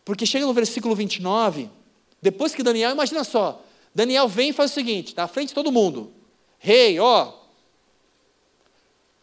porque 0.03 0.25
chega 0.25 0.45
no 0.45 0.53
versículo 0.53 0.93
29, 0.93 1.69
depois 2.23 2.55
que 2.55 2.63
Daniel, 2.63 2.91
imagina 2.91 3.21
só, 3.25 3.61
Daniel 3.93 4.29
vem 4.29 4.51
e 4.51 4.53
faz 4.53 4.71
o 4.71 4.73
seguinte, 4.73 5.13
na 5.15 5.27
frente 5.27 5.49
de 5.49 5.53
todo 5.53 5.73
mundo: 5.73 6.09
Rei, 6.57 6.97
ó, 6.97 7.33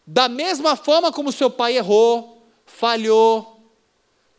da 0.05 0.29
mesma 0.29 0.75
forma 0.75 1.11
como 1.11 1.31
seu 1.31 1.49
pai 1.49 1.75
errou, 1.75 2.45
falhou, 2.63 3.59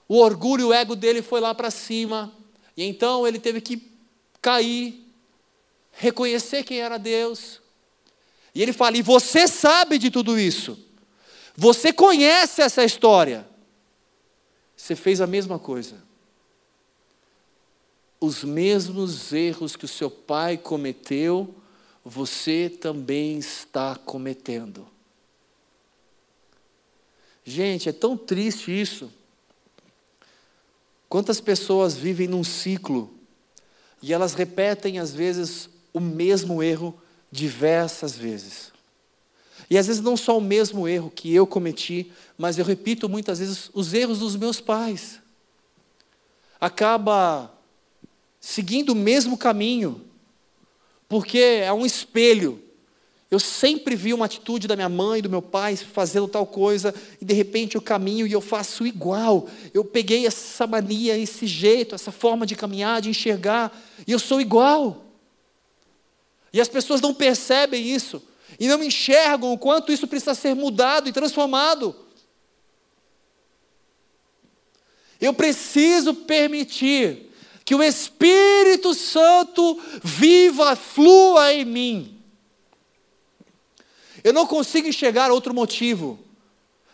o 0.06 0.16
orgulho, 0.16 0.68
o 0.68 0.72
ego 0.72 0.94
dele 0.94 1.22
foi 1.22 1.40
lá 1.40 1.52
para 1.52 1.72
cima, 1.72 2.32
e 2.76 2.84
então 2.84 3.26
ele 3.26 3.40
teve 3.40 3.60
que 3.60 3.82
cair, 4.40 5.04
reconhecer 5.90 6.62
quem 6.62 6.78
era 6.78 6.98
Deus. 6.98 7.60
E 8.54 8.62
ele 8.62 8.72
fala: 8.72 8.96
e 8.96 9.02
você 9.02 9.48
sabe 9.48 9.98
de 9.98 10.08
tudo 10.08 10.38
isso, 10.38 10.78
você 11.56 11.92
conhece 11.92 12.62
essa 12.62 12.84
história. 12.84 13.44
Você 14.76 14.94
fez 14.94 15.20
a 15.20 15.26
mesma 15.26 15.58
coisa 15.58 16.11
os 18.22 18.44
mesmos 18.44 19.32
erros 19.32 19.74
que 19.74 19.84
o 19.84 19.88
seu 19.88 20.08
pai 20.08 20.56
cometeu, 20.56 21.52
você 22.04 22.70
também 22.70 23.36
está 23.36 23.96
cometendo. 23.96 24.86
Gente, 27.44 27.88
é 27.88 27.92
tão 27.92 28.16
triste 28.16 28.70
isso. 28.70 29.12
Quantas 31.08 31.40
pessoas 31.40 31.96
vivem 31.96 32.28
num 32.28 32.44
ciclo 32.44 33.12
e 34.00 34.12
elas 34.12 34.34
repetem, 34.34 35.00
às 35.00 35.12
vezes, 35.12 35.68
o 35.92 35.98
mesmo 35.98 36.62
erro 36.62 36.96
diversas 37.28 38.16
vezes. 38.16 38.70
E 39.68 39.76
às 39.76 39.88
vezes 39.88 40.00
não 40.00 40.16
só 40.16 40.38
o 40.38 40.40
mesmo 40.40 40.86
erro 40.86 41.10
que 41.10 41.34
eu 41.34 41.44
cometi, 41.44 42.12
mas 42.38 42.56
eu 42.56 42.64
repito 42.64 43.08
muitas 43.08 43.40
vezes 43.40 43.68
os 43.74 43.92
erros 43.92 44.20
dos 44.20 44.36
meus 44.36 44.60
pais. 44.60 45.18
Acaba 46.60 47.52
seguindo 48.42 48.90
o 48.90 48.96
mesmo 48.96 49.38
caminho, 49.38 50.04
porque 51.08 51.38
é 51.38 51.72
um 51.72 51.86
espelho. 51.86 52.60
Eu 53.30 53.38
sempre 53.38 53.94
vi 53.94 54.12
uma 54.12 54.26
atitude 54.26 54.66
da 54.66 54.74
minha 54.74 54.88
mãe, 54.88 55.22
do 55.22 55.30
meu 55.30 55.40
pai, 55.40 55.76
fazendo 55.76 56.26
tal 56.26 56.44
coisa, 56.44 56.92
e 57.20 57.24
de 57.24 57.32
repente 57.32 57.76
eu 57.76 57.80
caminho 57.80 58.26
e 58.26 58.32
eu 58.32 58.40
faço 58.40 58.84
igual. 58.84 59.48
Eu 59.72 59.84
peguei 59.84 60.26
essa 60.26 60.66
mania, 60.66 61.16
esse 61.16 61.46
jeito, 61.46 61.94
essa 61.94 62.10
forma 62.10 62.44
de 62.44 62.56
caminhar, 62.56 63.00
de 63.00 63.08
enxergar, 63.08 63.80
e 64.06 64.10
eu 64.10 64.18
sou 64.18 64.40
igual. 64.40 65.06
E 66.52 66.60
as 66.60 66.68
pessoas 66.68 67.00
não 67.00 67.14
percebem 67.14 67.86
isso, 67.86 68.20
e 68.58 68.66
não 68.66 68.82
enxergam 68.82 69.52
o 69.52 69.58
quanto 69.58 69.92
isso 69.92 70.08
precisa 70.08 70.34
ser 70.34 70.54
mudado 70.54 71.08
e 71.08 71.12
transformado. 71.12 71.94
Eu 75.20 75.32
preciso 75.32 76.12
permitir 76.12 77.31
que 77.64 77.74
o 77.74 77.82
Espírito 77.82 78.94
Santo 78.94 79.80
viva, 80.02 80.74
flua 80.76 81.52
em 81.52 81.64
mim. 81.64 82.22
Eu 84.24 84.32
não 84.32 84.46
consigo 84.46 84.88
enxergar 84.88 85.30
outro 85.30 85.54
motivo. 85.54 86.18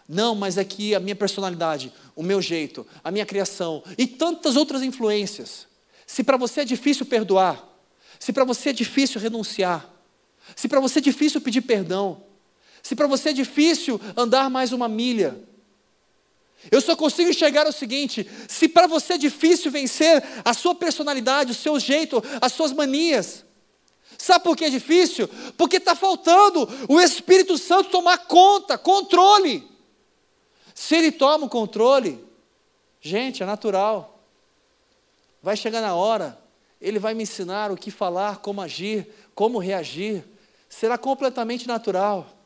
Não, 0.09 0.35
mas 0.35 0.57
é 0.57 0.65
que 0.65 0.95
a 0.95 1.01
minha 1.01 1.15
personalidade, 1.15 1.93
o 2.17 2.23
meu 2.23 2.41
jeito, 2.41 2.87
a 3.05 3.11
minha 3.11 3.27
criação 3.27 3.83
e 3.99 4.07
tantas 4.07 4.57
outras 4.57 4.83
influências. 4.83 5.67
Se 6.07 6.25
para 6.25 6.39
você 6.39 6.63
é 6.63 6.65
difícil 6.65 7.05
perdoar, 7.05 7.63
se 8.19 8.33
para 8.33 8.45
você 8.45 8.71
é 8.71 8.73
difícil 8.73 9.21
renunciar, 9.21 9.89
se 10.57 10.67
para 10.67 10.81
você 10.81 10.99
é 10.99 11.03
difícil 11.03 11.41
pedir 11.43 11.61
perdão, 11.61 12.23
se 12.83 12.97
para 12.97 13.07
você 13.07 13.29
é 13.29 13.33
difícil 13.35 14.01
andar 14.17 14.49
mais 14.49 14.73
uma 14.73 14.89
milha, 14.89 15.39
eu 16.71 16.81
só 16.81 16.97
consigo 16.97 17.31
enxergar 17.31 17.67
o 17.67 17.73
seguinte: 17.73 18.29
se 18.49 18.69
para 18.69 18.87
você 18.87 19.15
é 19.15 19.19
difícil 19.19 19.71
vencer 19.71 20.23
a 20.45 20.53
sua 20.53 20.75
personalidade, 20.75 21.53
o 21.53 21.55
seu 21.55 21.79
jeito, 21.79 22.23
as 22.41 22.53
suas 22.53 22.73
manias, 22.73 23.45
sabe 24.17 24.45
por 24.45 24.57
que 24.57 24.65
é 24.65 24.71
difícil? 24.71 25.29
Porque 25.57 25.77
está 25.77 25.95
faltando 25.95 26.69
o 26.89 27.01
Espírito 27.01 27.57
Santo 27.57 27.91
tomar 27.91 28.19
conta, 28.27 28.77
controle. 28.77 29.67
Se 30.75 30.97
ele 30.97 31.13
toma 31.13 31.47
o 31.47 31.51
controle, 31.51 32.25
gente, 33.01 33.43
é 33.43 33.47
natural. 33.47 34.21
Vai 35.41 35.57
chegar 35.57 35.81
na 35.81 35.95
hora, 35.95 36.39
ele 36.81 36.99
vai 36.99 37.15
me 37.15 37.23
ensinar 37.23 37.71
o 37.71 37.77
que 37.77 37.91
falar, 37.91 38.39
como 38.39 38.61
agir, 38.61 39.07
como 39.35 39.59
reagir. 39.59 40.25
Será 40.69 40.99
completamente 40.99 41.67
natural. 41.67 42.38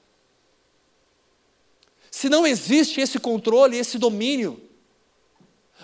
Se 2.12 2.28
não 2.28 2.46
existe 2.46 3.00
esse 3.00 3.18
controle, 3.18 3.78
esse 3.78 3.96
domínio, 3.96 4.60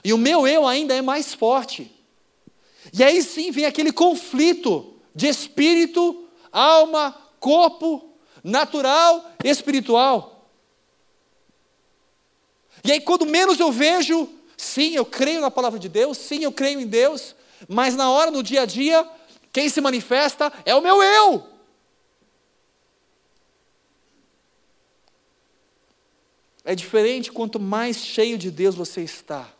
e 0.05 0.12
o 0.12 0.18
meu 0.18 0.47
eu 0.47 0.66
ainda 0.66 0.95
é 0.95 1.01
mais 1.01 1.33
forte. 1.33 1.91
E 2.93 3.03
aí 3.03 3.22
sim 3.22 3.51
vem 3.51 3.64
aquele 3.64 3.91
conflito 3.91 4.95
de 5.14 5.26
espírito, 5.26 6.29
alma, 6.53 7.16
corpo, 7.41 8.12
natural, 8.45 9.33
espiritual. 9.43 10.51
E 12.85 12.93
aí, 12.93 13.01
quando 13.01 13.24
menos 13.26 13.59
eu 13.59 13.72
vejo, 13.72 14.29
sim, 14.55 14.95
eu 14.95 15.07
creio 15.07 15.41
na 15.41 15.51
palavra 15.51 15.79
de 15.79 15.89
Deus, 15.89 16.18
sim, 16.18 16.45
eu 16.45 16.53
creio 16.53 16.79
em 16.79 16.87
Deus, 16.87 17.35
mas 17.66 17.97
na 17.97 18.11
hora, 18.11 18.31
no 18.31 18.43
dia 18.43 18.62
a 18.62 18.66
dia, 18.66 19.09
quem 19.51 19.68
se 19.70 19.81
manifesta 19.81 20.53
é 20.66 20.74
o 20.74 20.83
meu 20.83 21.03
eu. 21.03 21.48
É 26.69 26.75
diferente 26.75 27.33
quanto 27.33 27.59
mais 27.59 27.97
cheio 27.97 28.37
de 28.37 28.51
Deus 28.51 28.75
você 28.75 29.01
está. 29.01 29.51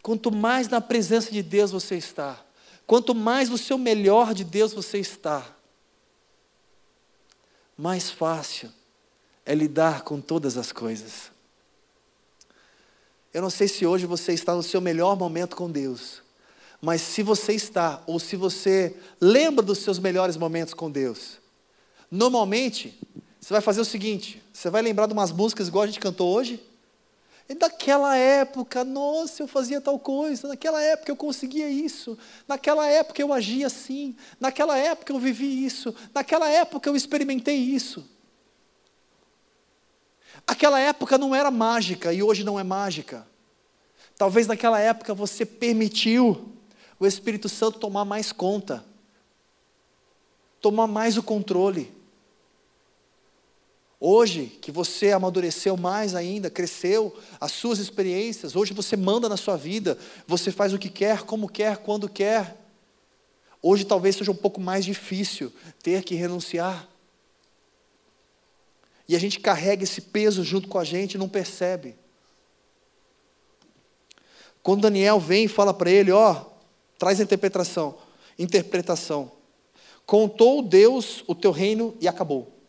Quanto 0.00 0.30
mais 0.30 0.68
na 0.68 0.80
presença 0.80 1.32
de 1.32 1.42
Deus 1.42 1.72
você 1.72 1.96
está. 1.96 2.40
Quanto 2.86 3.16
mais 3.16 3.48
no 3.48 3.58
seu 3.58 3.76
melhor 3.76 4.32
de 4.32 4.44
Deus 4.44 4.72
você 4.72 4.98
está. 4.98 5.44
mais 7.76 8.12
fácil 8.12 8.70
é 9.44 9.56
lidar 9.56 10.02
com 10.02 10.20
todas 10.20 10.56
as 10.56 10.70
coisas. 10.70 11.32
Eu 13.34 13.42
não 13.42 13.50
sei 13.50 13.66
se 13.66 13.84
hoje 13.84 14.06
você 14.06 14.32
está 14.32 14.54
no 14.54 14.62
seu 14.62 14.80
melhor 14.80 15.16
momento 15.16 15.56
com 15.56 15.68
Deus, 15.68 16.22
mas 16.80 17.00
se 17.00 17.24
você 17.24 17.54
está, 17.54 18.04
ou 18.06 18.20
se 18.20 18.36
você 18.36 18.96
lembra 19.20 19.64
dos 19.64 19.78
seus 19.78 19.98
melhores 19.98 20.36
momentos 20.36 20.74
com 20.74 20.88
Deus, 20.88 21.40
normalmente 22.08 22.96
você 23.40 23.54
vai 23.54 23.62
fazer 23.62 23.80
o 23.80 23.84
seguinte: 23.84 24.42
você 24.52 24.68
vai 24.68 24.82
lembrar 24.82 25.06
de 25.06 25.12
umas 25.12 25.32
músicas 25.32 25.68
igual 25.68 25.84
a 25.84 25.86
gente 25.86 26.00
cantou 26.00 26.32
hoje? 26.32 26.62
E 27.48 27.54
daquela 27.54 28.16
época, 28.16 28.84
nossa, 28.84 29.42
eu 29.42 29.48
fazia 29.48 29.80
tal 29.80 29.98
coisa, 29.98 30.46
naquela 30.46 30.80
época 30.80 31.10
eu 31.10 31.16
conseguia 31.16 31.68
isso, 31.68 32.16
naquela 32.46 32.86
época 32.86 33.20
eu 33.20 33.32
agia 33.32 33.66
assim, 33.66 34.14
naquela 34.38 34.78
época 34.78 35.12
eu 35.12 35.18
vivi 35.18 35.64
isso, 35.64 35.92
naquela 36.14 36.48
época 36.48 36.88
eu 36.88 36.94
experimentei 36.94 37.56
isso. 37.56 38.08
Aquela 40.46 40.78
época 40.78 41.18
não 41.18 41.34
era 41.34 41.50
mágica 41.50 42.12
e 42.12 42.22
hoje 42.22 42.44
não 42.44 42.58
é 42.58 42.62
mágica. 42.62 43.26
Talvez 44.16 44.46
naquela 44.46 44.78
época 44.78 45.12
você 45.12 45.44
permitiu 45.44 46.54
o 47.00 47.06
Espírito 47.06 47.48
Santo 47.48 47.80
tomar 47.80 48.04
mais 48.04 48.30
conta, 48.30 48.84
tomar 50.60 50.86
mais 50.86 51.16
o 51.16 51.22
controle. 51.22 51.99
Hoje, 54.02 54.46
que 54.62 54.72
você 54.72 55.12
amadureceu 55.12 55.76
mais 55.76 56.14
ainda, 56.14 56.48
cresceu, 56.48 57.14
as 57.38 57.52
suas 57.52 57.78
experiências, 57.78 58.56
hoje 58.56 58.72
você 58.72 58.96
manda 58.96 59.28
na 59.28 59.36
sua 59.36 59.58
vida, 59.58 59.98
você 60.26 60.50
faz 60.50 60.72
o 60.72 60.78
que 60.78 60.88
quer, 60.88 61.24
como 61.24 61.46
quer, 61.46 61.76
quando 61.76 62.08
quer. 62.08 62.56
Hoje 63.60 63.84
talvez 63.84 64.16
seja 64.16 64.30
um 64.30 64.36
pouco 64.36 64.58
mais 64.58 64.86
difícil 64.86 65.52
ter 65.82 66.02
que 66.02 66.14
renunciar. 66.14 66.88
E 69.06 69.14
a 69.14 69.18
gente 69.18 69.38
carrega 69.38 69.84
esse 69.84 70.00
peso 70.00 70.42
junto 70.42 70.66
com 70.66 70.78
a 70.78 70.84
gente 70.84 71.14
e 71.14 71.18
não 71.18 71.28
percebe. 71.28 71.94
Quando 74.62 74.82
Daniel 74.82 75.20
vem 75.20 75.44
e 75.44 75.48
fala 75.48 75.74
para 75.74 75.90
ele, 75.90 76.10
ó, 76.10 76.46
traz 76.98 77.20
a 77.20 77.22
interpretação, 77.22 77.98
interpretação. 78.38 79.30
Contou 80.06 80.62
Deus 80.62 81.22
o 81.26 81.34
teu 81.34 81.50
reino 81.50 81.94
e 82.00 82.08
acabou. 82.08 82.59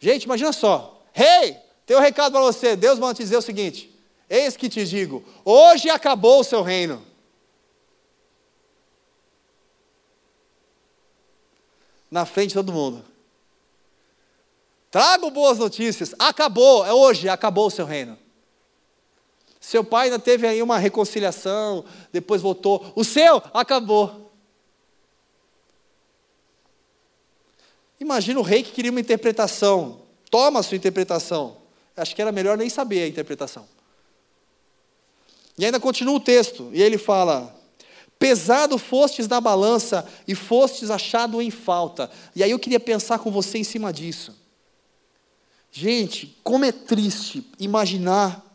Gente, 0.00 0.24
imagina 0.24 0.52
só. 0.52 1.04
Rei, 1.12 1.50
hey, 1.50 1.56
tem 1.84 1.96
um 1.96 2.00
recado 2.00 2.32
para 2.32 2.40
você. 2.40 2.74
Deus 2.74 2.98
manda 2.98 3.14
te 3.14 3.22
dizer 3.22 3.36
o 3.36 3.42
seguinte: 3.42 3.94
Eis 4.28 4.56
que 4.56 4.68
te 4.68 4.84
digo, 4.84 5.22
hoje 5.44 5.90
acabou 5.90 6.40
o 6.40 6.44
seu 6.44 6.62
reino. 6.62 7.04
Na 12.10 12.24
frente 12.24 12.48
de 12.48 12.54
todo 12.54 12.72
mundo. 12.72 13.04
Trago 14.90 15.30
boas 15.30 15.58
notícias. 15.58 16.14
Acabou, 16.18 16.84
é 16.84 16.92
hoje, 16.92 17.28
acabou 17.28 17.66
o 17.66 17.70
seu 17.70 17.84
reino. 17.84 18.18
Seu 19.60 19.84
pai 19.84 20.06
ainda 20.06 20.18
teve 20.18 20.46
aí 20.46 20.62
uma 20.62 20.78
reconciliação, 20.78 21.84
depois 22.10 22.40
voltou. 22.40 22.92
O 22.96 23.04
seu 23.04 23.42
acabou. 23.52 24.29
Imagina 28.00 28.40
o 28.40 28.42
rei 28.42 28.62
que 28.62 28.72
queria 28.72 28.90
uma 28.90 29.00
interpretação. 29.00 30.00
Toma 30.30 30.60
a 30.60 30.62
sua 30.62 30.76
interpretação. 30.76 31.58
Acho 31.96 32.14
que 32.16 32.22
era 32.22 32.32
melhor 32.32 32.56
nem 32.56 32.70
saber 32.70 33.02
a 33.02 33.08
interpretação. 33.08 33.68
E 35.58 35.64
ainda 35.66 35.78
continua 35.78 36.14
o 36.14 36.20
texto, 36.20 36.70
e 36.72 36.80
ele 36.80 36.96
fala: 36.96 37.54
Pesado 38.18 38.78
fostes 38.78 39.28
na 39.28 39.40
balança 39.40 40.08
e 40.26 40.34
fostes 40.34 40.90
achado 40.90 41.42
em 41.42 41.50
falta. 41.50 42.10
E 42.34 42.42
aí 42.42 42.50
eu 42.50 42.58
queria 42.58 42.80
pensar 42.80 43.18
com 43.18 43.30
você 43.30 43.58
em 43.58 43.64
cima 43.64 43.92
disso. 43.92 44.34
Gente, 45.70 46.36
como 46.42 46.64
é 46.64 46.72
triste 46.72 47.46
imaginar. 47.58 48.46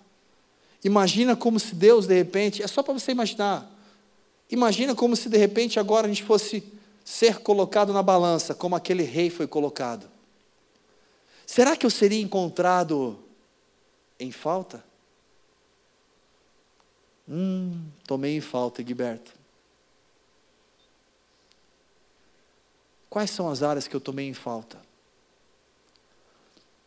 Imagina 0.84 1.36
como 1.36 1.60
se 1.60 1.74
Deus, 1.74 2.06
de 2.06 2.14
repente, 2.14 2.62
é 2.62 2.68
só 2.68 2.84
para 2.84 2.94
você 2.94 3.12
imaginar. 3.12 3.72
Imagina 4.52 4.94
como 4.94 5.16
se 5.16 5.30
de 5.30 5.38
repente 5.38 5.80
agora 5.80 6.06
a 6.06 6.10
gente 6.10 6.24
fosse 6.24 6.64
ser 7.06 7.40
colocado 7.42 7.94
na 7.94 8.02
balança 8.02 8.56
como 8.56 8.76
aquele 8.76 9.04
rei 9.04 9.30
foi 9.30 9.46
colocado. 9.48 10.10
Será 11.46 11.78
que 11.78 11.86
eu 11.86 11.90
seria 11.92 12.20
encontrado 12.20 13.24
em 14.20 14.32
falta? 14.32 14.84
Hum, 17.30 17.86
tomei 18.08 18.36
em 18.36 18.42
falta, 18.42 18.82
Egberto. 18.82 19.34
Quais 23.08 23.30
são 23.30 23.50
as 23.50 23.62
áreas 23.62 23.88
que 23.88 23.96
eu 23.96 24.02
tomei 24.02 24.28
em 24.28 24.34
falta? 24.34 24.82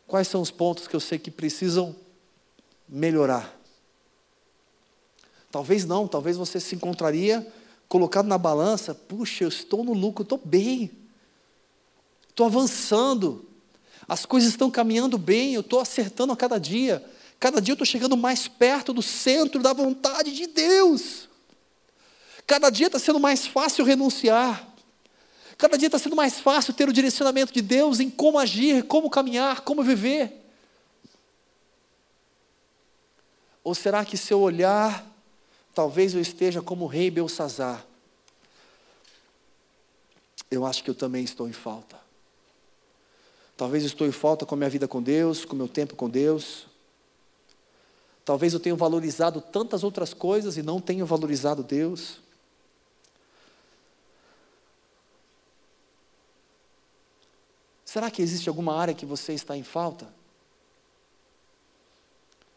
Quais 0.05 0.27
são 0.27 0.41
os 0.41 0.51
pontos 0.51 0.87
que 0.87 0.95
eu 0.95 0.99
sei 0.99 1.17
que 1.17 1.31
precisam 1.31 1.95
melhorar? 2.87 3.57
Talvez 5.49 5.85
não, 5.85 6.07
talvez 6.07 6.35
você 6.35 6.59
se 6.59 6.75
encontraria 6.75 7.51
colocado 7.89 8.27
na 8.27 8.37
balança, 8.37 8.93
puxa, 8.93 9.43
eu 9.43 9.49
estou 9.49 9.83
no 9.83 9.93
lucro, 9.93 10.21
estou 10.21 10.39
bem, 10.41 10.91
estou 12.29 12.45
avançando, 12.45 13.49
as 14.07 14.27
coisas 14.27 14.51
estão 14.51 14.69
caminhando 14.69 15.17
bem, 15.17 15.55
eu 15.55 15.61
estou 15.61 15.79
acertando 15.79 16.31
a 16.31 16.37
cada 16.37 16.59
dia, 16.59 17.03
cada 17.39 17.59
dia 17.59 17.71
eu 17.71 17.75
estou 17.75 17.87
chegando 17.87 18.15
mais 18.15 18.47
perto 18.47 18.93
do 18.93 19.01
centro 19.01 19.59
da 19.59 19.73
vontade 19.73 20.31
de 20.31 20.45
Deus, 20.45 21.27
cada 22.45 22.69
dia 22.69 22.85
está 22.85 22.99
sendo 22.99 23.19
mais 23.19 23.47
fácil 23.47 23.83
renunciar, 23.83 24.67
cada 25.57 25.75
dia 25.75 25.87
está 25.87 25.97
sendo 25.97 26.15
mais 26.15 26.39
fácil 26.39 26.75
ter 26.75 26.87
o 26.87 26.93
direcionamento 26.93 27.51
de 27.51 27.61
Deus 27.61 27.99
em 27.99 28.09
como 28.09 28.37
agir, 28.37 28.83
como 28.83 29.09
caminhar, 29.09 29.61
como 29.61 29.83
viver. 29.83 30.35
Ou 33.63 33.75
será 33.75 34.05
que 34.05 34.15
seu 34.15 34.39
olhar 34.39 35.08
Talvez 35.79 36.13
eu 36.13 36.19
esteja 36.19 36.61
como 36.61 36.83
o 36.83 36.87
rei 36.89 37.09
Belsazar. 37.09 37.85
Eu 40.51 40.65
acho 40.65 40.83
que 40.83 40.89
eu 40.89 40.93
também 40.93 41.23
estou 41.23 41.47
em 41.47 41.53
falta. 41.53 41.97
Talvez 43.55 43.83
eu 43.83 43.87
estou 43.87 44.05
em 44.05 44.11
falta 44.11 44.45
com 44.45 44.55
a 44.55 44.57
minha 44.57 44.69
vida 44.69 44.89
com 44.89 45.01
Deus, 45.01 45.45
com 45.45 45.53
o 45.53 45.57
meu 45.57 45.69
tempo 45.69 45.95
com 45.95 46.09
Deus. 46.09 46.67
Talvez 48.25 48.53
eu 48.53 48.59
tenha 48.59 48.75
valorizado 48.75 49.39
tantas 49.39 49.81
outras 49.81 50.13
coisas 50.13 50.57
e 50.57 50.61
não 50.61 50.81
tenha 50.81 51.05
valorizado 51.05 51.63
Deus. 51.63 52.17
Será 57.85 58.11
que 58.11 58.21
existe 58.21 58.49
alguma 58.49 58.75
área 58.75 58.93
que 58.93 59.05
você 59.05 59.31
está 59.31 59.55
em 59.55 59.63
falta? 59.63 60.13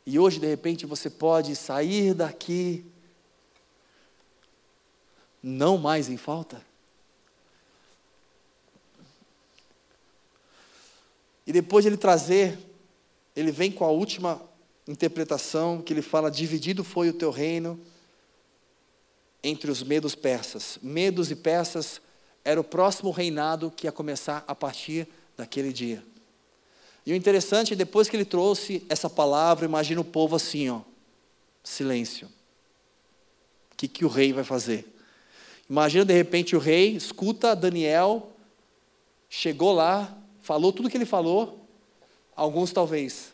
E 0.05 0.19
hoje, 0.19 0.41
de 0.41 0.49
repente, 0.49 0.87
você 0.87 1.09
pode 1.09 1.55
sair 1.55 2.15
daqui 2.15 2.85
não 5.43 5.77
mais 5.77 6.09
em 6.09 6.17
falta? 6.17 6.65
E 11.47 11.53
depois 11.53 11.85
de 11.85 11.89
ele 11.89 11.97
trazer, 11.97 12.59
ele 13.35 13.51
vem 13.51 13.71
com 13.73 13.85
a 13.85 13.91
última 13.91 14.41
interpretação, 14.87 15.83
que 15.83 15.93
ele 15.93 16.03
fala: 16.03 16.31
dividido 16.31 16.85
foi 16.85 17.09
o 17.09 17.13
teu 17.13 17.31
reino 17.31 17.81
entre 19.43 19.71
os 19.71 19.83
medos 19.83 20.15
persas. 20.15 20.79
Medos 20.83 21.31
e 21.31 21.37
persas 21.37 22.01
era 22.45 22.61
o 22.61 22.65
próximo 22.65 23.11
reinado 23.11 23.71
que 23.71 23.87
ia 23.87 23.93
começar 23.93 24.45
a 24.47 24.55
partir 24.55 25.09
daquele 25.37 25.73
dia. 25.73 26.03
E 27.05 27.13
o 27.13 27.17
interessante, 27.17 27.75
depois 27.75 28.09
que 28.09 28.17
ele 28.17 28.25
trouxe 28.25 28.85
essa 28.89 29.11
palavra, 29.11 29.65
imagina 29.65 30.01
o 30.01 30.05
povo 30.05 30.37
assim, 30.37 30.69
ó, 30.69 30.81
silêncio. 31.65 32.29
O 33.73 33.77
que, 33.77 33.89
que 33.89 34.05
o 34.05 34.09
rei 34.09 34.33
vai 34.33 34.45
fazer? 34.45 34.92
Imagina 35.69 36.05
de 36.05 36.13
repente 36.13 36.55
o 36.55 36.59
rei 36.59 36.97
escuta 36.97 37.57
Daniel, 37.57 38.31
chegou 39.29 39.73
lá, 39.73 40.17
falou 40.41 40.73
tudo 40.73 40.87
o 40.87 40.91
que 40.91 40.97
ele 40.97 41.07
falou, 41.07 41.67
alguns 42.37 42.73
talvez. 42.73 43.33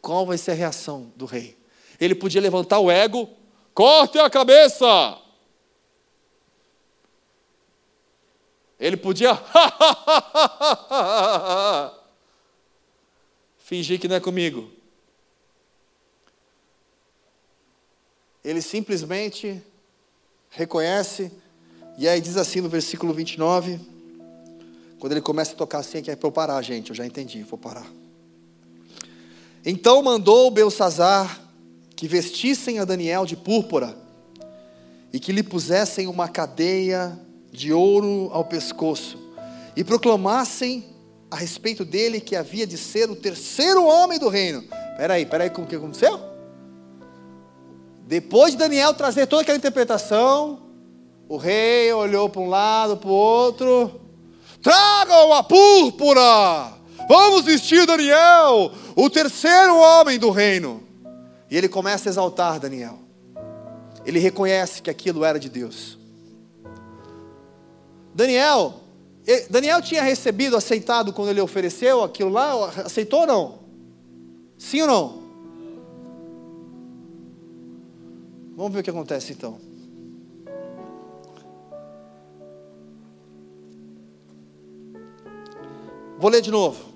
Qual 0.00 0.24
vai 0.24 0.38
ser 0.38 0.52
a 0.52 0.54
reação 0.54 1.12
do 1.16 1.26
rei? 1.26 1.58
Ele 2.00 2.14
podia 2.14 2.40
levantar 2.40 2.78
o 2.78 2.90
ego, 2.90 3.28
corte 3.74 4.18
a 4.18 4.30
cabeça. 4.30 5.18
Ele 8.78 8.96
podia 8.96 9.34
fingir 13.58 13.98
que 13.98 14.06
não 14.06 14.16
é 14.16 14.20
comigo. 14.20 14.77
Ele 18.48 18.62
simplesmente 18.62 19.62
reconhece, 20.48 21.30
e 21.98 22.08
aí 22.08 22.18
diz 22.18 22.38
assim 22.38 22.62
no 22.62 22.68
versículo 22.68 23.12
29, 23.12 23.78
quando 24.98 25.12
ele 25.12 25.20
começa 25.20 25.52
a 25.52 25.56
tocar 25.56 25.80
assim, 25.80 25.98
é 25.98 26.02
que 26.02 26.10
é 26.10 26.16
para 26.16 26.26
eu 26.26 26.32
parar, 26.32 26.62
gente, 26.62 26.88
eu 26.88 26.96
já 26.96 27.04
entendi, 27.04 27.42
vou 27.42 27.58
parar. 27.58 27.86
Então 29.66 30.02
mandou 30.02 30.50
Belsazar 30.50 31.42
que 31.94 32.08
vestissem 32.08 32.78
a 32.78 32.86
Daniel 32.86 33.26
de 33.26 33.36
púrpura 33.36 33.94
e 35.12 35.20
que 35.20 35.30
lhe 35.30 35.42
pusessem 35.42 36.06
uma 36.06 36.26
cadeia 36.26 37.18
de 37.52 37.70
ouro 37.70 38.30
ao 38.32 38.46
pescoço 38.46 39.18
e 39.76 39.84
proclamassem 39.84 40.86
a 41.30 41.36
respeito 41.36 41.84
dele 41.84 42.18
que 42.18 42.34
havia 42.34 42.66
de 42.66 42.78
ser 42.78 43.10
o 43.10 43.16
terceiro 43.16 43.84
homem 43.84 44.18
do 44.18 44.30
reino. 44.30 44.64
Peraí, 44.96 45.26
peraí, 45.26 45.48
o 45.48 45.66
que 45.66 45.76
aconteceu? 45.76 46.27
Depois 48.08 48.52
de 48.52 48.56
Daniel 48.56 48.94
trazer 48.94 49.26
toda 49.26 49.42
aquela 49.42 49.58
interpretação, 49.58 50.62
o 51.28 51.36
rei 51.36 51.92
olhou 51.92 52.30
para 52.30 52.40
um 52.40 52.48
lado, 52.48 52.96
para 52.96 53.10
o 53.10 53.12
outro. 53.12 54.00
Tragam 54.62 55.34
a 55.34 55.42
púrpura! 55.42 56.72
Vamos 57.06 57.44
vestir 57.44 57.86
Daniel, 57.86 58.72
o 58.96 59.10
terceiro 59.10 59.76
homem 59.76 60.18
do 60.18 60.30
reino. 60.30 60.82
E 61.50 61.56
ele 61.56 61.68
começa 61.68 62.08
a 62.08 62.10
exaltar 62.10 62.58
Daniel. 62.58 62.98
Ele 64.06 64.18
reconhece 64.18 64.80
que 64.80 64.88
aquilo 64.88 65.22
era 65.22 65.38
de 65.38 65.50
Deus. 65.50 65.98
Daniel, 68.14 68.80
Daniel 69.50 69.82
tinha 69.82 70.02
recebido, 70.02 70.56
aceitado 70.56 71.12
quando 71.12 71.28
ele 71.28 71.42
ofereceu 71.42 72.02
aquilo 72.02 72.30
lá, 72.30 72.70
aceitou 72.86 73.20
ou 73.20 73.26
não? 73.26 73.58
Sim 74.56 74.80
ou 74.80 74.86
não? 74.86 75.27
Vamos 78.58 78.72
ver 78.72 78.80
o 78.80 78.82
que 78.82 78.90
acontece 78.90 79.32
então. 79.32 79.56
Vou 86.18 86.28
ler 86.28 86.42
de 86.42 86.50
novo. 86.50 86.92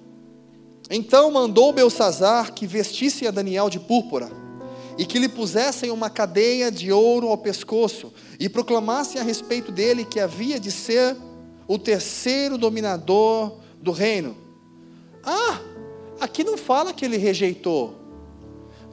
Então 0.90 1.30
mandou 1.30 1.72
Belsazar 1.72 2.52
que 2.52 2.66
vestisse 2.66 3.28
a 3.28 3.30
Daniel 3.30 3.70
de 3.70 3.78
púrpura 3.78 4.28
e 4.98 5.06
que 5.06 5.20
lhe 5.20 5.28
pusessem 5.28 5.92
uma 5.92 6.10
cadeia 6.10 6.68
de 6.68 6.90
ouro 6.90 7.28
ao 7.28 7.38
pescoço 7.38 8.12
e 8.40 8.48
proclamassem 8.48 9.20
a 9.20 9.24
respeito 9.24 9.70
dele 9.70 10.04
que 10.04 10.18
havia 10.18 10.58
de 10.58 10.72
ser 10.72 11.16
o 11.68 11.78
terceiro 11.78 12.58
dominador 12.58 13.60
do 13.80 13.92
reino. 13.92 14.36
Ah, 15.22 15.60
aqui 16.18 16.42
não 16.42 16.58
fala 16.58 16.92
que 16.92 17.04
ele 17.04 17.18
rejeitou. 17.18 17.94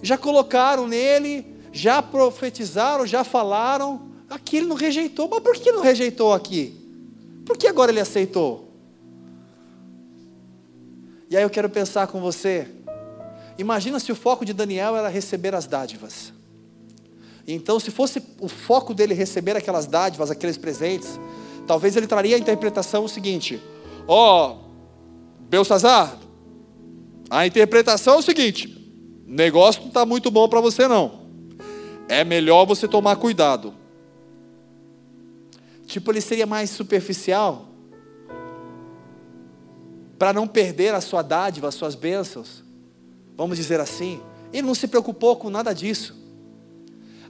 Já 0.04 0.20
colocaram 0.20 0.88
nele, 0.88 1.49
já 1.72 2.02
profetizaram, 2.02 3.06
já 3.06 3.24
falaram. 3.24 4.10
Aqui 4.30 4.58
ele 4.58 4.68
não 4.68 4.76
rejeitou. 4.76 5.28
Mas 5.30 5.42
por 5.42 5.56
que 5.56 5.72
não 5.72 5.82
rejeitou 5.82 6.34
aqui? 6.34 6.76
Por 7.46 7.58
que 7.58 7.68
agora 7.68 7.92
ele 7.92 8.00
aceitou? 8.00 8.70
E 11.30 11.38
aí 11.38 11.44
eu 11.44 11.50
quero 11.50 11.70
pensar 11.70 12.08
com 12.08 12.20
você. 12.20 12.68
Imagina 13.58 14.00
se 14.00 14.12
o 14.12 14.16
foco 14.16 14.46
de 14.46 14.54
Daniel 14.54 14.96
era 14.96 15.10
receber 15.10 15.54
as 15.54 15.68
dádivas. 15.68 16.34
Então, 17.48 17.80
se 17.80 17.92
fosse 17.92 18.22
o 18.40 18.48
foco 18.48 18.94
dele 18.94 19.14
receber 19.14 19.58
aquelas 19.58 19.86
dádivas, 19.86 20.30
aqueles 20.30 20.58
presentes, 20.58 21.20
talvez 21.68 21.96
ele 21.96 22.08
traria 22.08 22.36
a 22.36 22.40
interpretação 22.40 23.06
o 23.06 23.10
seguinte: 23.10 23.60
Ó, 24.08 24.52
oh, 24.52 24.70
Belsazar, 25.50 26.18
a 27.30 27.46
interpretação 27.46 28.16
é 28.16 28.18
o 28.18 28.22
seguinte: 28.22 28.68
negócio 29.26 29.82
não 29.82 29.90
está 29.90 30.06
muito 30.06 30.32
bom 30.32 30.48
para 30.48 30.62
você, 30.62 30.88
não. 30.88 31.19
É 32.10 32.24
melhor 32.26 32.66
você 32.66 32.88
tomar 32.88 33.16
cuidado. 33.16 33.74
Tipo, 35.86 36.12
ele 36.12 36.22
seria 36.22 36.46
mais 36.46 36.70
superficial, 36.70 37.70
para 40.20 40.34
não 40.34 40.46
perder 40.46 40.94
a 40.94 41.00
sua 41.00 41.22
dádiva, 41.22 41.70
as 41.70 41.76
suas 41.76 41.96
bênçãos, 41.96 42.62
vamos 43.38 43.58
dizer 43.58 43.80
assim. 43.80 44.22
Ele 44.52 44.68
não 44.68 44.76
se 44.76 44.88
preocupou 44.88 45.38
com 45.38 45.50
nada 45.50 45.72
disso. 45.72 46.14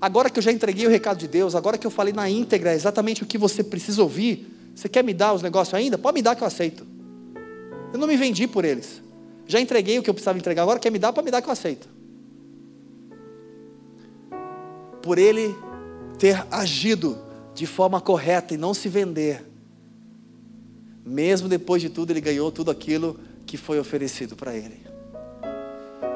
Agora 0.02 0.30
que 0.30 0.40
eu 0.40 0.44
já 0.44 0.52
entreguei 0.52 0.88
o 0.88 0.90
recado 0.90 1.20
de 1.20 1.28
Deus, 1.28 1.54
agora 1.54 1.78
que 1.78 1.86
eu 1.86 1.92
falei 1.92 2.14
na 2.14 2.28
íntegra 2.28 2.74
exatamente 2.74 3.22
o 3.22 3.28
que 3.28 3.38
você 3.38 3.64
precisa 3.64 4.02
ouvir, 4.02 4.72
você 4.74 4.90
quer 4.90 5.04
me 5.04 5.14
dar 5.14 5.34
os 5.34 5.44
negócios 5.44 5.74
ainda? 5.74 5.98
Pode 5.98 6.16
me 6.16 6.22
dar 6.22 6.36
que 6.36 6.42
eu 6.42 6.48
aceito. 6.48 6.88
Eu 7.94 8.00
não 8.00 8.08
me 8.08 8.18
vendi 8.18 8.48
por 8.48 8.66
eles. 8.66 9.02
Já 9.46 9.60
entreguei 9.60 10.00
o 10.00 10.04
que 10.04 10.10
eu 10.10 10.14
precisava 10.14 10.38
entregar, 10.38 10.64
agora 10.64 10.80
quer 10.80 10.90
me 10.90 10.98
dar? 10.98 11.14
Pode 11.14 11.26
me 11.26 11.32
dar 11.32 11.42
que 11.42 11.50
eu 11.50 11.54
aceito. 11.54 11.88
Por 15.02 15.18
ele 15.18 15.56
ter 16.18 16.46
agido 16.52 17.18
de 17.54 17.66
forma 17.66 18.00
correta 18.02 18.54
e 18.54 18.58
não 18.58 18.74
se 18.74 18.90
vender, 18.90 19.46
mesmo 21.06 21.48
depois 21.48 21.82
de 21.82 21.90
tudo, 21.90 22.12
ele 22.12 22.22
ganhou 22.22 22.52
tudo 22.52 22.70
aquilo 22.70 23.20
que 23.46 23.58
foi 23.58 23.80
oferecido 23.80 24.36
para 24.36 24.56
ele. 24.56 24.80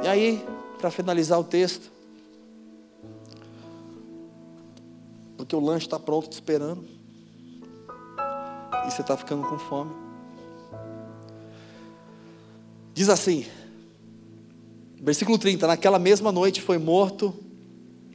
E 0.03 0.07
aí, 0.07 0.45
para 0.77 0.91
finalizar 0.91 1.39
o 1.39 1.43
texto, 1.43 1.91
porque 5.37 5.55
o 5.55 5.59
lanche 5.59 5.85
está 5.85 5.99
pronto 5.99 6.29
te 6.29 6.33
esperando, 6.33 6.85
e 8.85 8.91
você 8.91 9.01
está 9.01 9.17
ficando 9.17 9.47
com 9.47 9.57
fome. 9.57 9.91
Diz 12.93 13.09
assim, 13.09 13.45
versículo 15.01 15.37
30: 15.37 15.65
Naquela 15.65 15.97
mesma 15.97 16.31
noite 16.31 16.61
foi 16.61 16.77
morto. 16.77 17.33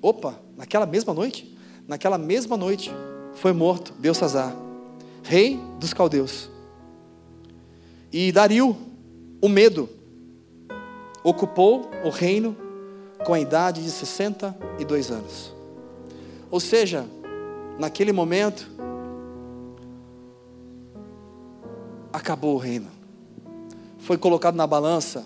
Opa, 0.00 0.38
naquela 0.58 0.84
mesma 0.84 1.14
noite? 1.14 1.56
Naquela 1.86 2.18
mesma 2.18 2.56
noite 2.56 2.90
foi 3.34 3.52
morto 3.52 3.94
Belsazar, 3.94 4.54
rei 5.22 5.58
dos 5.78 5.94
caldeus. 5.94 6.50
E 8.12 8.32
Dario, 8.32 8.76
o 9.40 9.48
medo, 9.48 9.88
ocupou 11.22 11.88
o 12.04 12.10
reino 12.10 12.56
com 13.24 13.32
a 13.32 13.40
idade 13.40 13.82
de 13.82 13.90
62 13.90 15.10
anos. 15.10 15.54
Ou 16.50 16.58
seja, 16.58 17.06
naquele 17.78 18.12
momento, 18.12 18.68
acabou 22.12 22.56
o 22.56 22.58
reino. 22.58 22.88
Foi 23.98 24.18
colocado 24.18 24.56
na 24.56 24.66
balança 24.66 25.24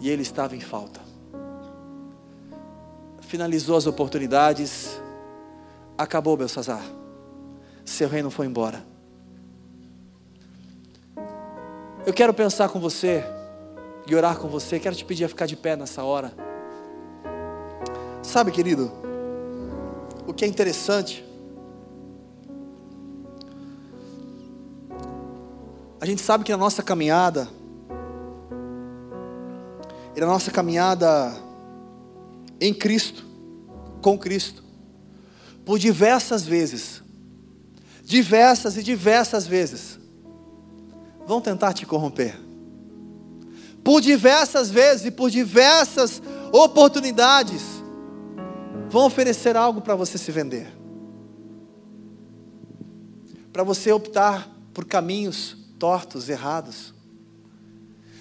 e 0.00 0.08
ele 0.08 0.22
estava 0.22 0.56
em 0.56 0.60
falta. 0.60 1.05
Finalizou 3.26 3.76
as 3.76 3.88
oportunidades, 3.88 5.00
acabou 5.98 6.36
Belsazar. 6.36 6.82
Seu 7.84 8.08
reino 8.08 8.30
foi 8.30 8.46
embora. 8.46 8.84
Eu 12.06 12.14
quero 12.14 12.32
pensar 12.32 12.68
com 12.68 12.78
você 12.78 13.24
e 14.06 14.14
orar 14.14 14.38
com 14.38 14.46
você. 14.46 14.78
Quero 14.78 14.94
te 14.94 15.04
pedir 15.04 15.24
a 15.24 15.28
ficar 15.28 15.46
de 15.46 15.56
pé 15.56 15.74
nessa 15.74 16.04
hora. 16.04 16.32
Sabe, 18.22 18.52
querido, 18.52 18.92
o 20.24 20.32
que 20.32 20.44
é 20.44 20.48
interessante, 20.48 21.24
a 26.00 26.06
gente 26.06 26.22
sabe 26.22 26.44
que 26.44 26.52
na 26.52 26.58
nossa 26.58 26.80
caminhada, 26.80 27.48
e 30.14 30.20
na 30.20 30.26
nossa 30.26 30.52
caminhada 30.52 31.45
em 32.60 32.72
Cristo, 32.72 33.24
com 34.02 34.18
Cristo, 34.18 34.62
por 35.64 35.78
diversas 35.78 36.44
vezes, 36.44 37.02
diversas 38.02 38.76
e 38.76 38.82
diversas 38.82 39.46
vezes, 39.46 39.98
vão 41.26 41.40
tentar 41.40 41.72
te 41.72 41.84
corromper. 41.84 42.38
Por 43.82 44.00
diversas 44.00 44.70
vezes 44.70 45.06
e 45.06 45.10
por 45.10 45.30
diversas 45.30 46.22
oportunidades, 46.52 47.62
vão 48.88 49.06
oferecer 49.06 49.56
algo 49.56 49.80
para 49.80 49.94
você 49.94 50.16
se 50.18 50.30
vender. 50.30 50.72
Para 53.52 53.62
você 53.62 53.90
optar 53.90 54.50
por 54.72 54.84
caminhos 54.84 55.56
tortos, 55.78 56.28
errados. 56.28 56.94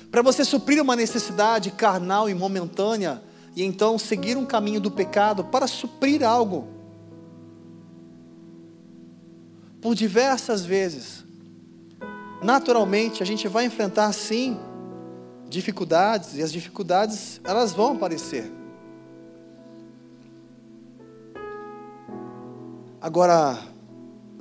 Para 0.10 0.22
você 0.22 0.46
suprir 0.46 0.82
uma 0.82 0.96
necessidade 0.96 1.72
carnal 1.72 2.30
e 2.30 2.34
momentânea 2.34 3.22
e 3.56 3.64
então 3.64 3.98
seguir 3.98 4.36
um 4.38 4.46
caminho 4.46 4.82
do 4.82 4.92
pecado 4.92 5.46
para 5.46 5.66
suprir 5.68 6.24
algo. 6.24 6.68
Por 9.82 9.96
diversas 9.96 10.66
vezes, 10.66 11.24
naturalmente 12.44 13.24
a 13.24 13.26
gente 13.26 13.48
vai 13.48 13.66
enfrentar 13.66 14.12
sim 14.12 14.60
dificuldades 15.48 16.36
e 16.36 16.44
as 16.44 16.52
dificuldades 16.52 17.40
elas 17.44 17.72
vão 17.72 17.94
aparecer. 17.94 18.52
Agora, 23.00 23.60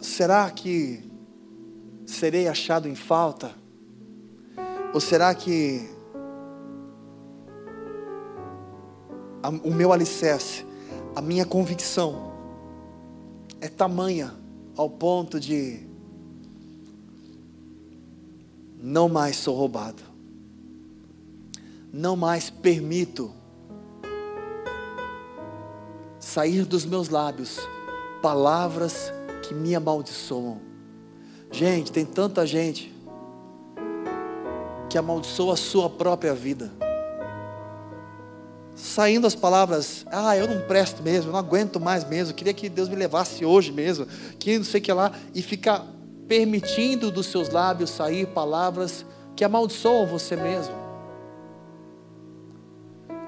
será 0.00 0.50
que 0.50 1.04
serei 2.06 2.48
achado 2.48 2.88
em 2.88 2.94
falta? 2.94 3.54
Ou 4.94 5.00
será 5.00 5.34
que 5.34 5.93
o 9.48 9.70
meu 9.70 9.92
alicerce, 9.92 10.64
a 11.14 11.20
minha 11.20 11.44
convicção 11.44 12.32
é 13.60 13.68
tamanha 13.68 14.34
ao 14.76 14.90
ponto 14.90 15.38
de 15.38 15.80
não 18.78 19.08
mais 19.08 19.36
sou 19.36 19.56
roubado. 19.56 20.02
Não 21.90 22.16
mais 22.16 22.50
permito 22.50 23.32
sair 26.18 26.64
dos 26.64 26.84
meus 26.84 27.08
lábios 27.08 27.58
palavras 28.20 29.12
que 29.42 29.54
me 29.54 29.74
amaldiçoam. 29.74 30.60
Gente, 31.50 31.92
tem 31.92 32.04
tanta 32.04 32.46
gente 32.46 32.92
que 34.90 34.98
amaldiçoa 34.98 35.54
a 35.54 35.56
sua 35.56 35.88
própria 35.88 36.34
vida. 36.34 36.70
Saindo 38.74 39.26
as 39.26 39.36
palavras, 39.36 40.04
ah, 40.10 40.36
eu 40.36 40.48
não 40.48 40.60
presto 40.62 41.02
mesmo, 41.02 41.28
eu 41.28 41.32
não 41.32 41.38
aguento 41.38 41.78
mais 41.78 42.04
mesmo, 42.04 42.34
queria 42.34 42.52
que 42.52 42.68
Deus 42.68 42.88
me 42.88 42.96
levasse 42.96 43.44
hoje 43.44 43.70
mesmo, 43.70 44.06
que 44.38 44.58
não 44.58 44.64
sei 44.64 44.80
o 44.80 44.82
que 44.82 44.92
lá, 44.92 45.12
e 45.32 45.42
fica 45.42 45.84
permitindo 46.26 47.10
dos 47.10 47.26
seus 47.26 47.50
lábios 47.50 47.90
sair 47.90 48.26
palavras 48.28 49.06
que 49.36 49.44
amaldiçoam 49.44 50.06
você 50.06 50.34
mesmo. 50.34 50.74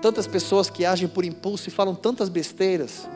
Tantas 0.03 0.27
pessoas 0.27 0.69
que 0.69 0.85
agem 0.85 1.07
por 1.07 1.25
impulso 1.25 1.69
e 1.69 1.73
falam 1.73 1.95
tantas 1.95 2.29
besteiras, 2.29 3.09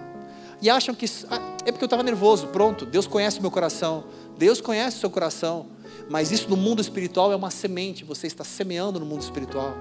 e 0.62 0.70
acham 0.70 0.94
que 0.94 1.06
ah, 1.28 1.56
é 1.66 1.72
porque 1.72 1.84
eu 1.84 1.86
estava 1.86 2.04
nervoso, 2.04 2.46
pronto, 2.48 2.86
Deus 2.86 3.08
conhece 3.08 3.40
o 3.40 3.42
meu 3.42 3.50
coração, 3.50 4.04
Deus 4.38 4.60
conhece 4.60 4.98
o 4.98 5.00
seu 5.00 5.10
coração, 5.10 5.66
mas 6.08 6.30
isso 6.30 6.48
no 6.48 6.56
mundo 6.56 6.80
espiritual 6.80 7.32
é 7.32 7.36
uma 7.36 7.50
semente, 7.50 8.04
você 8.04 8.28
está 8.28 8.44
semeando 8.44 9.00
no 9.00 9.06
mundo 9.06 9.22
espiritual. 9.22 9.74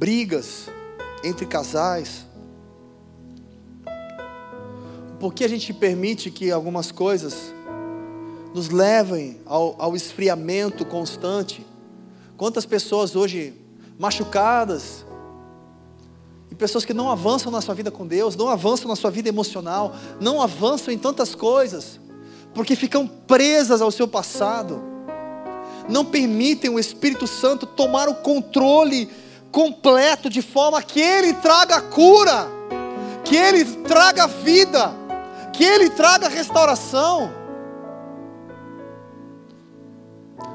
Brigas 0.00 0.66
entre 1.22 1.44
casais. 1.44 2.24
Por 5.18 5.34
que 5.34 5.44
a 5.44 5.48
gente 5.48 5.74
permite 5.74 6.30
que 6.30 6.50
algumas 6.50 6.90
coisas 6.90 7.52
nos 8.54 8.70
levem 8.70 9.42
ao, 9.44 9.76
ao 9.78 9.94
esfriamento 9.94 10.86
constante? 10.86 11.66
Quantas 12.38 12.64
pessoas 12.64 13.14
hoje 13.14 13.52
machucadas, 13.98 15.04
e 16.50 16.54
pessoas 16.54 16.86
que 16.86 16.94
não 16.94 17.10
avançam 17.10 17.52
na 17.52 17.60
sua 17.60 17.74
vida 17.74 17.90
com 17.90 18.06
Deus, 18.06 18.34
não 18.34 18.48
avançam 18.48 18.88
na 18.88 18.96
sua 18.96 19.10
vida 19.10 19.28
emocional, 19.28 19.94
não 20.18 20.40
avançam 20.40 20.94
em 20.94 20.96
tantas 20.98 21.34
coisas, 21.34 22.00
porque 22.54 22.74
ficam 22.74 23.06
presas 23.06 23.82
ao 23.82 23.90
seu 23.90 24.08
passado, 24.08 24.82
não 25.90 26.06
permitem 26.06 26.70
o 26.70 26.78
Espírito 26.78 27.26
Santo 27.26 27.66
tomar 27.66 28.08
o 28.08 28.14
controle 28.14 29.28
completo, 29.50 30.30
de 30.30 30.42
forma 30.42 30.82
que 30.82 31.00
Ele 31.00 31.34
traga 31.34 31.80
cura, 31.80 32.46
que 33.24 33.36
Ele 33.36 33.64
traga 33.64 34.26
vida, 34.26 34.92
que 35.52 35.64
Ele 35.64 35.90
traga 35.90 36.28
restauração. 36.28 37.32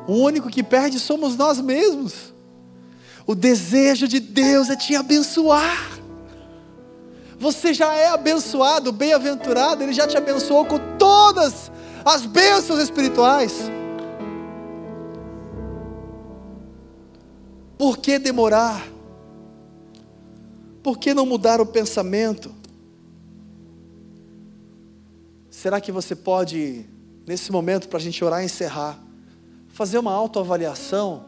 O 0.07 0.13
único 0.13 0.49
que 0.49 0.63
perde 0.63 0.99
somos 0.99 1.35
nós 1.35 1.59
mesmos. 1.59 2.33
O 3.25 3.33
desejo 3.33 4.07
de 4.07 4.19
Deus 4.19 4.69
é 4.69 4.75
te 4.75 4.95
abençoar. 4.95 5.89
Você 7.37 7.73
já 7.73 7.93
é 7.93 8.07
abençoado, 8.07 8.91
bem-aventurado, 8.91 9.83
Ele 9.83 9.93
já 9.93 10.07
te 10.07 10.15
abençoou 10.15 10.65
com 10.65 10.79
todas 10.97 11.71
as 12.05 12.25
bênçãos 12.25 12.79
espirituais. 12.79 13.71
Por 17.77 17.97
que 17.97 18.17
demorar? 18.17 18.87
Por 20.81 20.97
que 20.97 21.13
não 21.13 21.25
mudar 21.25 21.59
o 21.59 21.65
pensamento? 21.65 22.53
Será 25.49 25.81
que 25.81 25.91
você 25.91 26.15
pode, 26.15 26.85
nesse 27.25 27.51
momento, 27.51 27.89
para 27.89 27.97
a 27.97 28.01
gente 28.01 28.23
orar 28.23 28.41
e 28.41 28.45
encerrar, 28.45 28.99
fazer 29.69 29.97
uma 29.97 30.13
autoavaliação? 30.13 31.25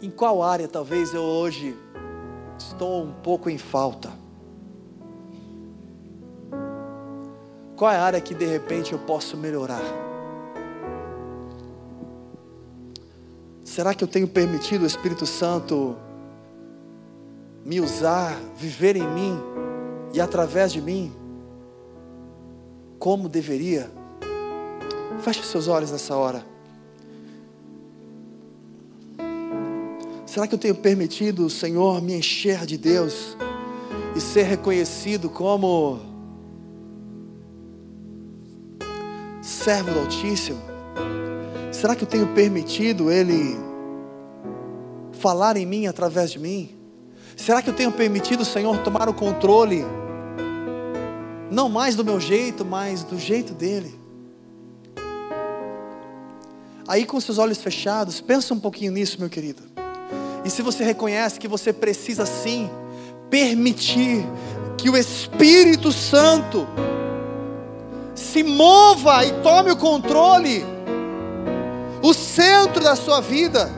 Em 0.00 0.10
qual 0.10 0.42
área 0.42 0.68
talvez 0.68 1.12
eu 1.12 1.22
hoje 1.22 1.76
estou 2.58 3.04
um 3.04 3.12
pouco 3.12 3.50
em 3.50 3.58
falta? 3.58 4.10
Qual 7.76 7.90
é 7.90 7.96
a 7.96 8.02
área 8.02 8.20
que 8.20 8.34
de 8.34 8.46
repente 8.46 8.92
eu 8.92 8.98
posso 8.98 9.36
melhorar? 9.36 10.09
Será 13.70 13.94
que 13.94 14.02
eu 14.02 14.08
tenho 14.08 14.26
permitido 14.26 14.82
o 14.82 14.86
Espírito 14.86 15.24
Santo 15.24 15.96
me 17.64 17.80
usar, 17.80 18.36
viver 18.56 18.96
em 18.96 19.06
mim 19.08 19.38
e 20.12 20.20
através 20.20 20.72
de 20.72 20.82
mim 20.82 21.12
como 22.98 23.28
deveria? 23.28 23.88
Feche 25.20 25.44
seus 25.44 25.68
olhos 25.68 25.92
nessa 25.92 26.16
hora. 26.16 26.44
Será 30.26 30.48
que 30.48 30.54
eu 30.56 30.58
tenho 30.58 30.74
permitido 30.74 31.46
o 31.46 31.50
Senhor 31.50 32.02
me 32.02 32.14
encher 32.14 32.66
de 32.66 32.76
Deus 32.76 33.36
e 34.16 34.20
ser 34.20 34.42
reconhecido 34.42 35.30
como 35.30 36.00
servo 39.40 39.92
do 39.92 40.00
Altíssimo? 40.00 40.69
Será 41.80 41.96
que 41.96 42.04
eu 42.04 42.08
tenho 42.08 42.26
permitido 42.34 43.10
Ele 43.10 43.56
falar 45.12 45.56
em 45.56 45.64
mim 45.64 45.86
através 45.86 46.30
de 46.30 46.38
mim? 46.38 46.76
Será 47.34 47.62
que 47.62 47.70
eu 47.70 47.74
tenho 47.74 47.90
permitido 47.90 48.42
o 48.42 48.44
Senhor 48.44 48.76
tomar 48.82 49.08
o 49.08 49.14
controle? 49.14 49.82
Não 51.50 51.70
mais 51.70 51.96
do 51.96 52.04
meu 52.04 52.20
jeito, 52.20 52.66
mas 52.66 53.02
do 53.02 53.18
jeito 53.18 53.54
dele. 53.54 53.98
Aí 56.86 57.06
com 57.06 57.18
seus 57.18 57.38
olhos 57.38 57.56
fechados, 57.62 58.20
pensa 58.20 58.52
um 58.52 58.60
pouquinho 58.60 58.92
nisso, 58.92 59.18
meu 59.18 59.30
querido. 59.30 59.62
E 60.44 60.50
se 60.50 60.60
você 60.60 60.84
reconhece 60.84 61.40
que 61.40 61.48
você 61.48 61.72
precisa 61.72 62.26
sim 62.26 62.68
permitir 63.30 64.22
que 64.76 64.90
o 64.90 64.98
Espírito 64.98 65.90
Santo 65.92 66.68
se 68.14 68.42
mova 68.42 69.24
e 69.24 69.32
tome 69.40 69.70
o 69.70 69.76
controle, 69.78 70.62
o 72.02 72.14
centro 72.14 72.82
da 72.82 72.96
sua 72.96 73.20
vida. 73.20 73.70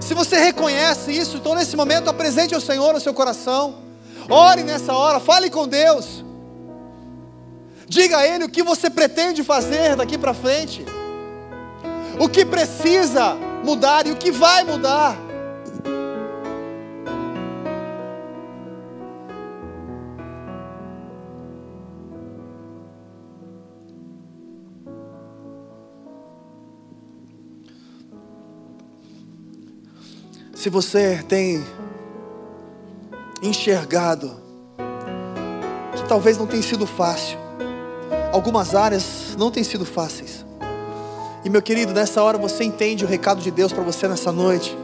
Se 0.00 0.14
você 0.14 0.38
reconhece 0.38 1.10
isso, 1.12 1.36
então 1.36 1.54
nesse 1.54 1.76
momento 1.76 2.08
apresente 2.08 2.54
ao 2.54 2.60
Senhor 2.60 2.92
no 2.92 3.00
seu 3.00 3.14
coração. 3.14 3.82
Ore 4.28 4.62
nessa 4.62 4.92
hora, 4.92 5.20
fale 5.20 5.50
com 5.50 5.66
Deus. 5.66 6.24
Diga 7.88 8.18
a 8.18 8.26
Ele 8.26 8.44
o 8.44 8.48
que 8.48 8.62
você 8.62 8.90
pretende 8.90 9.42
fazer 9.44 9.96
daqui 9.96 10.18
para 10.18 10.34
frente. 10.34 10.84
O 12.18 12.28
que 12.28 12.44
precisa 12.44 13.34
mudar 13.64 14.06
e 14.06 14.12
o 14.12 14.16
que 14.16 14.30
vai 14.30 14.64
mudar. 14.64 15.25
Se 30.56 30.70
você 30.70 31.22
tem 31.28 31.62
enxergado 33.42 34.40
que 35.94 36.08
talvez 36.08 36.38
não 36.38 36.46
tenha 36.46 36.62
sido 36.62 36.86
fácil, 36.86 37.38
algumas 38.32 38.74
áreas 38.74 39.36
não 39.38 39.50
têm 39.50 39.62
sido 39.62 39.84
fáceis. 39.84 40.46
E 41.44 41.50
meu 41.50 41.60
querido, 41.60 41.92
nessa 41.92 42.22
hora 42.22 42.38
você 42.38 42.64
entende 42.64 43.04
o 43.04 43.08
recado 43.08 43.42
de 43.42 43.50
Deus 43.50 43.70
para 43.70 43.84
você 43.84 44.08
nessa 44.08 44.32
noite, 44.32 44.76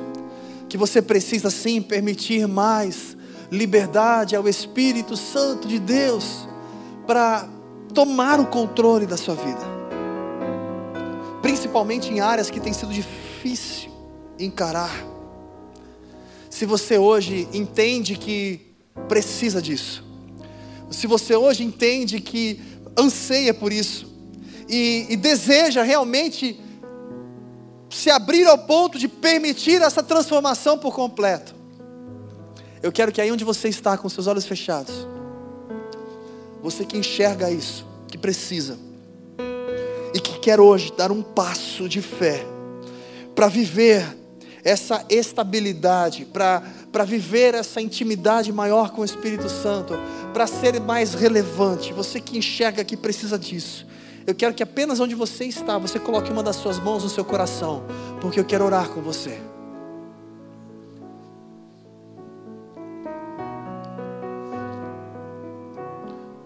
que 0.68 0.76
você 0.76 1.00
precisa 1.00 1.48
sim 1.48 1.80
permitir 1.80 2.46
mais 2.46 3.16
liberdade 3.50 4.36
ao 4.36 4.46
Espírito 4.46 5.16
Santo 5.16 5.66
de 5.66 5.78
Deus 5.78 6.46
para 7.06 7.48
tomar 7.94 8.38
o 8.38 8.46
controle 8.46 9.06
da 9.06 9.16
sua 9.16 9.34
vida. 9.34 9.62
Principalmente 11.40 12.12
em 12.12 12.20
áreas 12.20 12.50
que 12.50 12.60
tem 12.60 12.74
sido 12.74 12.92
difícil 12.92 13.90
encarar 14.38 15.11
se 16.52 16.66
você 16.66 16.98
hoje 16.98 17.48
entende 17.54 18.14
que 18.14 18.60
precisa 19.08 19.62
disso, 19.62 20.04
se 20.90 21.06
você 21.06 21.34
hoje 21.34 21.64
entende 21.64 22.20
que 22.20 22.60
anseia 22.94 23.54
por 23.54 23.72
isso, 23.72 24.06
e, 24.68 25.06
e 25.08 25.16
deseja 25.16 25.82
realmente 25.82 26.60
se 27.88 28.10
abrir 28.10 28.46
ao 28.46 28.58
ponto 28.58 28.98
de 28.98 29.08
permitir 29.08 29.80
essa 29.80 30.02
transformação 30.02 30.76
por 30.76 30.94
completo, 30.94 31.54
eu 32.82 32.92
quero 32.92 33.10
que 33.12 33.22
aí 33.22 33.32
onde 33.32 33.44
você 33.44 33.70
está, 33.70 33.96
com 33.96 34.06
seus 34.10 34.26
olhos 34.26 34.44
fechados, 34.44 35.08
você 36.62 36.84
que 36.84 36.98
enxerga 36.98 37.50
isso, 37.50 37.86
que 38.08 38.18
precisa, 38.18 38.78
e 40.12 40.20
que 40.20 40.38
quer 40.38 40.60
hoje 40.60 40.92
dar 40.94 41.10
um 41.10 41.22
passo 41.22 41.88
de 41.88 42.02
fé, 42.02 42.44
para 43.34 43.48
viver 43.48 44.21
essa 44.64 45.04
estabilidade, 45.08 46.24
para 46.24 47.04
viver 47.04 47.54
essa 47.54 47.80
intimidade 47.80 48.52
maior 48.52 48.90
com 48.90 49.02
o 49.02 49.04
Espírito 49.04 49.48
Santo, 49.48 49.94
para 50.32 50.46
ser 50.46 50.80
mais 50.80 51.14
relevante. 51.14 51.92
Você 51.92 52.20
que 52.20 52.38
enxerga 52.38 52.84
que 52.84 52.96
precisa 52.96 53.38
disso. 53.38 53.86
Eu 54.24 54.34
quero 54.34 54.54
que 54.54 54.62
apenas 54.62 55.00
onde 55.00 55.14
você 55.14 55.44
está, 55.44 55.78
você 55.78 55.98
coloque 55.98 56.30
uma 56.30 56.42
das 56.42 56.56
suas 56.56 56.78
mãos 56.78 57.02
no 57.02 57.10
seu 57.10 57.24
coração, 57.24 57.82
porque 58.20 58.38
eu 58.38 58.44
quero 58.44 58.64
orar 58.64 58.88
com 58.88 59.00
você. 59.00 59.40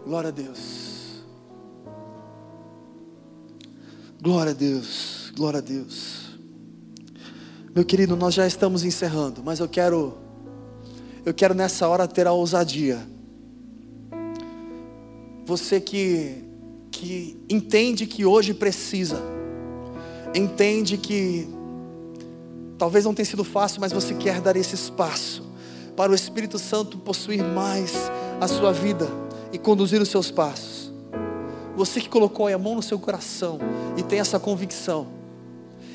Glória 0.06 0.28
a 0.28 0.32
Deus. 0.32 1.24
Glória 4.22 4.52
a 4.52 4.54
Deus, 4.54 5.30
glória 5.36 5.58
a 5.58 5.62
Deus. 5.62 6.25
Meu 7.76 7.84
querido, 7.84 8.16
nós 8.16 8.32
já 8.32 8.46
estamos 8.46 8.84
encerrando, 8.84 9.42
mas 9.44 9.60
eu 9.60 9.68
quero, 9.68 10.16
eu 11.26 11.34
quero 11.34 11.52
nessa 11.52 11.86
hora 11.86 12.08
ter 12.08 12.26
a 12.26 12.32
ousadia. 12.32 13.06
Você 15.44 15.78
que, 15.78 16.42
que 16.90 17.36
entende 17.50 18.06
que 18.06 18.24
hoje 18.24 18.54
precisa, 18.54 19.20
entende 20.34 20.96
que 20.96 21.46
talvez 22.78 23.04
não 23.04 23.12
tenha 23.12 23.26
sido 23.26 23.44
fácil, 23.44 23.78
mas 23.82 23.92
você 23.92 24.14
quer 24.14 24.40
dar 24.40 24.56
esse 24.56 24.74
espaço 24.74 25.44
para 25.94 26.10
o 26.10 26.14
Espírito 26.14 26.58
Santo 26.58 26.96
possuir 26.96 27.44
mais 27.44 27.92
a 28.40 28.48
sua 28.48 28.72
vida 28.72 29.06
e 29.52 29.58
conduzir 29.58 30.00
os 30.00 30.08
seus 30.08 30.30
passos. 30.30 30.90
Você 31.76 32.00
que 32.00 32.08
colocou 32.08 32.48
a 32.48 32.56
mão 32.56 32.74
no 32.74 32.82
seu 32.82 32.98
coração 32.98 33.58
e 33.98 34.02
tem 34.02 34.18
essa 34.18 34.40
convicção, 34.40 35.08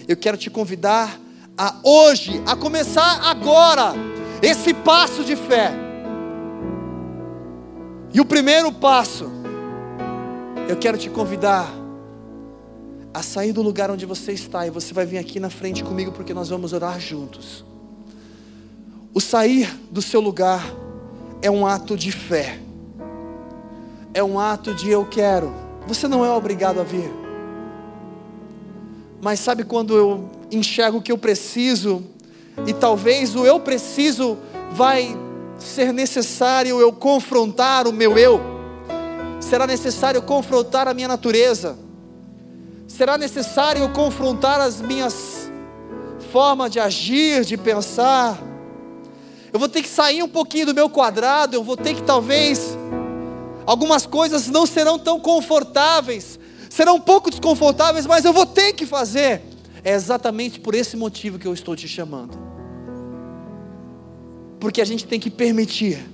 eu 0.08 0.16
quero 0.16 0.38
te 0.38 0.52
convidar 0.52 1.20
a 1.62 1.76
hoje, 1.84 2.42
a 2.48 2.56
começar 2.56 3.22
agora, 3.22 3.94
esse 4.42 4.74
passo 4.74 5.24
de 5.24 5.36
fé. 5.36 5.72
E 8.12 8.20
o 8.20 8.26
primeiro 8.26 8.72
passo, 8.72 9.30
eu 10.68 10.76
quero 10.76 10.98
te 10.98 11.08
convidar 11.08 11.72
a 13.14 13.22
sair 13.22 13.52
do 13.52 13.62
lugar 13.62 13.92
onde 13.92 14.08
você 14.08 14.32
está 14.32 14.66
e 14.66 14.72
você 14.72 14.92
vai 14.92 15.06
vir 15.06 15.20
aqui 15.20 15.40
na 15.40 15.52
frente 15.52 15.84
comigo 15.84 16.12
porque 16.12 16.34
nós 16.34 16.50
vamos 16.50 16.74
orar 16.74 17.00
juntos. 17.00 17.64
O 19.14 19.22
sair 19.22 19.72
do 19.92 20.02
seu 20.02 20.20
lugar 20.20 20.66
é 21.44 21.52
um 21.52 21.68
ato 21.68 21.96
de 21.96 22.12
fé, 22.12 22.60
é 24.16 24.24
um 24.24 24.40
ato 24.40 24.74
de 24.74 24.90
eu 24.90 25.06
quero. 25.06 25.54
Você 25.88 26.08
não 26.08 26.26
é 26.26 26.32
obrigado 26.32 26.80
a 26.80 26.84
vir, 26.84 27.14
mas 29.22 29.40
sabe 29.40 29.64
quando 29.64 29.96
eu 29.96 30.41
enxergo 30.52 30.98
o 30.98 31.02
que 31.02 31.12
eu 31.12 31.18
preciso, 31.18 32.04
e 32.68 32.74
talvez 32.74 33.36
o 33.36 33.46
eu 33.46 33.60
preciso 33.60 34.38
vai 34.72 35.18
ser 35.58 35.94
necessário 35.94 36.80
eu 36.80 36.92
confrontar 36.92 37.88
o 37.88 37.94
meu 37.94 38.18
eu, 38.18 38.42
será 39.40 39.66
necessário 39.66 40.22
confrontar 40.22 40.88
a 40.88 40.94
minha 40.94 41.08
natureza, 41.08 41.78
será 42.88 43.18
necessário 43.18 43.88
confrontar 43.90 44.60
as 44.60 44.82
minhas 44.82 45.50
formas 46.32 46.72
de 46.72 46.80
agir, 46.80 47.44
de 47.44 47.58
pensar. 47.58 48.42
Eu 49.52 49.60
vou 49.60 49.68
ter 49.68 49.82
que 49.82 49.90
sair 49.90 50.24
um 50.24 50.30
pouquinho 50.30 50.68
do 50.68 50.74
meu 50.74 50.90
quadrado, 50.90 51.56
eu 51.56 51.64
vou 51.64 51.76
ter 51.76 51.94
que 51.94 52.02
talvez 52.04 52.78
algumas 53.66 54.06
coisas 54.06 54.48
não 54.48 54.66
serão 54.66 54.98
tão 54.98 55.20
confortáveis, 55.20 56.40
serão 56.70 56.96
um 56.96 57.02
pouco 57.02 57.30
desconfortáveis, 57.30 58.06
mas 58.06 58.24
eu 58.24 58.32
vou 58.32 58.46
ter 58.46 58.74
que 58.74 58.86
fazer. 58.86 59.51
É 59.84 59.94
exatamente 59.94 60.60
por 60.60 60.76
esse 60.76 60.96
motivo 60.96 61.40
que 61.40 61.48
eu 61.48 61.54
estou 61.54 61.76
te 61.76 61.88
chamando. 61.88 62.38
Porque 64.60 64.82
a 64.82 64.86
gente 64.86 65.06
tem 65.08 65.20
que 65.20 65.30
permitir 65.30 66.08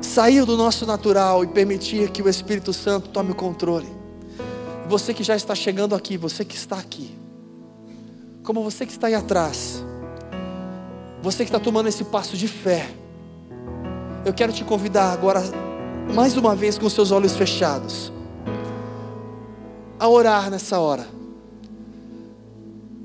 sair 0.00 0.44
do 0.44 0.56
nosso 0.56 0.84
natural 0.86 1.44
e 1.44 1.46
permitir 1.46 2.10
que 2.10 2.22
o 2.22 2.28
Espírito 2.28 2.72
Santo 2.72 3.08
tome 3.08 3.30
o 3.32 3.34
controle. 3.34 3.88
Você 4.88 5.12
que 5.14 5.22
já 5.22 5.36
está 5.36 5.54
chegando 5.54 5.94
aqui, 5.94 6.16
você 6.16 6.44
que 6.44 6.54
está 6.54 6.76
aqui, 6.76 7.16
como 8.42 8.62
você 8.62 8.86
que 8.86 8.92
está 8.92 9.08
aí 9.08 9.14
atrás, 9.14 9.84
você 11.22 11.38
que 11.38 11.50
está 11.50 11.58
tomando 11.58 11.88
esse 11.88 12.04
passo 12.04 12.36
de 12.36 12.46
fé, 12.46 12.88
eu 14.24 14.32
quero 14.32 14.52
te 14.52 14.64
convidar 14.64 15.12
agora, 15.12 15.42
mais 16.14 16.36
uma 16.36 16.54
vez, 16.54 16.78
com 16.78 16.88
seus 16.88 17.10
olhos 17.10 17.36
fechados, 17.36 18.12
a 19.98 20.08
orar 20.08 20.50
nessa 20.50 20.78
hora. 20.78 21.15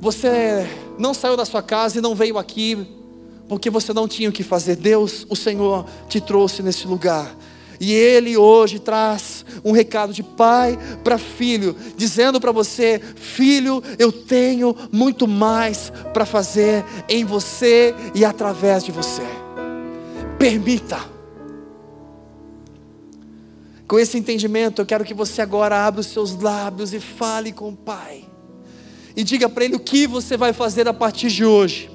Você 0.01 0.67
não 0.97 1.13
saiu 1.13 1.37
da 1.37 1.45
sua 1.45 1.61
casa 1.61 1.99
e 1.99 2.01
não 2.01 2.15
veio 2.15 2.39
aqui 2.39 2.87
porque 3.47 3.69
você 3.69 3.93
não 3.93 4.07
tinha 4.07 4.29
o 4.29 4.31
que 4.31 4.41
fazer. 4.43 4.75
Deus, 4.75 5.27
o 5.29 5.35
Senhor, 5.35 5.85
te 6.09 6.19
trouxe 6.19 6.63
nesse 6.63 6.87
lugar. 6.87 7.35
E 7.79 7.93
Ele 7.93 8.35
hoje 8.35 8.79
traz 8.79 9.45
um 9.63 9.71
recado 9.71 10.11
de 10.11 10.23
pai 10.23 10.77
para 11.03 11.19
filho, 11.19 11.75
dizendo 11.95 12.41
para 12.41 12.51
você: 12.51 12.99
Filho, 13.15 13.83
eu 13.99 14.11
tenho 14.11 14.75
muito 14.91 15.27
mais 15.27 15.91
para 16.13 16.25
fazer 16.25 16.83
em 17.07 17.23
você 17.23 17.93
e 18.15 18.25
através 18.25 18.83
de 18.83 18.91
você. 18.91 19.23
Permita. 20.39 20.99
Com 23.87 23.99
esse 23.99 24.17
entendimento, 24.17 24.81
eu 24.81 24.85
quero 24.85 25.05
que 25.05 25.13
você 25.13 25.43
agora 25.43 25.85
abra 25.85 26.01
os 26.01 26.07
seus 26.07 26.35
lábios 26.35 26.91
e 26.91 26.99
fale 26.99 27.51
com 27.51 27.69
o 27.69 27.75
Pai 27.75 28.30
e 29.15 29.23
diga 29.23 29.49
para 29.49 29.65
Ele 29.65 29.75
o 29.75 29.79
que 29.79 30.07
você 30.07 30.37
vai 30.37 30.53
fazer 30.53 30.87
a 30.87 30.93
partir 30.93 31.29
de 31.29 31.45
hoje. 31.45 31.89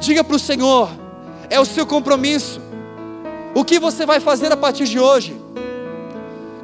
Diga 0.00 0.22
para 0.22 0.36
o 0.36 0.38
Senhor, 0.38 0.88
é 1.50 1.58
o 1.58 1.64
seu 1.64 1.86
compromisso. 1.86 2.60
O 3.54 3.64
que 3.64 3.78
você 3.78 4.04
vai 4.04 4.20
fazer 4.20 4.52
a 4.52 4.56
partir 4.56 4.84
de 4.84 4.98
hoje? 4.98 5.36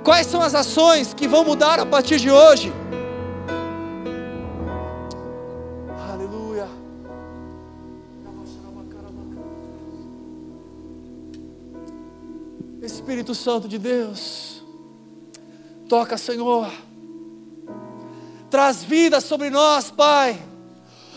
Quais 0.02 0.26
são 0.26 0.40
as 0.42 0.54
ações 0.54 1.14
que 1.14 1.28
vão 1.28 1.44
mudar 1.44 1.78
a 1.78 1.86
partir 1.86 2.18
de 2.18 2.30
hoje? 2.30 2.72
Aleluia. 6.10 6.68
Espírito 12.82 13.34
Santo 13.34 13.68
de 13.68 13.78
Deus, 13.78 14.62
toca, 15.88 16.16
Senhor 16.16 16.70
Traz 18.50 18.82
vida 18.82 19.20
sobre 19.20 19.48
nós, 19.48 19.92
Pai. 19.92 20.36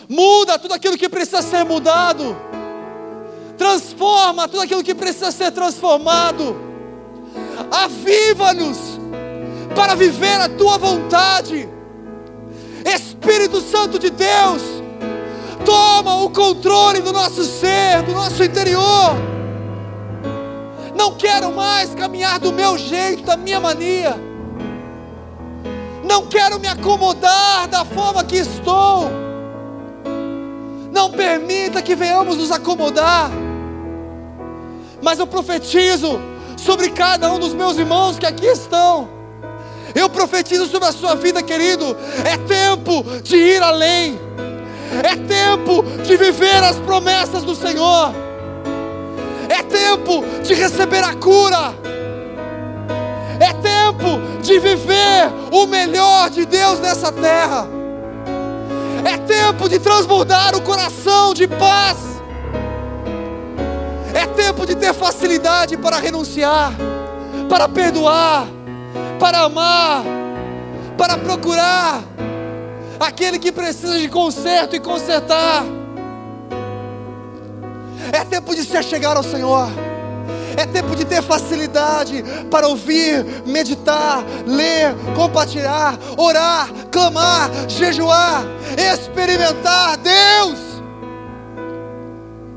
Muda 0.08 0.56
tudo 0.56 0.72
aquilo 0.72 0.96
que 0.96 1.08
precisa 1.08 1.42
ser 1.42 1.64
mudado. 1.64 2.36
Transforma 3.58 4.46
tudo 4.46 4.62
aquilo 4.62 4.84
que 4.84 4.94
precisa 4.94 5.32
ser 5.32 5.50
transformado. 5.50 6.56
Aviva-nos 7.72 8.78
para 9.74 9.96
viver 9.96 10.40
a 10.40 10.48
tua 10.48 10.78
vontade. 10.78 11.68
Espírito 12.84 13.60
Santo 13.60 13.98
de 13.98 14.10
Deus, 14.10 14.62
toma 15.64 16.22
o 16.22 16.30
controle 16.30 17.00
do 17.00 17.12
nosso 17.12 17.42
ser, 17.44 18.02
do 18.02 18.12
nosso 18.12 18.44
interior. 18.44 19.16
Não 20.96 21.16
quero 21.16 21.50
mais 21.52 21.94
caminhar 21.96 22.38
do 22.38 22.52
meu 22.52 22.78
jeito, 22.78 23.24
da 23.24 23.36
minha 23.36 23.58
mania 23.58 24.33
não 26.04 26.26
quero 26.26 26.60
me 26.60 26.68
acomodar 26.68 27.66
da 27.68 27.84
forma 27.84 28.22
que 28.24 28.36
estou. 28.36 29.10
Não 30.92 31.10
permita 31.10 31.82
que 31.82 31.96
venhamos 31.96 32.36
nos 32.36 32.52
acomodar. 32.52 33.30
Mas 35.02 35.18
eu 35.18 35.26
profetizo 35.26 36.20
sobre 36.56 36.90
cada 36.90 37.32
um 37.32 37.38
dos 37.38 37.52
meus 37.52 37.76
irmãos 37.76 38.18
que 38.18 38.26
aqui 38.26 38.46
estão. 38.46 39.08
Eu 39.94 40.08
profetizo 40.08 40.66
sobre 40.66 40.88
a 40.88 40.92
sua 40.92 41.14
vida, 41.14 41.42
querido. 41.42 41.96
É 42.24 42.36
tempo 42.36 43.04
de 43.22 43.36
ir 43.36 43.62
além. 43.62 44.18
É 45.02 45.16
tempo 45.16 45.82
de 46.04 46.16
viver 46.16 46.62
as 46.62 46.76
promessas 46.76 47.42
do 47.42 47.54
Senhor. 47.54 48.14
É 49.48 49.62
tempo 49.62 50.24
de 50.42 50.54
receber 50.54 51.02
a 51.02 51.14
cura. 51.14 51.74
É 53.40 53.52
tempo 53.52 54.20
de 54.42 54.58
viver 54.58 55.32
o 55.50 55.66
melhor 55.66 56.30
de 56.30 56.44
Deus 56.44 56.78
nessa 56.80 57.10
terra. 57.10 57.66
É 59.04 59.18
tempo 59.18 59.68
de 59.68 59.78
transbordar 59.78 60.56
o 60.56 60.62
coração 60.62 61.34
de 61.34 61.46
paz. 61.46 61.98
É 64.14 64.26
tempo 64.26 64.64
de 64.64 64.74
ter 64.74 64.94
facilidade 64.94 65.76
para 65.76 65.98
renunciar, 65.98 66.72
para 67.48 67.68
perdoar, 67.68 68.46
para 69.18 69.40
amar, 69.40 70.04
para 70.96 71.18
procurar 71.18 72.02
aquele 73.00 73.38
que 73.38 73.50
precisa 73.50 73.98
de 73.98 74.08
conserto 74.08 74.76
e 74.76 74.80
consertar. 74.80 75.64
É 78.12 78.24
tempo 78.24 78.54
de 78.54 78.62
se 78.62 78.82
chegar 78.82 79.16
ao 79.16 79.22
Senhor 79.22 79.68
é 80.56 80.66
tempo 80.66 80.94
de 80.94 81.04
ter 81.04 81.22
facilidade 81.22 82.22
para 82.50 82.68
ouvir, 82.68 83.24
meditar, 83.46 84.24
ler, 84.46 84.94
compartilhar, 85.14 85.98
orar, 86.16 86.68
clamar, 86.90 87.50
jejuar, 87.68 88.44
experimentar 88.92 89.96
Deus. 89.98 90.58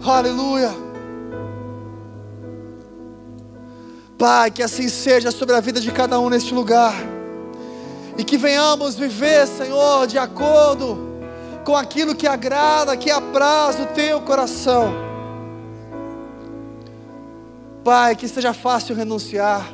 Aleluia. 0.05 0.73
Pai, 4.17 4.49
que 4.49 4.63
assim 4.63 4.89
seja 4.89 5.29
sobre 5.29 5.55
a 5.55 5.59
vida 5.59 5.79
de 5.79 5.91
cada 5.91 6.19
um 6.19 6.29
neste 6.29 6.53
lugar. 6.53 6.95
E 8.17 8.23
que 8.23 8.35
venhamos 8.35 8.95
viver, 8.95 9.45
Senhor, 9.47 10.07
de 10.07 10.17
acordo 10.17 10.97
com 11.63 11.75
aquilo 11.75 12.15
que 12.15 12.25
agrada, 12.25 12.97
que 12.97 13.11
apraz 13.11 13.79
o 13.79 13.85
teu 13.87 14.21
coração. 14.21 15.06
Pai, 17.87 18.17
que 18.17 18.27
seja 18.27 18.53
fácil 18.53 18.93
renunciar, 18.93 19.65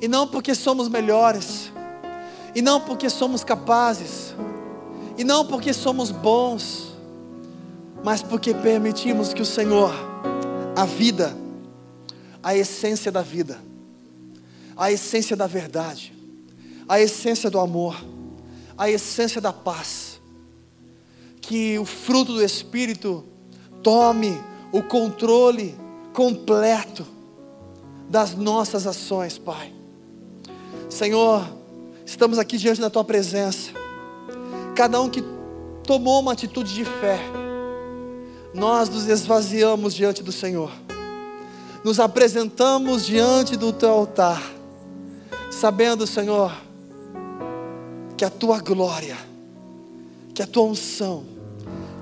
e 0.00 0.06
não 0.06 0.28
porque 0.28 0.54
somos 0.54 0.88
melhores, 0.88 1.72
e 2.54 2.62
não 2.62 2.80
porque 2.80 3.10
somos 3.10 3.42
capazes, 3.42 4.32
e 5.18 5.24
não 5.24 5.44
porque 5.44 5.72
somos 5.72 6.12
bons, 6.12 6.94
mas 8.04 8.22
porque 8.22 8.54
permitimos 8.54 9.34
que 9.34 9.42
o 9.42 9.44
Senhor, 9.44 9.92
a 10.76 10.84
vida, 10.84 11.36
a 12.40 12.54
essência 12.54 13.10
da 13.10 13.22
vida, 13.22 13.58
a 14.76 14.92
essência 14.92 15.36
da 15.36 15.48
verdade, 15.48 16.14
a 16.88 17.00
essência 17.00 17.50
do 17.50 17.58
amor, 17.58 17.96
a 18.78 18.88
essência 18.88 19.40
da 19.40 19.52
paz, 19.52 20.20
que 21.40 21.76
o 21.76 21.84
fruto 21.84 22.34
do 22.34 22.44
Espírito 22.44 23.24
tome 23.82 24.40
o 24.70 24.80
controle 24.80 25.82
completo 26.14 27.04
das 28.08 28.34
nossas 28.34 28.86
ações, 28.86 29.36
Pai. 29.36 29.74
Senhor, 30.88 31.44
estamos 32.06 32.38
aqui 32.38 32.56
diante 32.56 32.80
da 32.80 32.88
Tua 32.88 33.04
presença, 33.04 33.72
cada 34.76 35.00
um 35.00 35.10
que 35.10 35.22
tomou 35.82 36.20
uma 36.20 36.32
atitude 36.32 36.72
de 36.72 36.84
fé, 36.84 37.18
nós 38.54 38.88
nos 38.88 39.08
esvaziamos 39.08 39.92
diante 39.92 40.22
do 40.22 40.30
Senhor, 40.30 40.70
nos 41.82 41.98
apresentamos 41.98 43.04
diante 43.04 43.56
do 43.56 43.72
Teu 43.72 43.90
altar, 43.90 44.40
sabendo, 45.50 46.06
Senhor, 46.06 46.54
que 48.16 48.24
a 48.24 48.30
Tua 48.30 48.60
glória, 48.60 49.16
que 50.32 50.42
a 50.42 50.46
Tua 50.46 50.62
unção, 50.62 51.24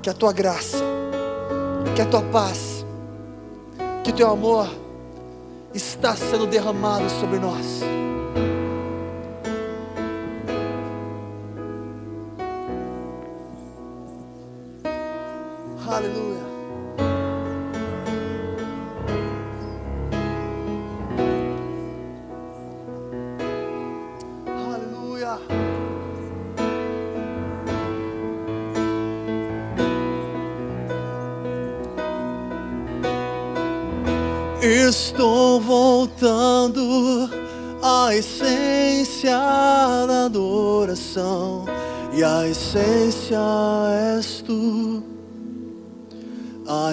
que 0.02 0.10
a 0.10 0.14
Tua 0.14 0.34
graça, 0.34 0.84
que 1.96 2.02
a 2.02 2.06
Tua 2.06 2.22
paz, 2.22 2.81
que 4.04 4.12
Teu 4.12 4.30
amor 4.30 4.68
está 5.74 6.14
sendo 6.16 6.46
derramado 6.46 7.08
sobre 7.08 7.38
nós. 7.38 7.82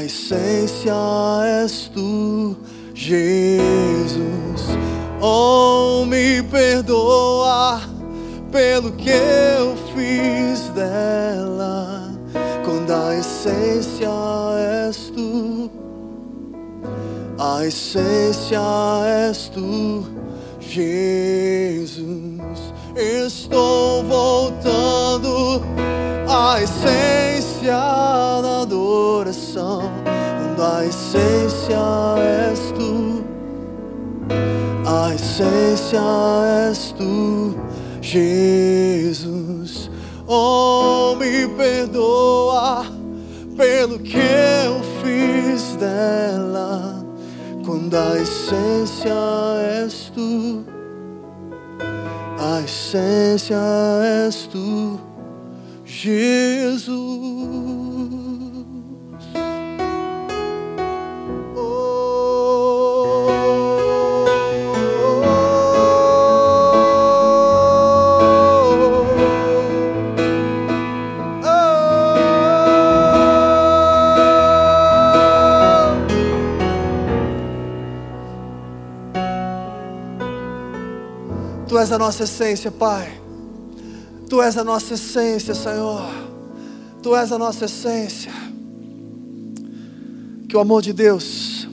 Essência 0.10 0.96
és 1.64 1.88
tu, 1.94 2.58
Jesus. 2.96 4.64
Oh, 5.22 6.04
me 6.04 6.42
perdoa 6.42 7.80
pelo 8.52 8.92
que 8.94 9.12
eu 9.12 9.78
fiz 9.94 10.70
dela, 10.70 12.12
quando 12.66 12.92
a 12.92 13.16
essência 13.16 14.10
és 14.88 15.12
tu. 15.12 15.70
A 17.38 17.68
essência 17.68 18.60
és 19.28 19.48
tu, 19.50 20.06
Jesus. 20.60 22.10
Estou 22.96 24.04
voltando 24.04 25.62
à 26.28 26.62
essência 26.62 27.74
da 28.42 28.62
adoração, 28.62 29.82
quando 30.60 30.64
a 30.64 30.86
essência 30.86 31.80
és 32.52 32.72
tu. 32.72 33.24
A 34.86 35.16
essência 35.16 36.02
és 36.70 36.92
tu, 36.98 37.56
Jesus. 38.02 39.90
Oh, 40.28 41.16
me 41.16 41.48
perdoa 41.56 42.86
pelo 43.56 44.00
que 44.00 44.18
eu 44.18 44.82
fiz 45.02 45.78
dela 45.78 47.06
quando 47.66 47.96
a 47.96 48.18
essência 48.18 49.16
és 49.78 50.12
tu, 50.14 50.66
a 52.38 52.62
essência 52.62 53.58
és 54.28 54.48
tu, 54.48 55.00
Jesus. 55.86 57.19
És 81.90 81.94
a 81.94 81.98
nossa 81.98 82.24
essência, 82.24 82.70
Pai. 82.70 83.20
Tu 84.30 84.40
és 84.44 84.56
a 84.58 84.64
nossa 84.64 84.94
essência, 84.94 85.56
Senhor. 85.56 86.04
Tu 87.02 87.16
és 87.16 87.32
a 87.32 87.38
nossa 87.40 87.66
essência. 87.66 88.32
Que 90.48 90.56
o 90.56 90.60
amor 90.60 90.84
de 90.84 90.94
Deus, 90.94 91.68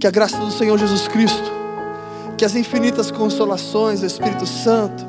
que 0.00 0.06
a 0.06 0.10
graça 0.10 0.38
do 0.38 0.50
Senhor 0.50 0.78
Jesus 0.78 1.06
Cristo, 1.08 1.52
que 2.38 2.44
as 2.44 2.54
infinitas 2.54 3.10
consolações 3.10 4.00
do 4.00 4.06
Espírito 4.06 4.46
Santo 4.46 5.04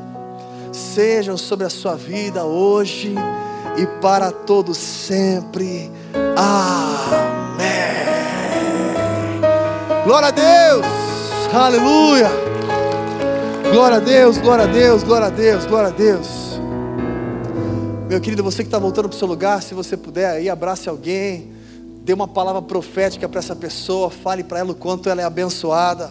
sejam 0.73 1.37
sobre 1.37 1.65
a 1.65 1.69
sua 1.69 1.95
vida 1.95 2.43
hoje 2.43 3.15
e 3.77 3.87
para 4.01 4.31
todos 4.31 4.77
sempre. 4.77 5.89
Amém. 6.35 7.65
Glória 10.03 10.27
a 10.27 10.31
Deus. 10.31 10.85
Aleluia. 11.53 12.44
Glória 13.75 13.97
a 13.97 13.99
Deus, 13.99 14.37
glória 14.37 14.63
a 14.63 14.67
Deus, 14.69 15.03
glória 15.03 15.27
a 15.27 15.29
Deus, 15.29 15.65
glória 15.65 15.89
a 15.89 15.91
Deus. 15.91 16.27
Meu 18.07 18.21
querido, 18.21 18.41
você 18.41 18.63
que 18.63 18.69
está 18.69 18.79
voltando 18.79 19.09
para 19.09 19.15
o 19.17 19.19
seu 19.19 19.27
lugar, 19.27 19.61
se 19.61 19.73
você 19.73 19.97
puder 19.97 20.29
aí, 20.29 20.49
abrace 20.49 20.87
alguém, 20.87 21.51
dê 22.01 22.13
uma 22.13 22.25
palavra 22.25 22.61
profética 22.61 23.27
para 23.27 23.39
essa 23.39 23.53
pessoa, 23.53 24.09
fale 24.09 24.45
para 24.45 24.59
ela 24.59 24.71
o 24.71 24.75
quanto 24.75 25.09
ela 25.09 25.19
é 25.21 25.25
abençoada. 25.25 26.09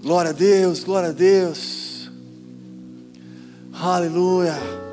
Glória 0.00 0.30
a 0.30 0.34
Deus, 0.34 0.84
glória 0.84 1.08
a 1.08 1.12
Deus. 1.12 2.08
Aleluia. 3.72 4.87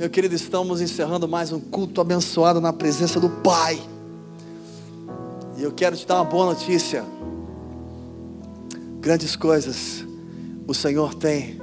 Meu 0.00 0.08
querido, 0.08 0.34
estamos 0.34 0.80
encerrando 0.80 1.28
mais 1.28 1.52
um 1.52 1.60
culto 1.60 2.00
abençoado 2.00 2.58
na 2.58 2.72
presença 2.72 3.20
do 3.20 3.28
Pai. 3.28 3.78
E 5.58 5.62
eu 5.62 5.70
quero 5.72 5.94
te 5.94 6.06
dar 6.06 6.14
uma 6.14 6.24
boa 6.24 6.46
notícia. 6.46 7.04
Grandes 8.98 9.36
coisas 9.36 10.02
o 10.66 10.72
Senhor 10.72 11.12
tem 11.12 11.60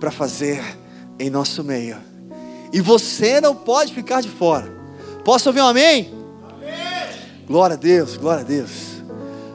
para 0.00 0.10
fazer 0.10 0.60
em 1.16 1.30
nosso 1.30 1.62
meio. 1.62 1.96
E 2.72 2.80
você 2.80 3.40
não 3.40 3.54
pode 3.54 3.94
ficar 3.94 4.20
de 4.20 4.30
fora. 4.30 4.68
Posso 5.24 5.48
ouvir 5.48 5.60
um 5.60 5.66
amém? 5.66 6.12
amém? 6.42 7.46
Glória 7.46 7.74
a 7.74 7.78
Deus, 7.78 8.16
glória 8.16 8.40
a 8.40 8.44
Deus. 8.44 9.00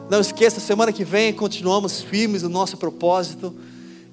Não 0.08 0.22
esqueça, 0.22 0.58
semana 0.58 0.90
que 0.90 1.04
vem 1.04 1.34
continuamos 1.34 2.00
firmes 2.00 2.42
no 2.42 2.48
nosso 2.48 2.78
propósito. 2.78 3.54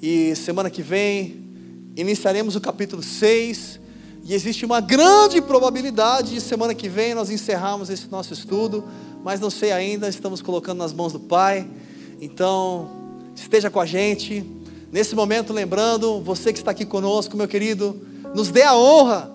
E 0.01 0.35
semana 0.35 0.69
que 0.69 0.81
vem 0.81 1.41
iniciaremos 1.95 2.57
o 2.57 2.59
capítulo 2.59 3.01
6. 3.01 3.79
E 4.29 4.33
existe 4.35 4.63
uma 4.63 4.79
grande 4.79 5.41
probabilidade 5.41 6.35
de 6.35 6.39
semana 6.39 6.75
que 6.75 6.87
vem 6.87 7.15
nós 7.15 7.31
encerrarmos 7.31 7.89
esse 7.89 8.07
nosso 8.11 8.31
estudo. 8.31 8.83
Mas 9.23 9.39
não 9.39 9.49
sei 9.49 9.71
ainda, 9.71 10.07
estamos 10.07 10.39
colocando 10.39 10.77
nas 10.77 10.93
mãos 10.93 11.11
do 11.11 11.19
Pai. 11.19 11.67
Então, 12.21 12.91
esteja 13.35 13.71
com 13.71 13.79
a 13.79 13.87
gente. 13.87 14.45
Nesse 14.91 15.15
momento, 15.15 15.51
lembrando, 15.51 16.21
você 16.21 16.53
que 16.53 16.59
está 16.59 16.69
aqui 16.69 16.85
conosco, 16.85 17.35
meu 17.35 17.47
querido, 17.47 17.99
nos 18.35 18.51
dê 18.51 18.61
a 18.61 18.77
honra 18.77 19.31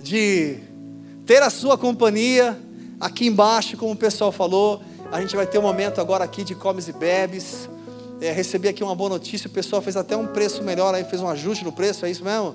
de 0.00 0.58
ter 1.26 1.42
a 1.42 1.50
sua 1.50 1.76
companhia 1.76 2.56
aqui 3.00 3.26
embaixo, 3.26 3.76
como 3.76 3.94
o 3.94 3.96
pessoal 3.96 4.30
falou. 4.30 4.80
A 5.10 5.20
gente 5.20 5.34
vai 5.34 5.48
ter 5.48 5.58
um 5.58 5.62
momento 5.62 6.00
agora 6.00 6.22
aqui 6.22 6.44
de 6.44 6.54
comes 6.54 6.86
e 6.86 6.92
bebes. 6.92 7.68
É, 8.20 8.30
recebi 8.30 8.68
aqui 8.68 8.84
uma 8.84 8.94
boa 8.94 9.10
notícia, 9.10 9.48
o 9.48 9.50
pessoal 9.50 9.82
fez 9.82 9.96
até 9.96 10.16
um 10.16 10.28
preço 10.28 10.62
melhor 10.62 10.94
aí, 10.94 11.02
fez 11.02 11.20
um 11.20 11.26
ajuste 11.26 11.64
no 11.64 11.72
preço, 11.72 12.06
é 12.06 12.10
isso 12.12 12.22
mesmo? 12.22 12.54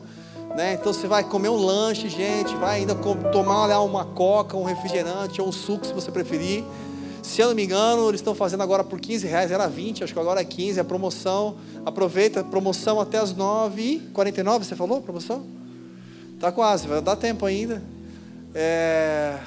Né? 0.56 0.74
Então 0.74 0.92
você 0.94 1.08
vai 1.08 1.24
comer 1.24 1.50
um 1.50 1.56
lanche, 1.56 2.10
gente, 2.10 2.54
vai 2.56 2.80
ainda 2.80 2.94
tomar 3.32 3.68
lá 3.68 3.82
uma 3.82 4.04
coca, 4.04 4.58
um 4.58 4.64
refrigerante 4.64 5.42
ou 5.42 5.48
um 5.48 5.52
suco, 5.52 5.86
se 5.86 5.94
você 5.94 6.12
preferir. 6.12 6.64
Se 7.24 7.42
eu 7.42 7.50
não 7.50 7.56
me 7.56 7.64
engano, 7.64 8.10
eles 8.10 8.20
estão 8.20 8.34
fazendo 8.34 8.64
agora 8.64 8.84
por 8.84 9.00
15 9.00 9.28
reais, 9.28 9.52
era 9.52 9.68
20, 9.68 10.04
acho 10.04 10.14
que 10.14 10.20
agora 10.20 10.42
é 10.42 10.44
15, 10.44 10.80
a 10.80 10.84
promoção. 10.84 11.56
Aproveita, 11.86 12.44
promoção 12.44 13.00
até 13.00 13.20
as 13.20 13.34
9h49, 13.34 14.64
você 14.64 14.76
falou 14.76 15.02
promoção? 15.02 15.46
Tá 16.40 16.52
quase, 16.52 16.88
vai 16.88 17.02
dar 17.02 17.16
tempo 17.16 17.46
ainda. 17.46 17.82
É... 18.54 19.38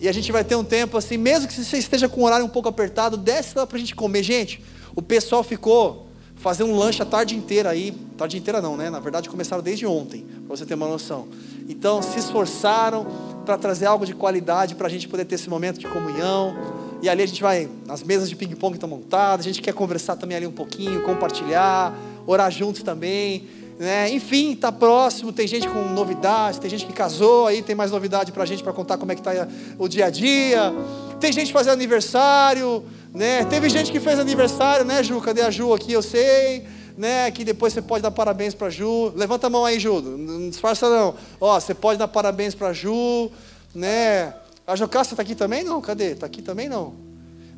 E 0.00 0.08
a 0.08 0.12
gente 0.12 0.32
vai 0.32 0.42
ter 0.42 0.56
um 0.56 0.64
tempo 0.64 0.96
assim, 0.98 1.16
mesmo 1.16 1.46
que 1.46 1.54
você 1.54 1.78
esteja 1.78 2.08
com 2.08 2.22
o 2.22 2.24
horário 2.24 2.44
um 2.44 2.48
pouco 2.48 2.68
apertado, 2.68 3.16
desce 3.16 3.56
lá 3.56 3.66
para 3.66 3.76
a 3.76 3.80
gente 3.80 3.94
comer. 3.94 4.22
Gente, 4.22 4.62
o 4.94 5.00
pessoal 5.00 5.44
ficou 5.44 6.09
fazendo 6.40 6.70
um 6.70 6.76
lanche 6.76 7.02
a 7.02 7.06
tarde 7.06 7.36
inteira 7.36 7.70
aí. 7.70 7.92
Tarde 8.16 8.36
inteira 8.36 8.60
não, 8.60 8.76
né? 8.76 8.90
Na 8.90 8.98
verdade 8.98 9.28
começaram 9.28 9.62
desde 9.62 9.86
ontem, 9.86 10.26
para 10.46 10.56
você 10.56 10.66
ter 10.66 10.74
uma 10.74 10.88
noção. 10.88 11.28
Então 11.68 12.02
se 12.02 12.18
esforçaram 12.18 13.06
para 13.44 13.56
trazer 13.56 13.86
algo 13.86 14.04
de 14.04 14.14
qualidade 14.14 14.74
para 14.74 14.86
a 14.86 14.90
gente 14.90 15.06
poder 15.06 15.24
ter 15.24 15.36
esse 15.36 15.48
momento 15.48 15.78
de 15.78 15.86
comunhão. 15.86 16.56
E 17.02 17.08
ali 17.08 17.22
a 17.22 17.26
gente 17.26 17.40
vai, 17.40 17.68
as 17.88 18.02
mesas 18.02 18.28
de 18.28 18.36
ping-pong 18.36 18.74
estão 18.74 18.88
montadas, 18.88 19.46
a 19.46 19.48
gente 19.48 19.62
quer 19.62 19.72
conversar 19.72 20.16
também 20.16 20.36
ali 20.36 20.46
um 20.46 20.52
pouquinho, 20.52 21.02
compartilhar, 21.02 21.94
orar 22.26 22.50
juntos 22.50 22.82
também. 22.82 23.46
Né? 23.78 24.10
Enfim, 24.12 24.52
está 24.52 24.70
próximo, 24.70 25.32
tem 25.32 25.46
gente 25.46 25.66
com 25.66 25.80
novidades, 25.94 26.58
tem 26.58 26.68
gente 26.68 26.84
que 26.84 26.92
casou, 26.92 27.46
aí 27.46 27.62
tem 27.62 27.74
mais 27.74 27.90
novidade 27.90 28.30
para 28.30 28.42
a 28.42 28.46
gente 28.46 28.62
para 28.62 28.74
contar 28.74 28.98
como 28.98 29.10
é 29.10 29.14
que 29.14 29.22
está 29.22 29.48
o 29.78 29.88
dia 29.88 30.06
a 30.06 30.10
dia. 30.10 30.72
Tem 31.18 31.32
gente 31.32 31.50
fazendo 31.50 31.72
aniversário, 31.72 32.84
né? 33.12 33.44
Teve 33.44 33.68
gente 33.68 33.90
que 33.90 34.00
fez 34.00 34.18
aniversário, 34.18 34.84
né, 34.84 35.02
Ju? 35.02 35.20
Cadê 35.20 35.42
a 35.42 35.50
Ju 35.50 35.72
aqui? 35.72 35.92
Eu 35.92 36.02
sei, 36.02 36.66
né? 36.96 37.30
Que 37.30 37.44
depois 37.44 37.72
você 37.72 37.82
pode 37.82 38.02
dar 38.02 38.10
parabéns 38.10 38.54
para 38.54 38.70
Ju. 38.70 39.12
Levanta 39.16 39.48
a 39.48 39.50
mão 39.50 39.64
aí, 39.64 39.78
Ju. 39.78 40.00
Não 40.00 40.48
disfarça 40.48 40.88
não. 40.88 41.14
Ó, 41.40 41.58
você 41.58 41.74
pode 41.74 41.98
dar 41.98 42.08
parabéns 42.08 42.54
para 42.54 42.72
Ju, 42.72 43.30
né? 43.74 44.34
A 44.66 44.76
Jocasta 44.76 45.14
está 45.14 45.22
aqui 45.22 45.34
também? 45.34 45.64
Não, 45.64 45.80
cadê? 45.80 46.12
Está 46.12 46.26
aqui 46.26 46.40
também 46.40 46.68
não? 46.68 46.94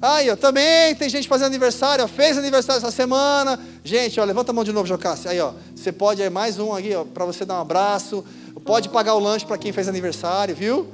Aí, 0.00 0.28
ó, 0.30 0.34
também 0.34 0.94
tem 0.96 1.08
gente 1.08 1.28
fazendo 1.28 1.46
aniversário, 1.46 2.04
ó, 2.04 2.08
fez 2.08 2.36
aniversário 2.36 2.78
essa 2.78 2.90
semana. 2.90 3.60
Gente, 3.84 4.18
ó, 4.18 4.24
levanta 4.24 4.50
a 4.50 4.54
mão 4.54 4.64
de 4.64 4.72
novo, 4.72 4.84
Jocassi. 4.84 5.28
Aí, 5.28 5.38
ó, 5.38 5.52
você 5.76 5.92
pode, 5.92 6.20
aí, 6.20 6.28
mais 6.28 6.58
um 6.58 6.74
aqui, 6.74 6.92
ó, 6.92 7.04
para 7.04 7.24
você 7.24 7.44
dar 7.44 7.58
um 7.58 7.60
abraço. 7.60 8.24
Pode 8.64 8.88
pagar 8.88 9.14
o 9.14 9.20
lanche 9.20 9.46
para 9.46 9.56
quem 9.58 9.70
fez 9.70 9.86
aniversário, 9.86 10.56
viu? 10.56 10.88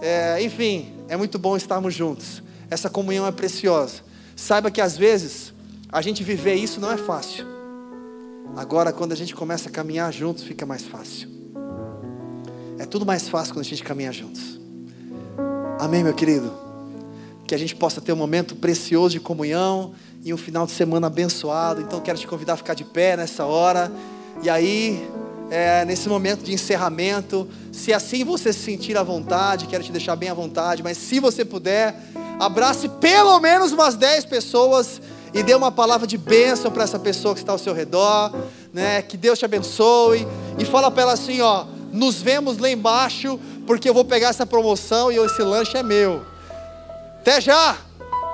É, 0.00 0.40
enfim, 0.40 0.94
é 1.08 1.16
muito 1.16 1.38
bom 1.38 1.54
estarmos 1.54 1.92
juntos. 1.94 2.45
Essa 2.70 2.90
comunhão 2.90 3.26
é 3.26 3.32
preciosa. 3.32 4.02
Saiba 4.34 4.70
que 4.70 4.80
às 4.80 4.96
vezes 4.96 5.52
a 5.90 6.02
gente 6.02 6.22
viver 6.22 6.54
isso 6.54 6.80
não 6.80 6.90
é 6.90 6.96
fácil. 6.96 7.46
Agora, 8.56 8.92
quando 8.92 9.12
a 9.12 9.16
gente 9.16 9.34
começa 9.34 9.68
a 9.68 9.72
caminhar 9.72 10.12
juntos, 10.12 10.44
fica 10.44 10.64
mais 10.64 10.82
fácil. 10.82 11.28
É 12.78 12.86
tudo 12.86 13.06
mais 13.06 13.28
fácil 13.28 13.54
quando 13.54 13.64
a 13.64 13.68
gente 13.68 13.82
caminha 13.82 14.12
juntos. 14.12 14.58
Amém, 15.78 16.02
meu 16.02 16.14
querido? 16.14 16.66
que 17.46 17.54
a 17.54 17.58
gente 17.58 17.76
possa 17.76 18.00
ter 18.00 18.12
um 18.12 18.16
momento 18.16 18.56
precioso 18.56 19.10
de 19.10 19.20
comunhão 19.20 19.94
e 20.24 20.34
um 20.34 20.36
final 20.36 20.66
de 20.66 20.72
semana 20.72 21.06
abençoado. 21.06 21.80
Então 21.80 22.00
quero 22.00 22.18
te 22.18 22.26
convidar 22.26 22.54
a 22.54 22.56
ficar 22.56 22.74
de 22.74 22.84
pé 22.84 23.16
nessa 23.16 23.44
hora. 23.44 23.90
E 24.42 24.50
aí, 24.50 25.08
é, 25.50 25.84
nesse 25.84 26.08
momento 26.08 26.42
de 26.42 26.52
encerramento, 26.52 27.48
se 27.72 27.92
assim 27.92 28.24
você 28.24 28.52
se 28.52 28.60
sentir 28.60 28.96
à 28.96 29.02
vontade, 29.02 29.66
quero 29.66 29.84
te 29.84 29.92
deixar 29.92 30.16
bem 30.16 30.28
à 30.28 30.34
vontade, 30.34 30.82
mas 30.82 30.98
se 30.98 31.20
você 31.20 31.44
puder, 31.44 31.94
abrace 32.38 32.88
pelo 32.88 33.38
menos 33.40 33.72
umas 33.72 33.94
10 33.94 34.24
pessoas 34.24 35.00
e 35.32 35.42
dê 35.42 35.54
uma 35.54 35.70
palavra 35.70 36.06
de 36.06 36.16
bênção 36.16 36.70
para 36.70 36.84
essa 36.84 36.98
pessoa 36.98 37.34
que 37.34 37.40
está 37.40 37.52
ao 37.52 37.58
seu 37.58 37.74
redor, 37.74 38.32
né? 38.72 39.02
Que 39.02 39.16
Deus 39.16 39.38
te 39.38 39.44
abençoe 39.44 40.26
e 40.58 40.64
fala 40.64 40.90
para 40.90 41.02
ela 41.02 41.12
assim, 41.12 41.40
ó, 41.40 41.66
nos 41.92 42.20
vemos 42.20 42.58
lá 42.58 42.70
embaixo, 42.70 43.38
porque 43.66 43.88
eu 43.88 43.94
vou 43.94 44.04
pegar 44.04 44.28
essa 44.28 44.46
promoção 44.46 45.12
e 45.12 45.16
esse 45.16 45.42
lanche 45.42 45.76
é 45.76 45.82
meu. 45.82 46.22
Até 47.20 47.40
já. 47.40 47.76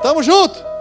Tamo 0.03 0.23
junto. 0.23 0.72